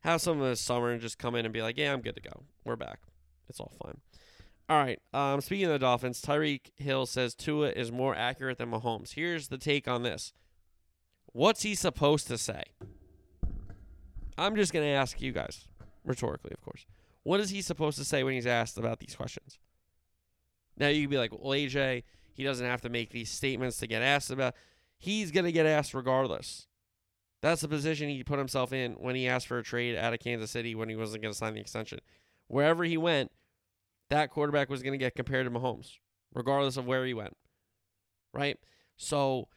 have 0.00 0.20
some 0.20 0.40
of 0.40 0.48
the 0.48 0.56
summer 0.56 0.90
and 0.90 1.00
just 1.00 1.18
come 1.18 1.34
in 1.34 1.46
and 1.46 1.54
be 1.54 1.62
like, 1.62 1.78
Yeah, 1.78 1.92
I'm 1.92 2.00
good 2.00 2.16
to 2.16 2.22
go. 2.22 2.44
We're 2.64 2.76
back. 2.76 3.00
It's 3.48 3.60
all 3.60 3.72
fine. 3.82 4.00
All 4.68 4.78
right. 4.78 4.98
Um, 5.12 5.40
speaking 5.40 5.66
of 5.66 5.72
the 5.72 5.78
Dolphins, 5.78 6.22
Tyreek 6.22 6.70
Hill 6.76 7.06
says 7.06 7.34
Tua 7.34 7.70
is 7.70 7.92
more 7.92 8.14
accurate 8.14 8.58
than 8.58 8.70
Mahomes. 8.70 9.14
Here's 9.14 9.48
the 9.48 9.58
take 9.58 9.86
on 9.86 10.02
this. 10.02 10.32
What's 11.32 11.62
he 11.62 11.74
supposed 11.74 12.26
to 12.28 12.38
say? 12.38 12.62
I'm 14.36 14.56
just 14.56 14.72
gonna 14.72 14.86
ask 14.86 15.20
you 15.20 15.32
guys, 15.32 15.68
rhetorically, 16.04 16.52
of 16.52 16.60
course. 16.60 16.86
What 17.24 17.40
is 17.40 17.50
he 17.50 17.60
supposed 17.60 17.98
to 17.98 18.04
say 18.04 18.22
when 18.22 18.34
he's 18.34 18.46
asked 18.46 18.78
about 18.78 19.00
these 19.00 19.16
questions? 19.16 19.58
Now 20.76 20.88
you 20.88 21.02
can 21.02 21.10
be 21.10 21.18
like, 21.18 21.32
well, 21.32 21.52
AJ, 21.52 22.04
he 22.32 22.44
doesn't 22.44 22.66
have 22.66 22.82
to 22.82 22.88
make 22.88 23.10
these 23.10 23.30
statements 23.30 23.78
to 23.78 23.86
get 23.86 24.02
asked 24.02 24.30
about. 24.30 24.54
He's 24.96 25.30
gonna 25.30 25.52
get 25.52 25.66
asked 25.66 25.94
regardless. 25.94 26.66
That's 27.44 27.60
the 27.60 27.68
position 27.68 28.08
he 28.08 28.24
put 28.24 28.38
himself 28.38 28.72
in 28.72 28.92
when 28.94 29.14
he 29.14 29.28
asked 29.28 29.48
for 29.48 29.58
a 29.58 29.62
trade 29.62 29.98
out 29.98 30.14
of 30.14 30.20
Kansas 30.20 30.50
City 30.50 30.74
when 30.74 30.88
he 30.88 30.96
wasn't 30.96 31.20
going 31.20 31.30
to 31.30 31.36
sign 31.36 31.52
the 31.52 31.60
extension. 31.60 31.98
Wherever 32.46 32.84
he 32.84 32.96
went, 32.96 33.32
that 34.08 34.30
quarterback 34.30 34.70
was 34.70 34.82
going 34.82 34.94
to 34.94 34.98
get 34.98 35.14
compared 35.14 35.44
to 35.44 35.50
Mahomes, 35.50 35.98
regardless 36.32 36.78
of 36.78 36.86
where 36.86 37.04
he 37.04 37.12
went. 37.12 37.36
Right? 38.32 38.58
So, 38.96 39.48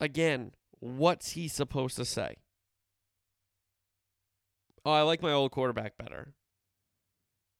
again, 0.00 0.52
what's 0.78 1.30
he 1.30 1.48
supposed 1.48 1.96
to 1.96 2.04
say? 2.04 2.36
Oh, 4.86 4.92
I 4.92 5.02
like 5.02 5.20
my 5.20 5.32
old 5.32 5.50
quarterback 5.50 5.98
better. 5.98 6.32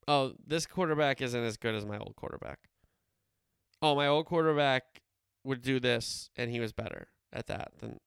Oh, 0.06 0.32
this 0.46 0.64
quarterback 0.64 1.20
isn't 1.20 1.42
as 1.42 1.56
good 1.56 1.74
as 1.74 1.84
my 1.84 1.98
old 1.98 2.14
quarterback. 2.16 2.60
Oh, 3.82 3.96
my 3.96 4.06
old 4.06 4.26
quarterback 4.26 5.02
would 5.42 5.60
do 5.60 5.80
this 5.80 6.30
and 6.36 6.50
he 6.50 6.60
was 6.60 6.72
better 6.72 7.08
at 7.32 7.48
that 7.48 7.72
than 7.80 7.98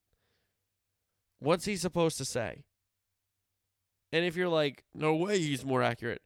What's 1.40 1.66
he 1.66 1.76
supposed 1.76 2.18
to 2.18 2.26
say? 2.26 2.64
And 4.12 4.26
if 4.26 4.36
you're 4.36 4.50
like, 4.50 4.84
no 4.94 5.16
way 5.16 5.40
he's 5.40 5.64
more 5.64 5.82
accurate, 5.84 6.22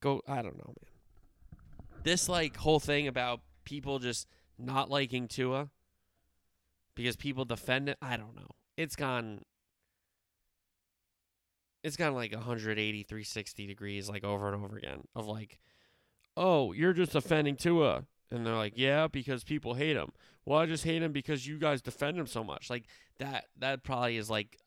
go, 0.00 0.22
I 0.26 0.36
don't 0.36 0.56
know, 0.56 0.74
man. 0.82 2.02
This, 2.04 2.28
like, 2.28 2.56
whole 2.56 2.80
thing 2.80 3.06
about 3.08 3.40
people 3.64 3.98
just 3.98 4.28
not 4.58 4.90
liking 4.90 5.28
Tua 5.28 5.68
because 6.94 7.16
people 7.16 7.44
defend 7.44 7.88
it, 7.88 7.98
I 8.00 8.16
don't 8.16 8.34
know. 8.36 8.48
It's 8.76 8.96
gone. 8.96 9.42
It's 11.86 11.96
gone 11.96 12.14
like 12.14 12.32
180, 12.32 13.04
360 13.04 13.66
degrees, 13.68 14.08
like 14.08 14.24
over 14.24 14.52
and 14.52 14.64
over 14.64 14.76
again, 14.76 15.04
of 15.14 15.28
like, 15.28 15.60
oh, 16.36 16.72
you're 16.72 16.92
just 16.92 17.14
offending 17.14 17.54
Tua. 17.54 18.02
And 18.32 18.44
they're 18.44 18.56
like, 18.56 18.72
yeah, 18.74 19.06
because 19.06 19.44
people 19.44 19.74
hate 19.74 19.94
him. 19.94 20.10
Well, 20.44 20.58
I 20.58 20.66
just 20.66 20.82
hate 20.82 21.00
him 21.00 21.12
because 21.12 21.46
you 21.46 21.60
guys 21.60 21.80
defend 21.80 22.18
him 22.18 22.26
so 22.26 22.42
much. 22.42 22.70
Like 22.70 22.86
that. 23.20 23.44
That 23.58 23.84
probably 23.84 24.16
is 24.16 24.28
like 24.28 24.58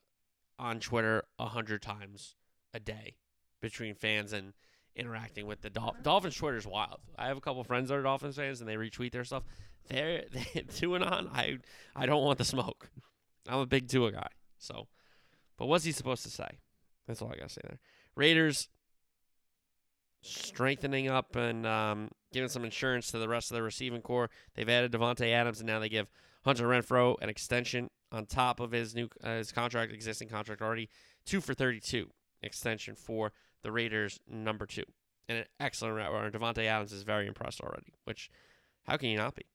on 0.58 0.80
Twitter 0.80 1.24
a 1.38 1.48
hundred 1.48 1.82
times 1.82 2.36
a 2.74 2.80
day 2.80 3.18
between 3.62 3.96
fans 3.96 4.32
and 4.32 4.54
interacting 4.96 5.46
with 5.46 5.60
the 5.60 5.70
Dol- 5.70 5.98
Dolphins. 6.02 6.38
Twitter 6.38 6.56
is 6.56 6.66
wild. 6.66 7.02
I 7.18 7.28
have 7.28 7.36
a 7.36 7.42
couple 7.42 7.66
friends 7.66 7.90
that 7.90 7.96
are 7.96 8.02
Dolphins 8.02 8.38
fans, 8.38 8.62
and 8.62 8.70
they 8.70 8.76
retweet 8.76 9.12
their 9.12 9.26
stuff. 9.26 9.44
They're 9.90 10.24
they, 10.32 10.62
Tua 10.62 11.02
on. 11.02 11.28
I 11.34 11.58
I 11.98 12.06
don't 12.06 12.24
want 12.24 12.38
the 12.38 12.46
smoke. 12.46 12.90
I'm 13.46 13.60
a 13.60 13.66
big 13.66 13.90
Tua 13.90 14.14
guy. 14.14 14.30
So, 14.58 14.88
but 15.58 15.66
what's 15.66 15.84
he 15.84 15.92
supposed 15.92 16.24
to 16.24 16.30
say? 16.30 16.60
That's 17.10 17.24
all 17.24 17.32
I 17.34 17.38
gotta 17.38 17.50
say 17.50 17.62
there. 17.64 17.80
Raiders 18.16 18.70
strengthening 20.22 21.08
up 21.08 21.36
and 21.36 21.66
um, 21.66 22.10
giving 22.32 22.50
some 22.50 22.64
insurance 22.64 23.10
to 23.10 23.18
the 23.18 23.28
rest 23.28 23.50
of 23.50 23.56
the 23.56 23.64
receiving 23.64 24.02
corps. 24.02 24.30
They've 24.54 24.70
added 24.70 24.92
Davante 24.92 25.32
Adams, 25.34 25.60
and 25.60 25.68
now 25.68 25.80
they 25.80 25.90
give 25.90 26.08
Hunter 26.46 26.68
Renfrow 26.68 27.16
an 27.20 27.30
extension 27.30 27.90
on 28.12 28.28
top 28.28 28.60
of 28.60 28.72
his 28.72 28.94
new 28.94 29.10
uh, 29.24 29.38
his 29.38 29.52
contract, 29.52 29.92
existing 29.92 30.30
contract 30.30 30.62
already, 30.62 30.88
two 31.26 31.42
for 31.42 31.56
thirty-two 31.56 32.12
extension 32.44 32.94
for 32.94 33.34
the 33.64 33.72
Raiders, 33.72 34.20
number 34.30 34.68
two, 34.68 34.86
and 35.28 35.40
an 35.40 35.46
excellent 35.60 35.96
route 35.96 36.14
runner. 36.14 36.30
Davante 36.30 36.66
Adams 36.66 36.94
is 36.94 37.02
very 37.02 37.26
impressed 37.26 37.60
already. 37.60 37.94
Which, 38.04 38.30
how 38.86 38.98
can 38.98 39.10
you 39.10 39.18
not 39.18 39.34
be? 39.34 39.46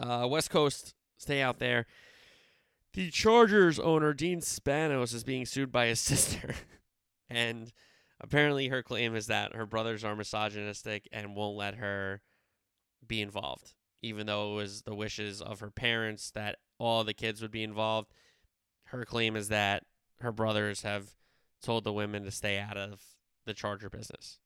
Uh, 0.00 0.26
West 0.26 0.50
Coast, 0.50 0.94
stay 1.16 1.40
out 1.40 1.60
there. 1.60 1.86
The 2.94 3.10
Chargers 3.10 3.78
owner 3.78 4.12
Dean 4.12 4.40
Spanos 4.40 5.14
is 5.14 5.24
being 5.24 5.46
sued 5.46 5.72
by 5.72 5.86
his 5.86 6.00
sister, 6.00 6.54
and 7.30 7.72
apparently 8.20 8.68
her 8.68 8.82
claim 8.82 9.14
is 9.14 9.26
that 9.28 9.54
her 9.54 9.66
brothers 9.66 10.04
are 10.04 10.16
misogynistic 10.16 11.08
and 11.12 11.34
won't 11.34 11.56
let 11.56 11.76
her 11.76 12.20
be 13.06 13.20
involved 13.20 13.74
even 14.02 14.26
though 14.26 14.52
it 14.52 14.56
was 14.56 14.82
the 14.82 14.94
wishes 14.94 15.40
of 15.40 15.60
her 15.60 15.70
parents 15.70 16.30
that 16.32 16.58
all 16.78 17.04
the 17.04 17.14
kids 17.14 17.40
would 17.40 17.52
be 17.52 17.62
involved. 17.62 18.12
Her 18.86 19.04
claim 19.04 19.36
is 19.36 19.48
that 19.48 19.84
her 20.20 20.32
brothers 20.32 20.82
have 20.82 21.10
told 21.62 21.84
the 21.84 21.92
women 21.92 22.24
to 22.24 22.30
stay 22.30 22.58
out 22.58 22.76
of 22.76 23.00
the 23.46 23.54
charger 23.54 23.88
business. 23.88 24.40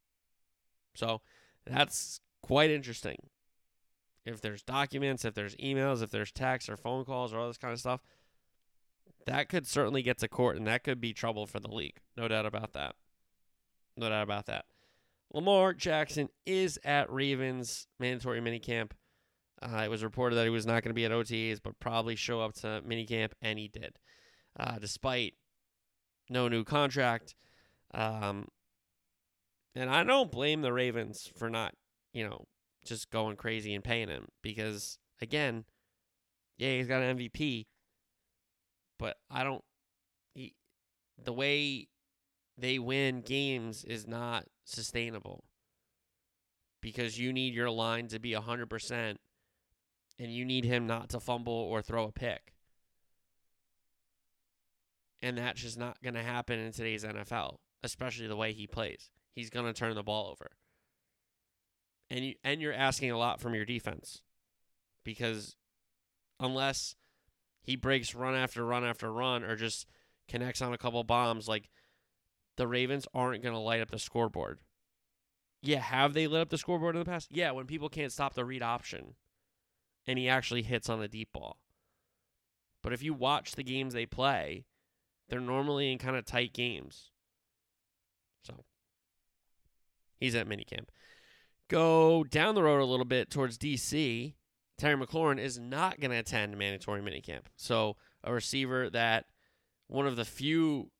So 0.95 1.23
that's 1.65 2.21
quite 2.43 2.71
interesting. 2.71 3.31
If 4.27 4.41
there's 4.41 4.63
documents 4.63 5.25
if 5.25 5.35
there's 5.35 5.57
emails 5.57 6.03
if 6.03 6.11
there's 6.11 6.33
texts 6.33 6.69
or 6.69 6.77
phone 6.77 7.05
calls 7.05 7.33
or 7.33 7.39
all 7.39 7.49
this 7.49 7.59
kind 7.59 7.73
of 7.73 7.81
stuff 7.81 8.01
that 9.27 9.49
could 9.49 9.67
certainly 9.67 10.03
get 10.03 10.19
to 10.19 10.29
court 10.29 10.57
and 10.57 10.67
that 10.67 10.83
could 10.85 11.01
be 11.01 11.13
trouble 11.13 11.47
for 11.47 11.61
the 11.61 11.71
league 11.71 11.99
no 12.17 12.27
doubt 12.29 12.47
about 12.47 12.73
that 12.73 12.95
no 13.97 14.09
doubt 14.09 14.23
about 14.23 14.47
that. 14.47 14.67
Lamar 15.33 15.73
Jackson 15.73 16.29
is 16.45 16.79
at 16.85 17.11
Ravens 17.13 17.87
mandatory 17.99 18.41
minicamp. 18.41 18.93
Uh, 19.63 19.83
it 19.85 19.91
was 19.91 20.05
reported 20.05 20.37
that 20.37 20.45
he 20.45 20.51
was 20.51 20.67
not 20.67 20.83
going 20.83 20.91
to 20.91 20.95
be 20.95 21.07
at 21.07 21.11
OTAs, 21.11 21.61
but 21.63 21.79
probably 21.81 22.15
show 22.15 22.41
up 22.41 22.55
to 22.55 22.83
minicamp, 22.87 23.33
and 23.41 23.59
he 23.59 23.69
did, 23.69 23.99
uh, 24.61 24.79
despite 24.79 25.35
no 26.29 26.49
new 26.49 26.63
contract. 26.63 27.35
Um, 27.95 28.49
and 29.75 29.89
I 29.89 30.05
don't 30.05 30.31
blame 30.31 30.61
the 30.61 30.73
Ravens 30.73 31.31
for 31.37 31.49
not, 31.49 31.75
you 32.13 32.25
know, 32.29 32.45
just 32.85 33.11
going 33.11 33.37
crazy 33.37 33.75
and 33.75 33.83
paying 33.83 34.09
him 34.09 34.27
because, 34.43 34.99
again, 35.23 35.65
yeah, 36.59 36.77
he's 36.77 36.87
got 36.87 37.03
an 37.03 37.17
MVP, 37.17 37.67
but 38.99 39.17
I 39.31 39.45
don't. 39.45 39.65
He, 40.35 40.55
the 41.23 41.33
way 41.33 41.89
they 42.59 42.79
win 42.79 43.21
games 43.21 43.85
is 43.85 44.07
not 44.07 44.47
sustainable 44.65 45.45
because 46.81 47.19
you 47.19 47.33
need 47.33 47.55
your 47.55 47.71
line 47.71 48.09
to 48.09 48.19
be 48.19 48.33
100% 48.33 49.17
and 50.19 50.33
you 50.33 50.45
need 50.45 50.65
him 50.65 50.87
not 50.87 51.09
to 51.11 51.21
fumble 51.21 51.53
or 51.53 51.83
throw 51.83 52.05
a 52.05 52.13
pick. 52.13 52.55
And 55.23 55.39
that's 55.39 55.61
just 55.61 55.79
not 55.79 56.03
going 56.03 56.15
to 56.15 56.23
happen 56.23 56.59
in 56.59 56.73
today's 56.73 57.05
NFL, 57.05 57.57
especially 57.83 58.27
the 58.27 58.37
way 58.37 58.53
he 58.53 58.67
plays. 58.67 59.11
He's 59.35 59.51
going 59.51 59.67
to 59.67 59.73
turn 59.73 59.95
the 59.95 60.03
ball 60.03 60.31
over. 60.31 60.53
And 62.09 62.25
you 62.25 62.35
and 62.45 62.61
you're 62.61 62.73
asking 62.73 63.11
a 63.11 63.19
lot 63.19 63.41
from 63.41 63.55
your 63.55 63.65
defense 63.65 64.23
because 65.03 65.57
unless 66.39 66.95
he 67.67 67.75
breaks 67.75 68.15
run 68.15 68.37
after 68.37 68.65
run 68.65 68.85
after 68.85 69.13
run 69.13 69.43
or 69.43 69.57
just 69.57 69.87
connects 70.29 70.63
on 70.63 70.73
a 70.73 70.79
couple 70.79 71.03
bombs 71.03 71.49
like 71.49 71.69
the 72.57 72.69
Ravens 72.69 73.07
aren't 73.13 73.43
going 73.43 73.55
to 73.55 73.61
light 73.61 73.81
up 73.81 73.91
the 73.91 73.99
scoreboard. 73.99 74.61
Yeah, 75.63 75.81
have 75.81 76.15
they 76.15 76.29
lit 76.29 76.41
up 76.41 76.49
the 76.49 76.59
scoreboard 76.59 76.95
in 76.95 77.01
the 77.01 77.11
past? 77.11 77.29
Yeah, 77.33 77.51
when 77.51 77.67
people 77.67 77.89
can't 77.89 78.13
stop 78.13 78.35
the 78.35 78.45
read 78.45 78.63
option 78.63 79.15
and 80.07 80.17
he 80.17 80.29
actually 80.29 80.63
hits 80.63 80.89
on 80.89 81.01
the 81.01 81.09
deep 81.09 81.33
ball. 81.33 81.59
But 82.83 82.93
if 82.93 83.03
you 83.03 83.13
watch 83.13 83.53
the 83.53 83.65
games 83.65 83.95
they 83.95 84.07
play, 84.07 84.65
they're 85.29 85.41
normally 85.41 85.91
in 85.91 85.99
kind 85.99 86.15
of 86.17 86.25
tight 86.25 86.53
games. 86.53 87.11
So 88.45 88.65
he's 90.21 90.37
at 90.37 90.49
minicamp. 90.49 90.87
Go 91.69 92.23
down 92.23 92.55
the 92.55 92.63
road 92.63 92.81
a 92.81 92.87
little 92.87 93.05
bit 93.05 93.29
towards 93.29 93.59
DC. 93.59 94.35
Terry 94.79 94.97
McLaurin 94.97 95.39
is 95.39 95.59
not 95.59 96.01
going 96.01 96.11
to 96.11 96.19
attend 96.19 96.57
mandatory 96.57 97.01
minicamp. 97.01 97.43
So 97.57 97.97
a 98.23 98.33
receiver 98.33 98.91
that 98.91 99.27
one 99.89 100.07
of 100.07 100.17
the 100.17 100.25
few 100.25 100.91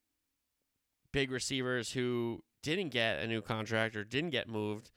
big 1.11 1.31
receivers 1.31 1.91
who 1.91 2.43
didn't 2.63 2.89
get 2.89 3.19
a 3.19 3.27
new 3.27 3.41
contract 3.41 3.95
or 3.95 4.03
didn't 4.03 4.31
get 4.31 4.49
moved 4.49 4.91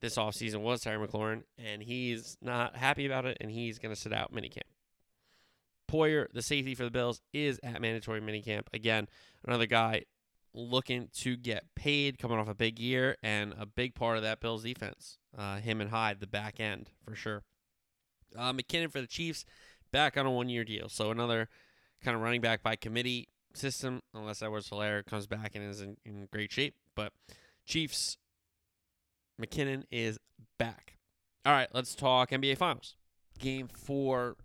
this 0.00 0.16
offseason 0.16 0.60
was 0.60 0.80
Terry 0.80 1.04
McLaurin, 1.06 1.42
and 1.58 1.82
he's 1.82 2.36
not 2.40 2.76
happy 2.76 3.06
about 3.06 3.26
it, 3.26 3.36
and 3.40 3.50
he's 3.50 3.78
going 3.78 3.94
to 3.94 4.00
sit 4.00 4.12
out 4.12 4.32
minicamp. 4.32 4.62
Poyer, 5.90 6.26
the 6.32 6.42
safety 6.42 6.74
for 6.74 6.84
the 6.84 6.90
Bills, 6.90 7.20
is 7.32 7.58
at 7.62 7.80
mandatory 7.80 8.20
minicamp. 8.20 8.66
Again, 8.72 9.08
another 9.44 9.66
guy 9.66 10.04
looking 10.54 11.08
to 11.14 11.36
get 11.36 11.64
paid, 11.74 12.18
coming 12.18 12.38
off 12.38 12.48
a 12.48 12.54
big 12.54 12.78
year, 12.78 13.16
and 13.22 13.54
a 13.58 13.66
big 13.66 13.94
part 13.94 14.16
of 14.16 14.22
that 14.22 14.40
Bills 14.40 14.62
defense. 14.62 15.18
Uh, 15.36 15.56
him 15.56 15.80
and 15.80 15.90
Hyde, 15.90 16.20
the 16.20 16.26
back 16.26 16.60
end, 16.60 16.90
for 17.04 17.14
sure. 17.14 17.42
Uh, 18.36 18.52
McKinnon 18.52 18.90
for 18.90 19.00
the 19.00 19.06
Chiefs, 19.06 19.44
back 19.92 20.16
on 20.16 20.26
a 20.26 20.30
one 20.30 20.48
year 20.48 20.64
deal. 20.64 20.88
So 20.88 21.10
another 21.10 21.48
kind 22.02 22.14
of 22.14 22.22
running 22.22 22.40
back 22.40 22.62
by 22.62 22.76
committee 22.76 23.28
system, 23.54 24.00
unless 24.14 24.42
Edwards 24.42 24.68
Hilaire 24.68 25.02
comes 25.02 25.26
back 25.26 25.54
and 25.54 25.64
is 25.64 25.80
in, 25.80 25.96
in 26.04 26.28
great 26.30 26.52
shape. 26.52 26.74
But 26.94 27.12
Chiefs, 27.66 28.18
McKinnon 29.40 29.84
is 29.90 30.18
back. 30.58 30.96
All 31.44 31.52
right, 31.52 31.68
let's 31.72 31.94
talk 31.94 32.30
NBA 32.30 32.58
Finals. 32.58 32.96
Game 33.38 33.68
four, 33.68 34.36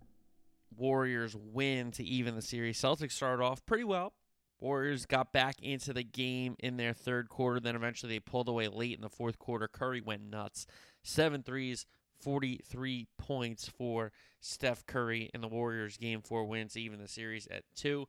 Warriors 0.76 1.36
win 1.36 1.90
to 1.92 2.04
even 2.04 2.34
the 2.34 2.42
series. 2.42 2.80
Celtics 2.80 3.12
started 3.12 3.42
off 3.42 3.64
pretty 3.66 3.84
well. 3.84 4.12
Warriors 4.60 5.04
got 5.04 5.32
back 5.32 5.56
into 5.60 5.92
the 5.92 6.02
game 6.02 6.56
in 6.58 6.76
their 6.76 6.92
third 6.92 7.28
quarter. 7.28 7.60
Then 7.60 7.76
eventually 7.76 8.14
they 8.14 8.20
pulled 8.20 8.48
away 8.48 8.68
late 8.68 8.94
in 8.94 9.02
the 9.02 9.10
fourth 9.10 9.38
quarter. 9.38 9.68
Curry 9.68 10.00
went 10.00 10.22
nuts. 10.22 10.66
Seven 11.02 11.42
threes, 11.42 11.86
43 12.20 13.06
points 13.18 13.68
for 13.68 14.12
Steph 14.40 14.86
Curry 14.86 15.30
in 15.34 15.40
the 15.40 15.48
Warriors 15.48 15.96
game 15.96 16.20
four 16.22 16.44
wins, 16.44 16.76
even 16.76 16.98
the 16.98 17.08
series 17.08 17.46
at 17.48 17.64
two. 17.74 18.06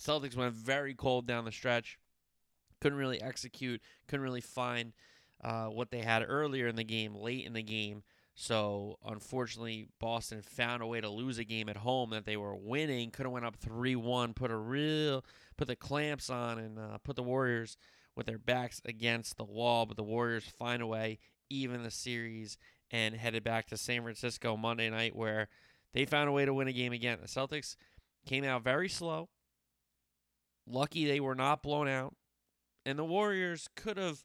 Celtics 0.00 0.36
went 0.36 0.54
very 0.54 0.94
cold 0.94 1.26
down 1.26 1.44
the 1.44 1.52
stretch. 1.52 1.98
Couldn't 2.80 2.98
really 2.98 3.20
execute, 3.20 3.82
couldn't 4.06 4.24
really 4.24 4.40
find 4.40 4.92
uh, 5.42 5.66
what 5.66 5.90
they 5.90 6.02
had 6.02 6.24
earlier 6.26 6.68
in 6.68 6.76
the 6.76 6.84
game, 6.84 7.14
late 7.14 7.44
in 7.44 7.52
the 7.52 7.62
game. 7.62 8.02
So 8.40 8.98
unfortunately, 9.04 9.88
Boston 9.98 10.42
found 10.42 10.80
a 10.80 10.86
way 10.86 11.00
to 11.00 11.08
lose 11.08 11.38
a 11.38 11.44
game 11.44 11.68
at 11.68 11.78
home 11.78 12.10
that 12.10 12.24
they 12.24 12.36
were 12.36 12.54
winning. 12.54 13.10
Could 13.10 13.26
have 13.26 13.32
went 13.32 13.44
up 13.44 13.56
three 13.56 13.96
one, 13.96 14.32
put 14.32 14.52
a 14.52 14.56
real 14.56 15.24
put 15.56 15.66
the 15.66 15.74
clamps 15.74 16.30
on, 16.30 16.58
and 16.58 16.78
uh, 16.78 16.98
put 16.98 17.16
the 17.16 17.22
Warriors 17.24 17.76
with 18.14 18.26
their 18.26 18.38
backs 18.38 18.80
against 18.84 19.36
the 19.38 19.44
wall. 19.44 19.86
But 19.86 19.96
the 19.96 20.04
Warriors 20.04 20.44
find 20.44 20.80
a 20.80 20.86
way, 20.86 21.18
even 21.50 21.82
the 21.82 21.90
series, 21.90 22.58
and 22.90 23.14
headed 23.14 23.44
back 23.44 23.66
to 23.68 23.76
San 23.76 24.02
Francisco 24.02 24.56
Monday 24.56 24.90
night, 24.90 25.14
where 25.14 25.48
they 25.94 26.04
found 26.04 26.28
a 26.28 26.32
way 26.32 26.44
to 26.44 26.54
win 26.54 26.68
a 26.68 26.72
game 26.72 26.92
again. 26.92 27.18
The 27.20 27.28
Celtics 27.28 27.76
came 28.26 28.44
out 28.44 28.62
very 28.62 28.88
slow. 28.88 29.28
Lucky 30.66 31.06
they 31.06 31.20
were 31.20 31.34
not 31.34 31.62
blown 31.62 31.88
out, 31.88 32.14
and 32.84 32.98
the 32.98 33.04
Warriors 33.04 33.68
could 33.74 33.96
have 33.96 34.24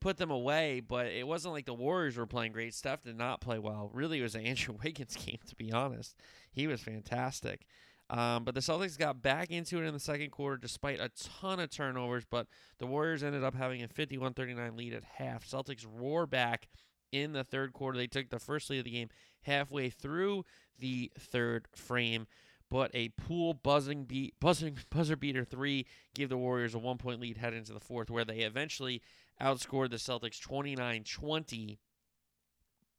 put 0.00 0.18
them 0.18 0.30
away, 0.30 0.80
but 0.80 1.06
it 1.06 1.26
wasn't 1.26 1.54
like 1.54 1.66
the 1.66 1.74
Warriors 1.74 2.16
were 2.16 2.26
playing 2.26 2.52
great. 2.52 2.74
Steph 2.74 3.02
did 3.02 3.16
not 3.16 3.40
play 3.40 3.58
well. 3.58 3.90
Really, 3.92 4.18
it 4.20 4.22
was 4.22 4.34
an 4.34 4.42
Andrew 4.46 4.76
Wiggins 4.82 5.16
game, 5.16 5.38
to 5.46 5.56
be 5.56 5.72
honest. 5.72 6.16
He 6.50 6.66
was 6.66 6.80
fantastic. 6.80 7.66
Um, 8.08 8.44
but 8.44 8.54
the 8.54 8.60
Celtics 8.60 8.96
got 8.96 9.20
back 9.20 9.50
into 9.50 9.78
it 9.78 9.86
in 9.86 9.92
the 9.92 10.00
second 10.00 10.30
quarter 10.30 10.56
despite 10.56 11.00
a 11.00 11.10
ton 11.40 11.58
of 11.58 11.70
turnovers, 11.70 12.24
but 12.30 12.46
the 12.78 12.86
Warriors 12.86 13.24
ended 13.24 13.42
up 13.42 13.54
having 13.54 13.82
a 13.82 13.88
51 13.88 14.34
39 14.34 14.76
lead 14.76 14.94
at 14.94 15.02
half. 15.04 15.46
Celtics 15.46 15.84
roar 15.88 16.26
back 16.26 16.68
in 17.10 17.32
the 17.32 17.42
third 17.42 17.72
quarter. 17.72 17.98
They 17.98 18.06
took 18.06 18.30
the 18.30 18.38
first 18.38 18.70
lead 18.70 18.78
of 18.78 18.84
the 18.84 18.92
game 18.92 19.08
halfway 19.42 19.90
through 19.90 20.44
the 20.78 21.10
third 21.18 21.66
frame, 21.74 22.28
but 22.70 22.92
a 22.94 23.08
Poole 23.10 23.54
buzzing 23.54 24.04
beat, 24.04 24.34
buzzing 24.40 24.78
buzzer 24.90 25.16
beater 25.16 25.44
three 25.44 25.86
gave 26.14 26.28
the 26.28 26.36
Warriors 26.36 26.74
a 26.74 26.78
one 26.78 26.98
point 26.98 27.20
lead 27.20 27.38
head 27.38 27.54
into 27.54 27.72
the 27.72 27.80
fourth, 27.80 28.08
where 28.08 28.24
they 28.24 28.38
eventually 28.38 29.02
outscored 29.40 29.90
the 29.90 29.96
Celtics 29.96 30.40
29 30.40 31.02
20. 31.02 31.78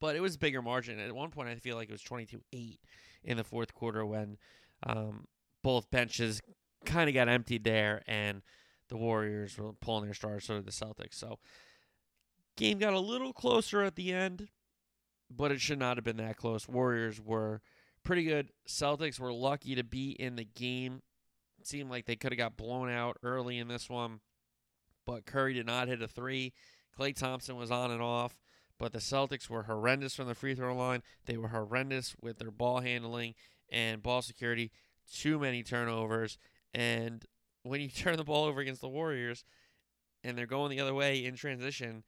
But 0.00 0.14
it 0.14 0.20
was 0.20 0.36
a 0.36 0.38
bigger 0.38 0.62
margin. 0.62 1.00
At 1.00 1.12
one 1.12 1.30
point, 1.30 1.48
I 1.48 1.56
feel 1.56 1.76
like 1.76 1.88
it 1.88 1.92
was 1.92 2.02
22 2.02 2.42
8 2.52 2.80
in 3.24 3.36
the 3.36 3.44
fourth 3.44 3.74
quarter 3.74 4.06
when 4.06 4.38
um, 4.84 5.26
both 5.62 5.90
benches 5.90 6.40
kind 6.84 7.08
of 7.08 7.14
got 7.14 7.28
emptied 7.28 7.64
there, 7.64 8.02
and 8.06 8.42
the 8.88 8.96
Warriors 8.96 9.58
were 9.58 9.72
pulling 9.72 10.04
their 10.04 10.14
stars, 10.14 10.44
so 10.44 10.54
did 10.54 10.66
the 10.66 10.70
Celtics. 10.70 11.14
So, 11.14 11.38
game 12.56 12.78
got 12.78 12.94
a 12.94 13.00
little 13.00 13.32
closer 13.32 13.82
at 13.82 13.96
the 13.96 14.12
end, 14.12 14.48
but 15.30 15.52
it 15.52 15.60
should 15.60 15.78
not 15.78 15.96
have 15.96 16.04
been 16.04 16.16
that 16.18 16.36
close. 16.36 16.68
Warriors 16.68 17.20
were 17.20 17.60
pretty 18.04 18.24
good. 18.24 18.50
Celtics 18.66 19.18
were 19.20 19.32
lucky 19.32 19.74
to 19.74 19.84
be 19.84 20.10
in 20.10 20.36
the 20.36 20.44
game. 20.44 21.02
It 21.58 21.66
seemed 21.66 21.90
like 21.90 22.06
they 22.06 22.16
could 22.16 22.32
have 22.32 22.38
got 22.38 22.56
blown 22.56 22.88
out 22.88 23.18
early 23.22 23.58
in 23.58 23.68
this 23.68 23.90
one 23.90 24.20
but 25.08 25.24
Curry 25.24 25.54
did 25.54 25.64
not 25.64 25.88
hit 25.88 26.02
a 26.02 26.06
three. 26.06 26.52
Klay 26.96 27.16
Thompson 27.16 27.56
was 27.56 27.70
on 27.70 27.90
and 27.90 28.02
off, 28.02 28.36
but 28.78 28.92
the 28.92 28.98
Celtics 28.98 29.48
were 29.48 29.62
horrendous 29.62 30.14
from 30.14 30.28
the 30.28 30.34
free 30.34 30.54
throw 30.54 30.76
line. 30.76 31.02
They 31.24 31.38
were 31.38 31.48
horrendous 31.48 32.14
with 32.20 32.38
their 32.38 32.50
ball 32.50 32.80
handling 32.80 33.34
and 33.70 34.02
ball 34.02 34.22
security. 34.22 34.70
Too 35.12 35.38
many 35.38 35.62
turnovers. 35.62 36.38
And 36.74 37.24
when 37.62 37.80
you 37.80 37.88
turn 37.94 38.16
the 38.16 38.24
ball 38.24 38.44
over 38.44 38.60
against 38.60 38.80
the 38.80 38.88
Warriors 38.88 39.44
and 40.24 40.36
they're 40.36 40.46
going 40.46 40.70
the 40.70 40.80
other 40.80 40.94
way 40.94 41.24
in 41.24 41.34
transition, 41.34 42.04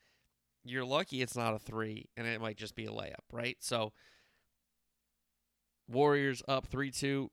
you're 0.64 0.84
lucky 0.84 1.22
it's 1.22 1.36
not 1.36 1.54
a 1.54 1.58
three 1.58 2.08
and 2.16 2.26
it 2.26 2.40
might 2.40 2.56
just 2.56 2.74
be 2.74 2.86
a 2.86 2.90
layup, 2.90 3.24
right? 3.32 3.56
So, 3.60 3.92
Warriors 5.88 6.42
up 6.46 6.66
3 6.66 6.90
2. 6.90 7.30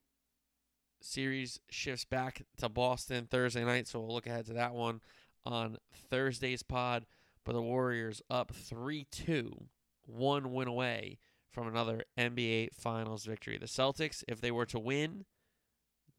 Series 0.99 1.59
shifts 1.69 2.05
back 2.05 2.43
to 2.57 2.67
Boston 2.67 3.27
Thursday 3.29 3.63
night, 3.63 3.87
so 3.87 3.99
we'll 3.99 4.15
look 4.15 4.25
ahead 4.25 4.47
to 4.47 4.53
that 4.53 4.73
one 4.73 5.01
on 5.45 5.77
Thursday's 6.09 6.63
pod. 6.63 7.05
But 7.45 7.53
the 7.53 7.61
Warriors 7.61 8.21
up 8.31 8.51
3 8.51 9.05
2, 9.11 9.67
one 10.05 10.53
win 10.53 10.67
away 10.67 11.19
from 11.57 11.67
another 11.67 12.03
NBA 12.19 12.69
Finals 12.75 13.25
victory. 13.25 13.57
The 13.57 13.65
Celtics, 13.65 14.23
if 14.27 14.39
they 14.39 14.51
were 14.51 14.67
to 14.67 14.77
win 14.77 15.25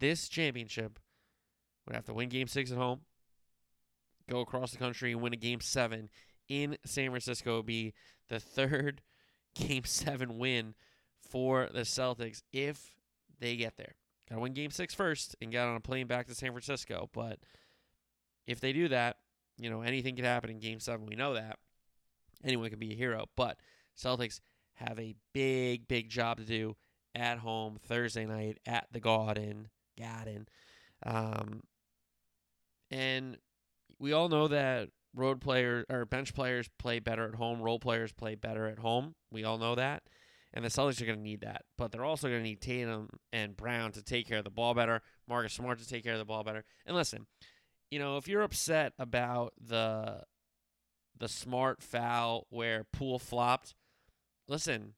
this 0.01 0.29
championship, 0.29 0.99
would 1.87 1.95
have 1.95 2.07
to 2.07 2.13
win 2.15 2.29
game 2.29 2.49
six 2.49 2.73
at 2.73 2.77
home, 2.77 3.03
go 4.29 4.41
across 4.41 4.73
the 4.73 4.79
country 4.79 5.13
and 5.13 5.21
win 5.21 5.33
a 5.33 5.37
game 5.37 5.61
seven 5.61 6.11
in 6.49 6.77
San 6.85 7.11
Francisco. 7.11 7.63
Be 7.63 7.95
the 8.29 8.41
third 8.41 9.01
game 9.55 9.85
seven 9.85 10.39
win 10.39 10.75
for 11.21 11.69
the 11.73 11.83
Celtics 11.83 12.43
if 12.53 12.91
they 13.39 13.55
get 13.55 13.77
there. 13.77 13.95
Gotta 14.29 14.41
win 14.41 14.55
game 14.55 14.73
six 14.73 14.93
first 14.93 15.37
and 15.41 15.53
get 15.53 15.69
on 15.69 15.77
a 15.77 15.81
plane 15.81 16.09
back 16.09 16.27
to 16.27 16.35
San 16.35 16.51
Francisco. 16.51 17.11
But 17.13 17.39
if 18.45 18.59
they 18.59 18.73
do 18.73 18.89
that, 18.89 19.19
you 19.57 19.71
know, 19.71 19.83
anything 19.83 20.17
could 20.17 20.25
happen 20.25 20.51
in 20.51 20.59
game 20.59 20.81
seven. 20.81 21.07
We 21.07 21.15
know 21.15 21.35
that. 21.35 21.61
Anyone 22.43 22.71
can 22.71 22.81
be 22.81 22.93
a 22.93 22.97
hero. 22.97 23.27
But 23.37 23.61
Celtics 23.97 24.41
have 24.79 24.99
a 24.99 25.15
big, 25.33 25.89
big 25.89 26.09
job 26.09 26.39
to 26.39 26.45
do 26.45 26.77
at 27.15 27.39
home 27.39 27.79
Thursday 27.87 28.27
night 28.27 28.59
at 28.67 28.87
the 28.93 29.01
Garden. 29.01 29.69
Garden. 29.99 30.47
Um, 31.05 31.63
and 32.91 33.39
we 33.99 34.13
all 34.13 34.29
know 34.29 34.49
that 34.49 34.91
road 35.15 35.41
players 35.41 35.85
or 35.91 36.05
bench 36.05 36.35
players 36.35 36.69
play 36.79 36.99
better 37.01 37.27
at 37.29 37.35
home, 37.35 37.61
role 37.61 37.81
players 37.81 38.13
play 38.13 38.35
better 38.35 38.67
at 38.67 38.79
home. 38.79 39.15
We 39.31 39.45
all 39.45 39.59
know 39.59 39.75
that. 39.75 40.03
And 40.55 40.65
the 40.65 40.71
Celtics 40.71 41.03
are 41.03 41.07
going 41.07 41.19
to 41.19 41.25
need 41.25 41.43
that. 41.43 41.63
But 41.77 41.93
they're 41.93 42.05
also 42.05 42.29
going 42.29 42.41
to 42.41 42.49
need 42.49 42.61
Tatum 42.61 43.09
and 43.33 43.57
Brown 43.57 43.93
to 43.93 44.03
take 44.03 44.27
care 44.27 44.39
of 44.39 44.45
the 44.45 44.51
ball 44.51 44.75
better, 44.75 45.03
Marcus 45.29 45.53
Smart 45.53 45.79
to 45.81 45.89
take 45.89 46.05
care 46.05 46.15
of 46.15 46.19
the 46.19 46.25
ball 46.25 46.43
better. 46.43 46.65
And 46.87 46.97
listen, 46.97 47.27
you 47.91 47.99
know, 47.99 48.17
if 48.17 48.29
you're 48.29 48.43
upset 48.43 48.93
about 48.99 49.53
the 49.61 50.23
the 51.19 51.29
smart 51.29 51.83
foul 51.83 52.47
where 52.49 52.85
Poole 52.85 53.19
flopped, 53.19 53.75
listen, 54.49 54.95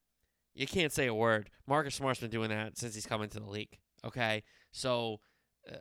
you 0.54 0.66
can't 0.66 0.92
say 0.92 1.06
a 1.06 1.14
word. 1.14 1.50
Marcus 1.66 1.94
Smart's 1.94 2.20
been 2.20 2.30
doing 2.30 2.50
that 2.50 2.78
since 2.78 2.94
he's 2.94 3.06
come 3.06 3.22
into 3.22 3.40
the 3.40 3.48
league. 3.48 3.78
Okay, 4.04 4.42
so 4.72 5.20
uh, 5.70 5.76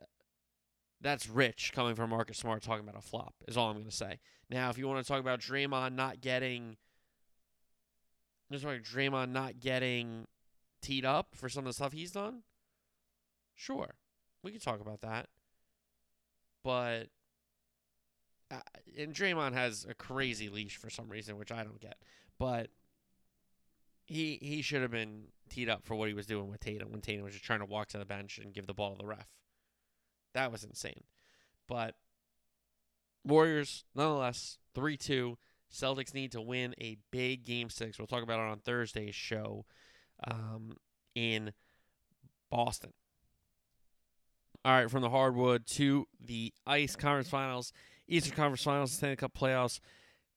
that's 1.00 1.30
rich 1.30 1.72
coming 1.74 1.96
from 1.96 2.10
Marcus 2.10 2.38
Smart 2.38 2.62
talking 2.62 2.88
about 2.88 3.00
a 3.00 3.06
flop. 3.06 3.34
Is 3.48 3.58
all 3.58 3.70
I'm 3.70 3.78
going 3.78 3.86
to 3.86 3.96
say. 3.96 4.20
Now, 4.50 4.70
if 4.70 4.78
you 4.78 4.88
want 4.88 5.06
to 5.06 5.10
talk 5.10 5.22
about 5.22 5.40
Draymond 5.40 5.94
not 5.94 6.22
getting, 6.22 6.78
just 8.52 8.66
like 8.66 8.84
Draymond 8.84 9.30
not 9.30 9.60
getting 9.60 10.26
teed 10.82 11.06
up 11.06 11.30
for 11.36 11.48
some 11.48 11.62
of 11.62 11.68
the 11.68 11.74
stuff 11.74 11.94
he's 11.94 12.12
done, 12.12 12.44
sure, 13.56 13.96
we 14.44 14.52
can 14.52 14.60
talk 14.60 14.82
about 14.82 15.02
that 15.02 15.28
but 16.64 17.08
uh, 18.52 18.60
and 18.98 19.14
Draymond 19.14 19.54
has 19.54 19.86
a 19.90 19.94
crazy 19.94 20.50
leash 20.50 20.78
for 20.78 20.90
some 20.90 21.10
reason, 21.10 21.38
which 21.38 21.52
I 21.52 21.64
don't 21.64 21.80
get. 21.80 21.98
But 22.38 22.70
he 24.10 24.40
he 24.42 24.62
should 24.62 24.82
have 24.82 24.92
been 24.92 25.26
teed 25.50 25.70
up 25.70 25.86
for 25.86 25.96
what 25.96 26.08
he 26.08 26.14
was 26.14 26.26
doing 26.26 26.50
with 26.50 26.60
Tatum 26.60 26.92
when 26.92 27.02
Tatum 27.02 27.24
was 27.24 27.34
just 27.34 27.46
trying 27.46 27.60
to 27.60 27.66
walk 27.66 27.88
to 27.90 27.98
the 27.98 28.06
bench 28.06 28.40
and 28.40 28.54
give 28.54 28.68
the 28.68 28.74
ball 28.74 28.92
to 28.92 28.98
the 28.98 29.06
ref. 29.06 29.28
That 30.34 30.52
was 30.52 30.64
insane. 30.64 31.04
But 31.68 31.96
Warriors, 33.24 33.86
nonetheless, 33.96 34.58
three 34.74 34.98
two. 34.98 35.38
Celtics 35.72 36.16
need 36.16 36.32
to 36.32 36.42
win 36.42 36.74
a 36.82 36.98
big 37.12 37.46
game 37.46 37.70
six. 37.70 38.00
We'll 38.00 38.08
talk 38.08 38.24
about 38.24 38.40
it 38.40 38.52
on 38.52 38.58
Thursday's 38.58 39.14
show 39.14 39.66
um, 40.28 40.78
in 41.14 41.54
Boston. 42.50 42.92
All 44.66 44.74
right, 44.74 44.90
from 44.90 45.04
the 45.04 45.12
hardwood 45.12 45.68
to 45.68 46.08
the 46.20 46.52
ice 46.66 46.96
conference 46.96 47.30
finals, 47.30 47.72
Eastern 48.08 48.36
Conference 48.36 48.64
Finals, 48.64 48.92
Stanley 48.92 49.16
Cup 49.16 49.34
playoffs. 49.34 49.80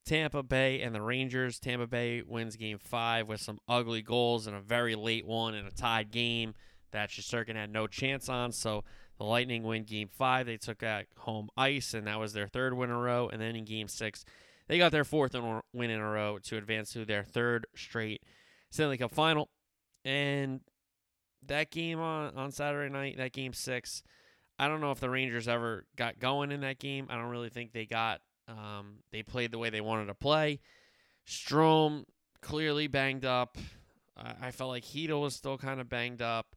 Tampa 0.04 0.42
Bay 0.42 0.80
and 0.80 0.94
the 0.94 1.02
Rangers. 1.02 1.58
Tampa 1.58 1.86
Bay 1.86 2.22
wins 2.22 2.56
game 2.56 2.78
five 2.78 3.28
with 3.28 3.40
some 3.40 3.58
ugly 3.68 4.02
goals 4.02 4.46
and 4.46 4.56
a 4.56 4.60
very 4.60 4.94
late 4.94 5.26
one 5.26 5.54
in 5.54 5.66
a 5.66 5.70
tied 5.70 6.10
game 6.10 6.54
that 6.90 7.10
Shesterkin 7.10 7.54
had 7.54 7.72
no 7.72 7.86
chance 7.86 8.28
on. 8.28 8.52
So 8.52 8.84
the 9.18 9.24
Lightning 9.24 9.62
win 9.62 9.84
game 9.84 10.08
five. 10.08 10.46
They 10.46 10.56
took 10.56 10.82
at 10.82 11.06
home 11.18 11.48
ice, 11.56 11.94
and 11.94 12.06
that 12.06 12.18
was 12.18 12.32
their 12.32 12.48
third 12.48 12.74
win 12.74 12.90
in 12.90 12.96
a 12.96 12.98
row. 12.98 13.28
And 13.28 13.40
then 13.40 13.56
in 13.56 13.64
game 13.64 13.88
six, 13.88 14.24
they 14.68 14.78
got 14.78 14.92
their 14.92 15.04
fourth 15.04 15.34
win 15.34 15.90
in 15.90 16.00
a 16.00 16.10
row 16.10 16.38
to 16.44 16.56
advance 16.56 16.92
to 16.92 17.04
their 17.04 17.22
third 17.22 17.66
straight 17.76 18.22
Stanley 18.70 18.98
Cup 18.98 19.12
final. 19.12 19.48
And 20.04 20.60
that 21.46 21.70
game 21.70 22.00
on, 22.00 22.36
on 22.36 22.50
Saturday 22.50 22.92
night, 22.92 23.16
that 23.18 23.32
game 23.32 23.52
six, 23.52 24.02
I 24.58 24.68
don't 24.68 24.80
know 24.80 24.90
if 24.90 25.00
the 25.00 25.10
Rangers 25.10 25.48
ever 25.48 25.86
got 25.96 26.18
going 26.18 26.52
in 26.52 26.60
that 26.62 26.78
game. 26.78 27.06
I 27.08 27.16
don't 27.16 27.30
really 27.30 27.50
think 27.50 27.72
they 27.72 27.86
got. 27.86 28.20
Um, 28.52 28.98
they 29.10 29.22
played 29.22 29.50
the 29.50 29.58
way 29.58 29.70
they 29.70 29.80
wanted 29.80 30.06
to 30.06 30.14
play. 30.14 30.60
Strome 31.26 32.04
clearly 32.40 32.86
banged 32.86 33.24
up. 33.24 33.56
I, 34.16 34.50
felt 34.50 34.70
like 34.70 34.84
Chytil 34.84 35.20
was 35.20 35.34
still 35.34 35.56
kind 35.58 35.80
of 35.80 35.88
banged 35.88 36.22
up. 36.22 36.54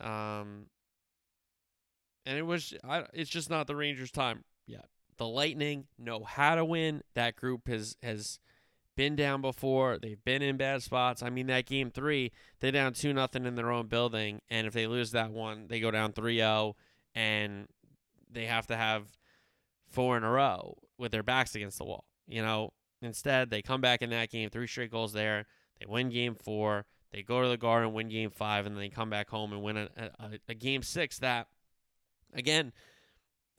Um, 0.00 0.66
and 2.24 2.38
it 2.38 2.46
was. 2.46 2.72
I, 2.84 3.04
it's 3.12 3.30
just 3.30 3.50
not 3.50 3.66
the 3.66 3.76
Rangers' 3.76 4.10
time 4.10 4.44
yet. 4.66 4.86
The 5.18 5.26
Lightning 5.26 5.86
know 5.98 6.24
how 6.24 6.54
to 6.54 6.64
win. 6.64 7.02
That 7.14 7.36
group 7.36 7.68
has 7.68 7.96
has 8.02 8.38
been 8.96 9.16
down 9.16 9.40
before. 9.40 9.98
They've 9.98 10.22
been 10.24 10.42
in 10.42 10.56
bad 10.56 10.82
spots. 10.82 11.22
I 11.22 11.30
mean, 11.30 11.48
that 11.48 11.66
game 11.66 11.90
three, 11.90 12.32
they're 12.60 12.72
down 12.72 12.92
two 12.92 13.12
nothing 13.12 13.44
in 13.44 13.56
their 13.56 13.70
own 13.70 13.88
building, 13.88 14.40
and 14.48 14.66
if 14.66 14.72
they 14.72 14.86
lose 14.86 15.10
that 15.10 15.30
one, 15.30 15.66
they 15.68 15.80
go 15.80 15.90
down 15.90 16.12
3-0, 16.12 16.74
and 17.14 17.66
they 18.30 18.46
have 18.46 18.66
to 18.68 18.76
have 18.76 19.16
four 19.90 20.16
in 20.16 20.24
a 20.24 20.30
row 20.30 20.76
with 21.04 21.12
their 21.12 21.22
backs 21.22 21.54
against 21.54 21.78
the 21.78 21.84
wall. 21.84 22.04
You 22.26 22.42
know, 22.42 22.72
instead 23.00 23.50
they 23.50 23.62
come 23.62 23.80
back 23.80 24.02
in 24.02 24.10
that 24.10 24.30
game, 24.30 24.50
three 24.50 24.66
straight 24.66 24.90
goals 24.90 25.12
there. 25.12 25.46
They 25.78 25.86
win 25.86 26.08
game 26.10 26.34
four. 26.34 26.86
They 27.12 27.22
go 27.22 27.42
to 27.42 27.48
the 27.48 27.56
Garden, 27.56 27.92
win 27.92 28.08
game 28.08 28.30
five, 28.30 28.66
and 28.66 28.74
then 28.74 28.80
they 28.80 28.88
come 28.88 29.10
back 29.10 29.28
home 29.28 29.52
and 29.52 29.62
win 29.62 29.76
a, 29.76 29.88
a, 29.96 30.30
a 30.48 30.54
game 30.54 30.82
six 30.82 31.20
that, 31.20 31.46
again, 32.32 32.72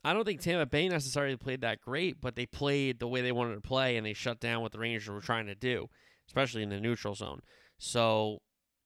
I 0.04 0.12
don't 0.12 0.24
think 0.24 0.40
Tampa 0.40 0.66
Bay 0.66 0.88
necessarily 0.88 1.36
played 1.36 1.62
that 1.62 1.80
great, 1.80 2.20
but 2.20 2.36
they 2.36 2.46
played 2.46 3.00
the 3.00 3.08
way 3.08 3.22
they 3.22 3.32
wanted 3.32 3.54
to 3.54 3.60
play 3.60 3.96
and 3.96 4.04
they 4.04 4.12
shut 4.12 4.40
down 4.40 4.60
what 4.60 4.72
the 4.72 4.78
Rangers 4.78 5.08
were 5.08 5.20
trying 5.20 5.46
to 5.46 5.54
do, 5.54 5.88
especially 6.28 6.62
in 6.62 6.68
the 6.68 6.80
neutral 6.80 7.14
zone. 7.14 7.40
So 7.78 8.42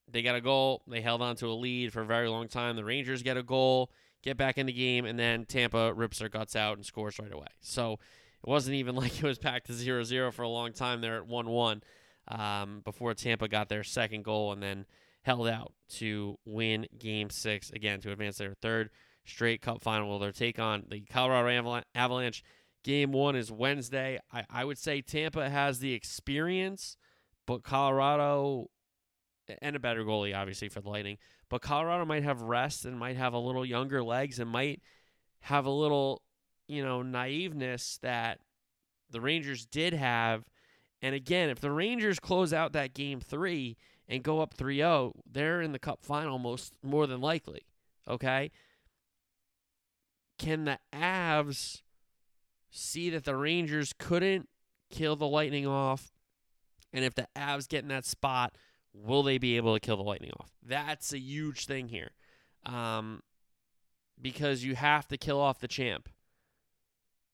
they 0.08 0.22
got 0.22 0.36
a 0.36 0.40
goal. 0.40 0.82
They 0.86 1.00
held 1.00 1.20
on 1.20 1.36
to 1.36 1.46
a 1.46 1.52
lead 1.54 1.92
for 1.92 2.02
a 2.02 2.06
very 2.06 2.28
long 2.28 2.48
time. 2.48 2.76
The 2.76 2.84
Rangers 2.84 3.22
get 3.22 3.36
a 3.36 3.42
goal, 3.42 3.90
get 4.22 4.36
back 4.36 4.56
in 4.56 4.66
the 4.66 4.72
game, 4.72 5.04
and 5.04 5.18
then 5.18 5.46
Tampa 5.46 5.92
rips 5.92 6.20
their 6.20 6.28
guts 6.28 6.56
out 6.56 6.76
and 6.76 6.86
scores 6.86 7.18
right 7.18 7.32
away. 7.32 7.48
So 7.60 7.98
it 8.42 8.48
wasn't 8.48 8.74
even 8.76 8.94
like 8.96 9.16
it 9.16 9.22
was 9.22 9.38
back 9.38 9.64
to 9.64 9.72
0 9.72 10.04
0 10.04 10.32
for 10.32 10.42
a 10.42 10.48
long 10.48 10.72
time 10.72 11.00
there 11.00 11.16
at 11.16 11.26
1 11.26 11.46
1 11.48 11.82
um, 12.28 12.80
before 12.84 13.14
Tampa 13.14 13.48
got 13.48 13.68
their 13.68 13.84
second 13.84 14.24
goal 14.24 14.52
and 14.52 14.62
then 14.62 14.86
held 15.22 15.48
out 15.48 15.72
to 15.88 16.38
win 16.44 16.86
game 16.98 17.30
six 17.30 17.70
again 17.70 18.00
to 18.00 18.12
advance 18.12 18.38
their 18.38 18.54
third 18.54 18.90
straight 19.24 19.60
cup 19.60 19.82
final. 19.82 20.08
Will 20.08 20.18
their 20.18 20.32
take 20.32 20.58
on 20.58 20.84
the 20.90 21.00
Colorado 21.00 21.82
Avalanche? 21.94 22.42
Game 22.82 23.12
one 23.12 23.36
is 23.36 23.52
Wednesday. 23.52 24.18
I, 24.32 24.44
I 24.48 24.64
would 24.64 24.78
say 24.78 25.02
Tampa 25.02 25.50
has 25.50 25.80
the 25.80 25.92
experience, 25.92 26.96
but 27.46 27.62
Colorado 27.62 28.70
and 29.60 29.76
a 29.76 29.80
better 29.80 30.04
goalie, 30.04 30.36
obviously, 30.36 30.68
for 30.68 30.80
the 30.80 30.88
Lightning. 30.88 31.18
But 31.48 31.62
Colorado 31.62 32.04
might 32.04 32.22
have 32.22 32.40
rest 32.40 32.84
and 32.84 32.98
might 32.98 33.16
have 33.16 33.34
a 33.34 33.38
little 33.38 33.66
younger 33.66 34.02
legs 34.02 34.38
and 34.38 34.48
might 34.48 34.80
have 35.40 35.66
a 35.66 35.70
little, 35.70 36.22
you 36.70 36.84
know, 36.84 37.02
naiveness 37.02 37.98
that 38.00 38.38
the 39.10 39.20
Rangers 39.20 39.66
did 39.66 39.92
have. 39.92 40.44
And 41.02 41.14
again, 41.14 41.50
if 41.50 41.60
the 41.60 41.70
Rangers 41.70 42.20
close 42.20 42.52
out 42.52 42.72
that 42.72 42.94
game 42.94 43.20
three 43.20 43.76
and 44.08 44.22
go 44.22 44.40
up 44.40 44.54
3 44.54 44.76
0, 44.76 45.12
they're 45.30 45.62
in 45.62 45.72
the 45.72 45.78
cup 45.78 46.04
final 46.04 46.38
most 46.38 46.72
more 46.82 47.06
than 47.06 47.20
likely. 47.20 47.62
Okay? 48.08 48.50
Can 50.38 50.64
the 50.64 50.78
Avs 50.94 51.82
see 52.70 53.10
that 53.10 53.24
the 53.24 53.36
Rangers 53.36 53.92
couldn't 53.98 54.48
kill 54.90 55.16
the 55.16 55.26
Lightning 55.26 55.66
off? 55.66 56.12
And 56.92 57.04
if 57.04 57.14
the 57.14 57.28
Avs 57.36 57.68
get 57.68 57.82
in 57.82 57.88
that 57.88 58.04
spot, 58.04 58.56
will 58.92 59.22
they 59.22 59.38
be 59.38 59.56
able 59.56 59.74
to 59.74 59.80
kill 59.80 59.96
the 59.96 60.02
Lightning 60.02 60.32
off? 60.38 60.50
That's 60.62 61.12
a 61.12 61.18
huge 61.18 61.66
thing 61.66 61.88
here. 61.88 62.10
Um, 62.64 63.22
because 64.20 64.64
you 64.64 64.74
have 64.74 65.08
to 65.08 65.16
kill 65.16 65.40
off 65.40 65.60
the 65.60 65.68
champ. 65.68 66.08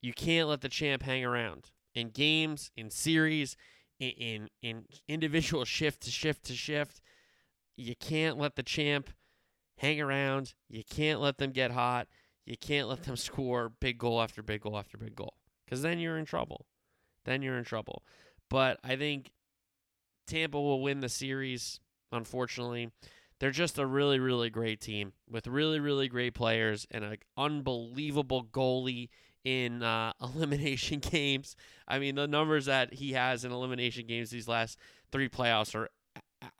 You 0.00 0.12
can't 0.12 0.48
let 0.48 0.60
the 0.60 0.68
champ 0.68 1.02
hang 1.02 1.24
around 1.24 1.70
in 1.94 2.10
games, 2.10 2.70
in 2.76 2.90
series, 2.90 3.56
in 3.98 4.10
in, 4.10 4.48
in 4.62 4.84
individual 5.08 5.64
shift 5.66 6.02
to 6.02 6.10
shift 6.10 6.44
to 6.44 6.54
shift. 6.54 7.00
You 7.76 7.94
can't 7.96 8.38
let 8.38 8.56
the 8.56 8.62
champ 8.62 9.10
hang 9.78 10.00
around. 10.00 10.54
You 10.68 10.82
can't 10.88 11.20
let 11.20 11.38
them 11.38 11.50
get 11.50 11.70
hot. 11.70 12.08
You 12.44 12.56
can't 12.56 12.88
let 12.88 13.02
them 13.02 13.16
score 13.16 13.68
big 13.68 13.98
goal 13.98 14.20
after 14.20 14.42
big 14.42 14.62
goal 14.62 14.78
after 14.78 14.96
big 14.96 15.14
goal 15.14 15.34
because 15.64 15.82
then 15.82 15.98
you're 15.98 16.18
in 16.18 16.24
trouble. 16.24 16.66
Then 17.24 17.42
you're 17.42 17.58
in 17.58 17.64
trouble. 17.64 18.02
But 18.48 18.78
I 18.84 18.96
think 18.96 19.32
Tampa 20.26 20.60
will 20.60 20.80
win 20.80 21.00
the 21.00 21.08
series, 21.08 21.80
unfortunately. 22.12 22.90
They're 23.38 23.50
just 23.50 23.78
a 23.78 23.86
really, 23.86 24.18
really 24.18 24.48
great 24.48 24.80
team 24.80 25.12
with 25.28 25.46
really, 25.46 25.78
really 25.78 26.08
great 26.08 26.34
players 26.34 26.86
and 26.90 27.04
an 27.04 27.16
unbelievable 27.36 28.44
goalie 28.44 29.08
in 29.46 29.80
uh, 29.84 30.12
elimination 30.22 30.98
games. 30.98 31.54
I 31.86 32.00
mean, 32.00 32.16
the 32.16 32.26
numbers 32.26 32.66
that 32.66 32.94
he 32.94 33.12
has 33.12 33.44
in 33.44 33.52
elimination 33.52 34.06
games 34.06 34.30
these 34.30 34.48
last 34.48 34.78
three 35.12 35.28
playoffs 35.28 35.74
are 35.74 35.88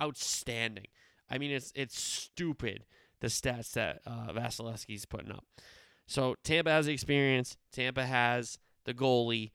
outstanding. 0.01 0.87
I 1.29 1.39
mean, 1.39 1.51
it's 1.51 1.73
it's 1.75 2.01
stupid 2.01 2.85
the 3.21 3.27
stats 3.27 3.73
that 3.73 4.01
uh, 4.07 4.29
Vasilevskiy's 4.33 5.05
putting 5.05 5.33
up. 5.33 5.45
So 6.07 6.37
Tampa 6.45 6.71
has 6.71 6.87
the 6.87 6.93
experience. 6.93 7.57
Tampa 7.73 8.07
has 8.07 8.59
the 8.85 8.95
goalie. 8.95 9.51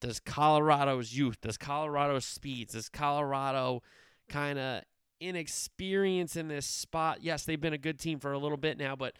Does 0.00 0.20
Colorado's 0.20 1.16
youth? 1.16 1.40
Does 1.40 1.58
Colorado's 1.58 2.24
speeds? 2.24 2.74
Does 2.74 2.88
Colorado 2.88 3.82
kind 4.28 4.58
of 4.58 4.82
inexperience 5.20 6.36
in 6.36 6.46
this 6.46 6.66
spot? 6.66 7.18
Yes, 7.22 7.44
they've 7.44 7.60
been 7.60 7.72
a 7.72 7.78
good 7.78 7.98
team 7.98 8.20
for 8.20 8.32
a 8.32 8.38
little 8.38 8.58
bit 8.58 8.78
now, 8.78 8.94
but 8.94 9.14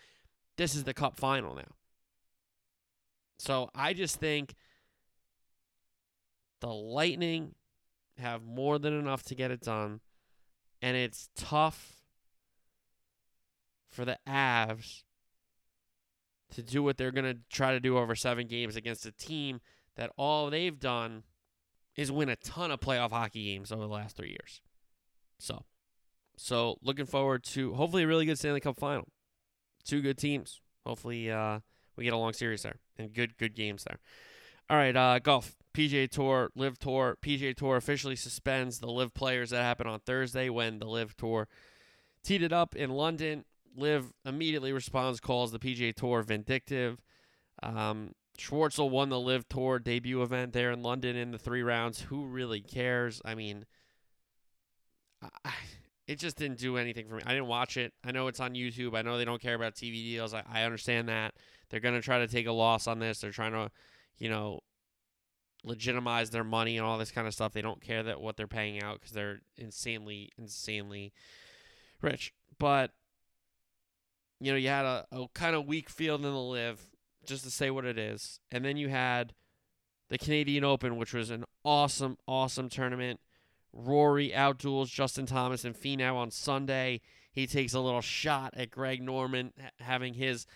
this 0.57 0.77
is 0.77 0.85
the 0.85 0.95
Cup 0.95 1.17
final 1.17 1.55
now. 1.57 1.76
So 3.39 3.71
I 3.75 3.93
just 3.93 4.17
think 4.17 4.55
the 6.61 6.73
Lightning 6.73 7.55
have 8.19 8.43
more 8.43 8.79
than 8.79 8.99
enough 8.99 9.23
to 9.25 9.35
get 9.35 9.51
it 9.51 9.61
done, 9.61 10.01
and 10.81 10.97
it's 10.97 11.29
tough 11.37 11.97
for 13.91 14.05
the 14.05 14.19
Avs 14.27 15.03
to 16.53 16.63
do 16.63 16.83
what 16.83 16.97
they're 16.97 17.11
going 17.11 17.25
to 17.25 17.39
try 17.51 17.73
to 17.73 17.81
do 17.81 17.99
over 17.99 18.15
seven 18.15 18.47
games 18.47 18.77
against 18.77 19.05
a 19.07 19.13
team 19.13 19.61
that 19.97 20.11
all 20.17 20.51
they've 20.51 20.79
done 20.79 21.25
is 21.97 22.13
win 22.13 22.29
a 22.29 22.37
ton 22.37 22.71
of 22.71 22.81
playoff 22.81 23.11
hockey 23.11 23.45
games 23.45 23.73
over 23.73 23.83
the 23.83 23.89
last 23.89 24.17
three 24.17 24.29
years. 24.31 24.61
So, 25.39 25.65
so 26.37 26.77
looking 26.83 27.07
forward 27.07 27.43
to 27.45 27.75
hopefully 27.75 28.05
a 28.05 28.07
really 28.07 28.27
good 28.27 28.39
Stanley 28.39 28.61
Cup 28.61 28.79
final. 28.79 29.09
Two 29.85 30.03
good 30.03 30.19
teams. 30.19 30.61
Hopefully, 30.85 31.31
uh, 31.31 31.61
we 31.97 32.05
get 32.05 32.13
a 32.13 32.19
long 32.19 32.33
series 32.33 32.63
there 32.63 32.77
and 32.99 33.13
good 33.13 33.37
good 33.37 33.55
games 33.55 33.85
there. 33.85 33.99
All 34.69 34.77
right, 34.77 34.97
uh, 34.97 35.19
golf. 35.19 35.57
PGA 35.75 36.09
Tour, 36.09 36.51
LIV 36.55 36.79
Tour. 36.79 37.19
PGA 37.21 37.55
Tour 37.55 37.77
officially 37.77 38.17
suspends 38.17 38.79
the 38.79 38.87
LIV 38.87 39.13
players 39.13 39.51
that 39.51 39.63
happened 39.63 39.91
on 39.91 40.01
Thursday 40.01 40.49
when 40.49 40.79
the 40.79 40.87
LIV 40.87 41.15
Tour 41.19 41.49
teed 42.25 42.43
it 42.43 42.53
up 42.53 42.75
in 42.75 42.91
London. 42.91 43.45
LIV 43.77 44.13
immediately 44.25 44.73
responds, 44.73 45.21
calls 45.21 45.53
the 45.53 45.59
PGA 45.59 45.95
Tour 45.95 46.23
vindictive. 46.23 47.03
Um, 47.63 48.13
Schwartzel 48.39 48.91
won 48.91 49.11
the 49.11 49.21
LIV 49.21 49.49
Tour 49.49 49.79
debut 49.79 50.23
event 50.23 50.55
there 50.55 50.71
in 50.71 50.83
London 50.83 51.15
in 51.15 51.31
the 51.31 51.39
three 51.39 51.63
rounds. 51.63 52.01
Who 52.03 52.25
really 52.25 52.61
cares? 52.61 53.21
I 53.25 53.35
mean, 53.35 53.67
I, 55.45 55.53
it 56.07 56.19
just 56.19 56.37
didn't 56.37 56.59
do 56.59 56.77
anything 56.77 57.09
for 57.09 57.17
me. 57.17 57.23
I 57.27 57.33
didn't 57.33 57.49
watch 57.49 57.77
it. 57.77 57.93
I 58.05 58.13
know 58.13 58.29
it's 58.29 58.41
on 58.41 58.55
YouTube. 58.55 58.97
I 58.97 59.03
know 59.03 59.19
they 59.19 59.25
don't 59.25 59.41
care 59.41 59.55
about 59.55 59.75
TV 59.75 59.95
deals. 60.05 60.35
I, 60.35 60.43
I 60.51 60.63
understand 60.63 61.09
that. 61.09 61.35
They're 61.69 61.81
going 61.81 61.95
to 61.95 62.03
try 62.03 62.19
to 62.19 62.29
take 62.29 62.47
a 62.47 62.53
loss 62.53 62.87
on 62.87 63.01
this. 63.01 63.21
They're 63.21 63.31
trying 63.31 63.53
to, 63.53 63.71
you 64.19 64.31
know, 64.31 64.61
legitimize 65.65 66.31
their 66.31 66.45
money 66.45 66.79
and 66.79 66.87
all 66.87 66.97
this 66.97 67.11
kind 67.11 67.27
of 67.27 67.35
stuff. 67.35 67.53
They 67.53 67.63
don't 67.63 67.81
care 67.81 68.05
that 68.05 68.21
what 68.21 68.37
they're 68.37 68.47
paying 68.47 68.83
out 68.83 69.01
because 69.01 69.13
they're 69.13 69.41
insanely, 69.57 70.31
insanely 70.39 71.13
rich. 72.01 72.33
But 72.59 72.93
you 74.41 74.53
know, 74.53 74.59
you 74.59 74.69
had 74.69 74.85
a, 74.85 75.07
a 75.13 75.27
kind 75.35 75.57
of 75.57 75.67
weak 75.67 75.89
field 75.89 76.25
in 76.25 76.31
the 76.31 76.39
LIV, 76.39 76.81
just 77.25 77.45
to 77.45 77.51
say 77.51 77.71
what 77.71 77.85
it 77.85 77.99
is. 77.99 78.39
And 78.51 78.65
then 78.65 78.77
you 78.77 78.89
had 78.89 79.35
the 80.09 80.19
Canadian 80.19 80.65
Open, 80.65 80.97
which 80.97 81.15
was 81.15 81.31
an 81.31 81.45
awesome, 81.65 82.19
awesome 82.27 82.69
tournament. 82.69 83.21
Rory 83.77 84.31
outduels 84.35 84.89
Justin 84.89 85.27
Thomas 85.27 85.65
and 85.65 85.75
Finau 85.75 86.15
on 86.15 86.31
Sunday. 86.31 87.01
He 87.31 87.47
takes 87.47 87.75
a 87.75 87.81
little 87.81 88.01
shot 88.01 88.55
at 88.57 88.71
Greg 88.71 89.03
Norman 89.03 89.53
having 89.81 90.15
his 90.15 90.47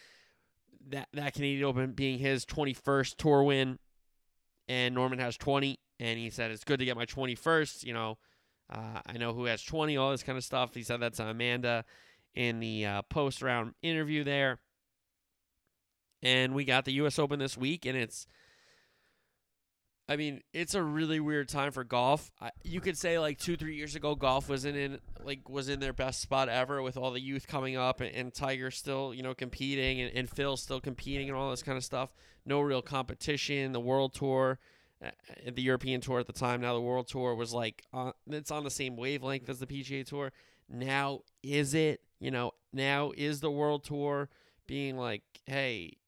that 0.88 1.08
that 1.12 1.34
Canadian 1.34 1.64
Open 1.64 1.92
being 1.92 2.18
his 2.18 2.46
21st 2.46 3.16
tour 3.16 3.42
win, 3.42 3.78
and 4.66 4.94
Norman 4.94 5.18
has 5.18 5.36
20, 5.36 5.78
and 5.98 6.18
he 6.18 6.30
said 6.30 6.50
it's 6.50 6.64
good 6.64 6.78
to 6.78 6.84
get 6.86 6.96
my 6.96 7.04
21st. 7.04 7.84
You 7.84 7.92
know, 7.92 8.18
uh, 8.70 9.00
I 9.04 9.18
know 9.18 9.34
who 9.34 9.44
has 9.44 9.62
20, 9.62 9.96
all 9.98 10.10
this 10.10 10.22
kind 10.22 10.38
of 10.38 10.44
stuff. 10.44 10.74
He 10.74 10.82
said 10.82 11.00
that's 11.00 11.20
Amanda 11.20 11.84
in 12.34 12.60
the 12.60 12.86
uh, 12.86 13.02
post 13.02 13.42
round 13.42 13.74
interview 13.82 14.24
there. 14.24 14.58
And 16.22 16.54
we 16.54 16.64
got 16.64 16.84
the 16.84 16.92
U.S. 16.92 17.18
Open 17.18 17.38
this 17.38 17.56
week, 17.56 17.86
and 17.86 17.96
it's, 17.96 18.26
I 20.10 20.16
mean, 20.16 20.42
it's 20.52 20.74
a 20.74 20.82
really 20.82 21.20
weird 21.20 21.48
time 21.48 21.70
for 21.70 21.84
golf. 21.84 22.32
I, 22.40 22.50
you 22.64 22.80
could 22.80 22.98
say 22.98 23.20
like 23.20 23.38
two, 23.38 23.56
three 23.56 23.76
years 23.76 23.94
ago, 23.94 24.16
golf 24.16 24.48
wasn't 24.48 24.76
in 24.76 24.98
like 25.22 25.48
was 25.48 25.68
in 25.68 25.78
their 25.78 25.92
best 25.92 26.20
spot 26.20 26.48
ever 26.48 26.82
with 26.82 26.96
all 26.96 27.12
the 27.12 27.20
youth 27.20 27.46
coming 27.46 27.76
up 27.76 28.00
and, 28.00 28.12
and 28.12 28.34
Tiger 28.34 28.72
still 28.72 29.14
you 29.14 29.22
know 29.22 29.34
competing 29.34 30.00
and, 30.00 30.12
and 30.12 30.28
Phil 30.28 30.56
still 30.56 30.80
competing 30.80 31.28
and 31.28 31.38
all 31.38 31.52
this 31.52 31.62
kind 31.62 31.78
of 31.78 31.84
stuff. 31.84 32.12
No 32.44 32.60
real 32.60 32.82
competition. 32.82 33.70
The 33.70 33.78
World 33.78 34.12
Tour, 34.12 34.58
uh, 35.04 35.10
the 35.48 35.62
European 35.62 36.00
Tour 36.00 36.18
at 36.18 36.26
the 36.26 36.32
time. 36.32 36.60
Now 36.60 36.74
the 36.74 36.80
World 36.80 37.06
Tour 37.06 37.36
was 37.36 37.52
like 37.52 37.84
on, 37.92 38.12
it's 38.26 38.50
on 38.50 38.64
the 38.64 38.70
same 38.70 38.96
wavelength 38.96 39.48
as 39.48 39.60
the 39.60 39.66
PGA 39.66 40.04
Tour. 40.04 40.32
Now 40.68 41.20
is 41.44 41.72
it? 41.72 42.00
You 42.18 42.32
know 42.32 42.54
now 42.72 43.12
is 43.16 43.38
the 43.38 43.50
World 43.52 43.84
Tour 43.84 44.28
being 44.66 44.96
like, 44.96 45.22
hey, 45.46 45.98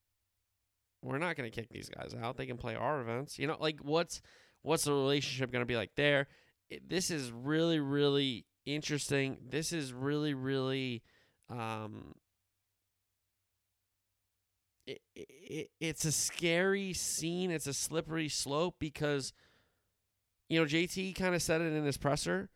we're 1.02 1.18
not 1.18 1.36
going 1.36 1.50
to 1.50 1.54
kick 1.54 1.68
these 1.70 1.88
guys 1.88 2.14
out. 2.20 2.36
They 2.36 2.46
can 2.46 2.56
play 2.56 2.74
our 2.74 3.00
events. 3.00 3.38
You 3.38 3.48
know, 3.48 3.56
like 3.60 3.80
what's 3.80 4.22
what's 4.62 4.84
the 4.84 4.92
relationship 4.92 5.50
going 5.50 5.62
to 5.62 5.66
be 5.66 5.76
like 5.76 5.90
there? 5.96 6.28
It, 6.70 6.88
this 6.88 7.10
is 7.10 7.32
really 7.32 7.80
really 7.80 8.46
interesting. 8.64 9.38
This 9.48 9.72
is 9.72 9.92
really 9.92 10.34
really 10.34 11.02
um 11.50 12.14
it, 14.86 15.00
it, 15.14 15.70
it's 15.80 16.04
a 16.04 16.12
scary 16.12 16.92
scene. 16.92 17.50
It's 17.50 17.66
a 17.66 17.74
slippery 17.74 18.28
slope 18.28 18.76
because 18.78 19.32
you 20.48 20.60
know, 20.60 20.66
JT 20.66 21.14
kind 21.16 21.34
of 21.34 21.42
said 21.42 21.60
it 21.60 21.72
in 21.72 21.84
his 21.84 21.96
presser. 21.96 22.48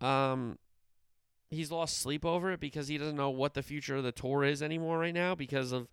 Um 0.00 0.58
he's 1.50 1.70
lost 1.70 1.98
sleep 1.98 2.24
over 2.24 2.50
it 2.50 2.58
because 2.58 2.88
he 2.88 2.98
doesn't 2.98 3.16
know 3.16 3.30
what 3.30 3.54
the 3.54 3.62
future 3.62 3.94
of 3.94 4.02
the 4.02 4.10
tour 4.10 4.42
is 4.42 4.60
anymore 4.60 4.98
right 4.98 5.14
now 5.14 5.36
because 5.36 5.70
of 5.70 5.86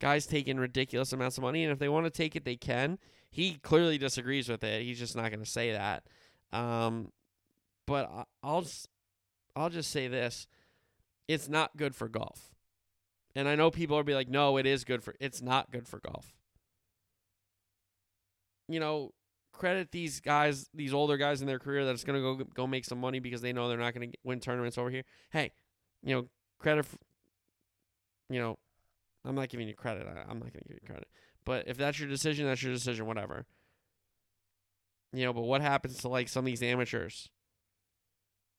guys 0.00 0.26
taking 0.26 0.58
ridiculous 0.58 1.12
amounts 1.12 1.38
of 1.38 1.42
money, 1.42 1.64
and 1.64 1.72
if 1.72 1.78
they 1.78 1.88
want 1.88 2.06
to 2.06 2.10
take 2.10 2.36
it, 2.36 2.44
they 2.44 2.56
can. 2.56 2.98
He 3.30 3.54
clearly 3.62 3.98
disagrees 3.98 4.48
with 4.48 4.62
it. 4.62 4.82
He's 4.82 4.98
just 4.98 5.16
not 5.16 5.30
going 5.30 5.42
to 5.42 5.50
say 5.50 5.72
that. 5.72 6.04
Um, 6.52 7.10
but 7.86 8.26
I'll 8.42 8.64
I'll 9.56 9.70
just 9.70 9.90
say 9.90 10.08
this: 10.08 10.46
it's 11.28 11.48
not 11.48 11.76
good 11.76 11.94
for 11.94 12.08
golf. 12.08 12.54
And 13.36 13.48
I 13.48 13.56
know 13.56 13.70
people 13.70 13.98
are 13.98 14.04
be 14.04 14.14
like, 14.14 14.28
"No, 14.28 14.56
it 14.56 14.66
is 14.66 14.84
good 14.84 15.02
for." 15.02 15.14
It's 15.20 15.42
not 15.42 15.72
good 15.72 15.88
for 15.88 15.98
golf. 15.98 16.32
You 18.68 18.80
know, 18.80 19.10
credit 19.52 19.90
these 19.90 20.20
guys, 20.20 20.68
these 20.72 20.94
older 20.94 21.16
guys 21.16 21.40
in 21.40 21.46
their 21.46 21.58
career 21.58 21.84
that's 21.84 22.04
going 22.04 22.22
to 22.22 22.36
go 22.36 22.44
go 22.54 22.66
make 22.66 22.84
some 22.84 23.00
money 23.00 23.18
because 23.18 23.42
they 23.42 23.52
know 23.52 23.68
they're 23.68 23.78
not 23.78 23.94
going 23.94 24.12
to 24.12 24.18
win 24.22 24.40
tournaments 24.40 24.78
over 24.78 24.90
here. 24.90 25.02
Hey, 25.30 25.50
you 26.02 26.14
know, 26.14 26.28
credit. 26.58 26.86
For, 26.86 26.96
you 28.30 28.40
know, 28.40 28.56
I'm 29.24 29.34
not 29.34 29.48
giving 29.48 29.68
you 29.68 29.74
credit. 29.74 30.06
I, 30.06 30.20
I'm 30.20 30.38
not 30.38 30.52
going 30.52 30.62
to 30.62 30.68
give 30.68 30.78
you 30.82 30.86
credit. 30.86 31.08
But 31.44 31.68
if 31.68 31.76
that's 31.76 31.98
your 31.98 32.08
decision, 32.08 32.46
that's 32.46 32.62
your 32.62 32.72
decision. 32.72 33.06
Whatever. 33.06 33.46
You 35.12 35.24
know, 35.26 35.32
but 35.32 35.42
what 35.42 35.60
happens 35.60 35.98
to 35.98 36.08
like 36.08 36.28
some 36.28 36.44
of 36.44 36.46
these 36.46 36.62
amateurs? 36.62 37.28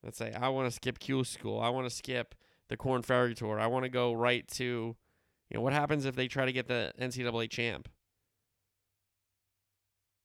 Let's 0.04 0.18
say 0.18 0.34
I 0.34 0.50
want 0.50 0.70
to 0.70 0.76
skip 0.76 1.00
Q 1.00 1.24
school. 1.24 1.60
I 1.60 1.70
want 1.70 1.90
to 1.90 1.96
skip 1.96 2.36
the 2.70 2.78
Corn 2.78 3.02
Ferry 3.02 3.36
Tour. 3.36 3.60
I 3.60 3.68
want 3.68 3.84
to 3.84 3.90
go 3.90 4.14
right 4.14 4.48
to, 4.50 4.64
you 4.64 4.96
know, 5.54 5.62
what 5.62 5.74
happens 5.74 6.06
if 6.06 6.16
they 6.16 6.28
try 6.28 6.46
to 6.46 6.54
get 6.54 6.68
the 6.68 6.94
NCAA 7.00 7.50
champ? 7.50 7.90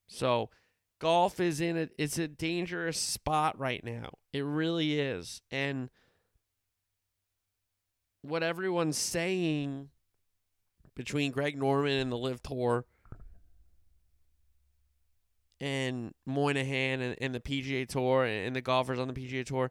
So, 0.06 0.50
golf 0.98 1.40
is 1.40 1.60
in 1.60 1.76
a 1.76 1.88
it's 1.98 2.18
a 2.18 2.28
dangerous 2.28 2.98
spot 2.98 3.58
right 3.58 3.82
now. 3.82 4.10
It 4.32 4.44
really 4.44 5.00
is. 5.00 5.40
And 5.50 5.88
what 8.22 8.42
everyone's 8.42 8.98
saying 8.98 9.88
between 10.94 11.30
Greg 11.32 11.56
Norman 11.56 11.98
and 11.98 12.12
the 12.12 12.18
LIV 12.18 12.42
Tour 12.42 12.84
and 15.60 16.14
Monahan 16.26 17.00
and, 17.00 17.16
and 17.20 17.34
the 17.34 17.40
PGA 17.40 17.86
Tour 17.86 18.24
and 18.24 18.56
the 18.56 18.60
golfers 18.60 18.98
on 18.98 19.08
the 19.08 19.14
PGA 19.14 19.44
Tour, 19.44 19.70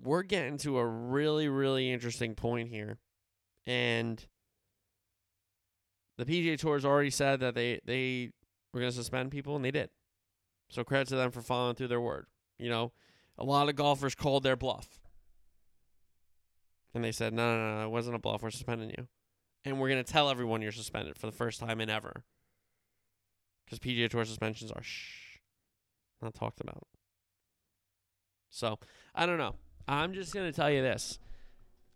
we're 0.00 0.22
getting 0.22 0.58
to 0.58 0.78
a 0.78 0.86
really, 0.86 1.48
really 1.48 1.90
interesting 1.90 2.34
point 2.34 2.68
here. 2.68 2.98
And 3.66 4.24
the 6.18 6.24
PGA 6.24 6.58
Tour 6.58 6.74
has 6.74 6.84
already 6.84 7.10
said 7.10 7.40
that 7.40 7.54
they, 7.54 7.80
they 7.84 8.30
were 8.72 8.80
going 8.80 8.90
to 8.90 8.96
suspend 8.96 9.30
people, 9.30 9.54
and 9.54 9.64
they 9.64 9.70
did. 9.70 9.90
So 10.68 10.82
credit 10.82 11.08
to 11.08 11.16
them 11.16 11.30
for 11.30 11.40
following 11.40 11.76
through 11.76 11.88
their 11.88 12.00
word. 12.00 12.26
You 12.58 12.68
know, 12.68 12.92
a 13.38 13.44
lot 13.44 13.68
of 13.68 13.76
golfers 13.76 14.14
called 14.14 14.42
their 14.42 14.56
bluff. 14.56 15.00
And 16.94 17.04
they 17.04 17.12
said, 17.12 17.32
no, 17.32 17.56
no, 17.56 17.76
no, 17.76 17.86
it 17.86 17.90
wasn't 17.90 18.16
a 18.16 18.18
bluff. 18.18 18.42
We're 18.42 18.50
suspending 18.50 18.90
you 18.90 19.06
and 19.64 19.80
we're 19.80 19.88
to 20.04 20.12
tell 20.12 20.30
everyone 20.30 20.62
you're 20.62 20.72
suspended 20.72 21.16
for 21.16 21.26
the 21.26 21.32
first 21.32 21.60
time 21.60 21.80
in 21.80 21.90
ever. 21.90 22.24
Because 23.64 23.78
PGA 23.78 24.08
Tour 24.08 24.24
suspensions 24.24 24.70
are 24.72 24.82
shh, 24.82 25.38
not 26.20 26.34
talked 26.34 26.60
about. 26.60 26.86
So, 28.50 28.78
I 29.14 29.24
don't 29.24 29.38
know. 29.38 29.54
I'm 29.88 30.12
just 30.12 30.32
to 30.44 30.52
tell 30.52 30.70
you 30.70 30.82
this. 30.82 31.18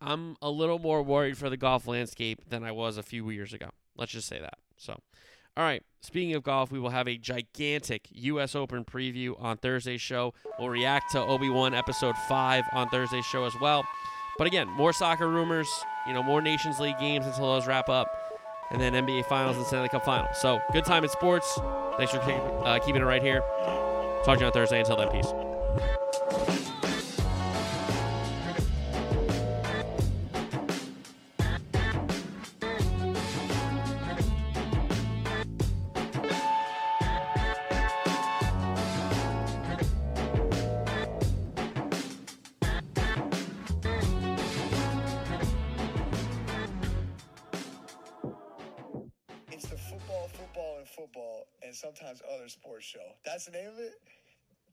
I'm 0.01 0.37
a 0.43 0.51
little 0.51 0.79
more 0.79 1.03
worried 1.03 1.39
for 1.39 1.51
the 1.51 1.57
golf 1.57 1.87
landscape 1.87 2.49
than 2.49 2.65
I 2.65 2.73
was 2.73 2.97
a 2.97 3.03
few 3.03 3.29
years 3.31 3.53
ago. 3.53 3.71
Let's 3.97 4.13
just 4.13 4.29
say 4.29 4.39
that. 4.41 4.59
So, 4.77 4.99
all 5.57 5.65
right. 5.65 5.83
Speaking 6.03 6.35
of 6.35 6.43
golf, 6.43 6.71
we 6.71 6.79
will 6.79 6.91
have 6.91 7.09
a 7.09 7.17
gigantic 7.17 8.09
U.S. 8.11 8.55
Open 8.55 8.85
preview 8.85 9.41
on 9.43 9.57
Thursday's 9.57 10.01
show. 10.01 10.35
We'll 10.59 10.69
react 10.69 11.13
to 11.13 11.21
Obi 11.21 11.49
Wan 11.49 11.75
episode 11.75 12.15
5 12.29 12.65
on 12.73 12.89
Thursday's 12.91 13.25
show 13.25 13.45
as 13.45 13.55
well. 13.61 13.85
But 14.39 14.47
again, 14.47 14.69
more 14.69 14.93
soccer 14.93 15.29
rumors, 15.29 15.69
you 16.07 16.15
know, 16.15 16.23
more 16.23 16.41
Nations 16.41 16.79
League 16.79 16.99
games 16.99 17.27
until 17.27 17.53
those 17.53 17.67
wrap 17.67 17.89
up, 17.89 18.09
and 18.71 18.81
then 18.81 18.93
NBA 18.93 19.27
Finals 19.27 19.57
and 19.57 19.67
Stanley 19.67 19.89
Cup 19.89 20.05
Finals. 20.05 20.37
So 20.41 20.61
good 20.73 20.85
time 20.85 21.05
in 21.05 21.11
sports. 21.11 21.59
Thanks 21.97 22.13
for 22.13 22.21
uh, 22.21 22.79
keeping 22.81 23.03
it 23.03 23.07
right 23.07 23.23
here. 23.23 23.41
Talk 24.25 24.39
to 24.39 24.41
you 24.41 24.47
on 24.47 24.53
Thursday. 24.53 24.81
Until 24.81 24.97
then, 24.97 25.11
peace. 25.11 25.56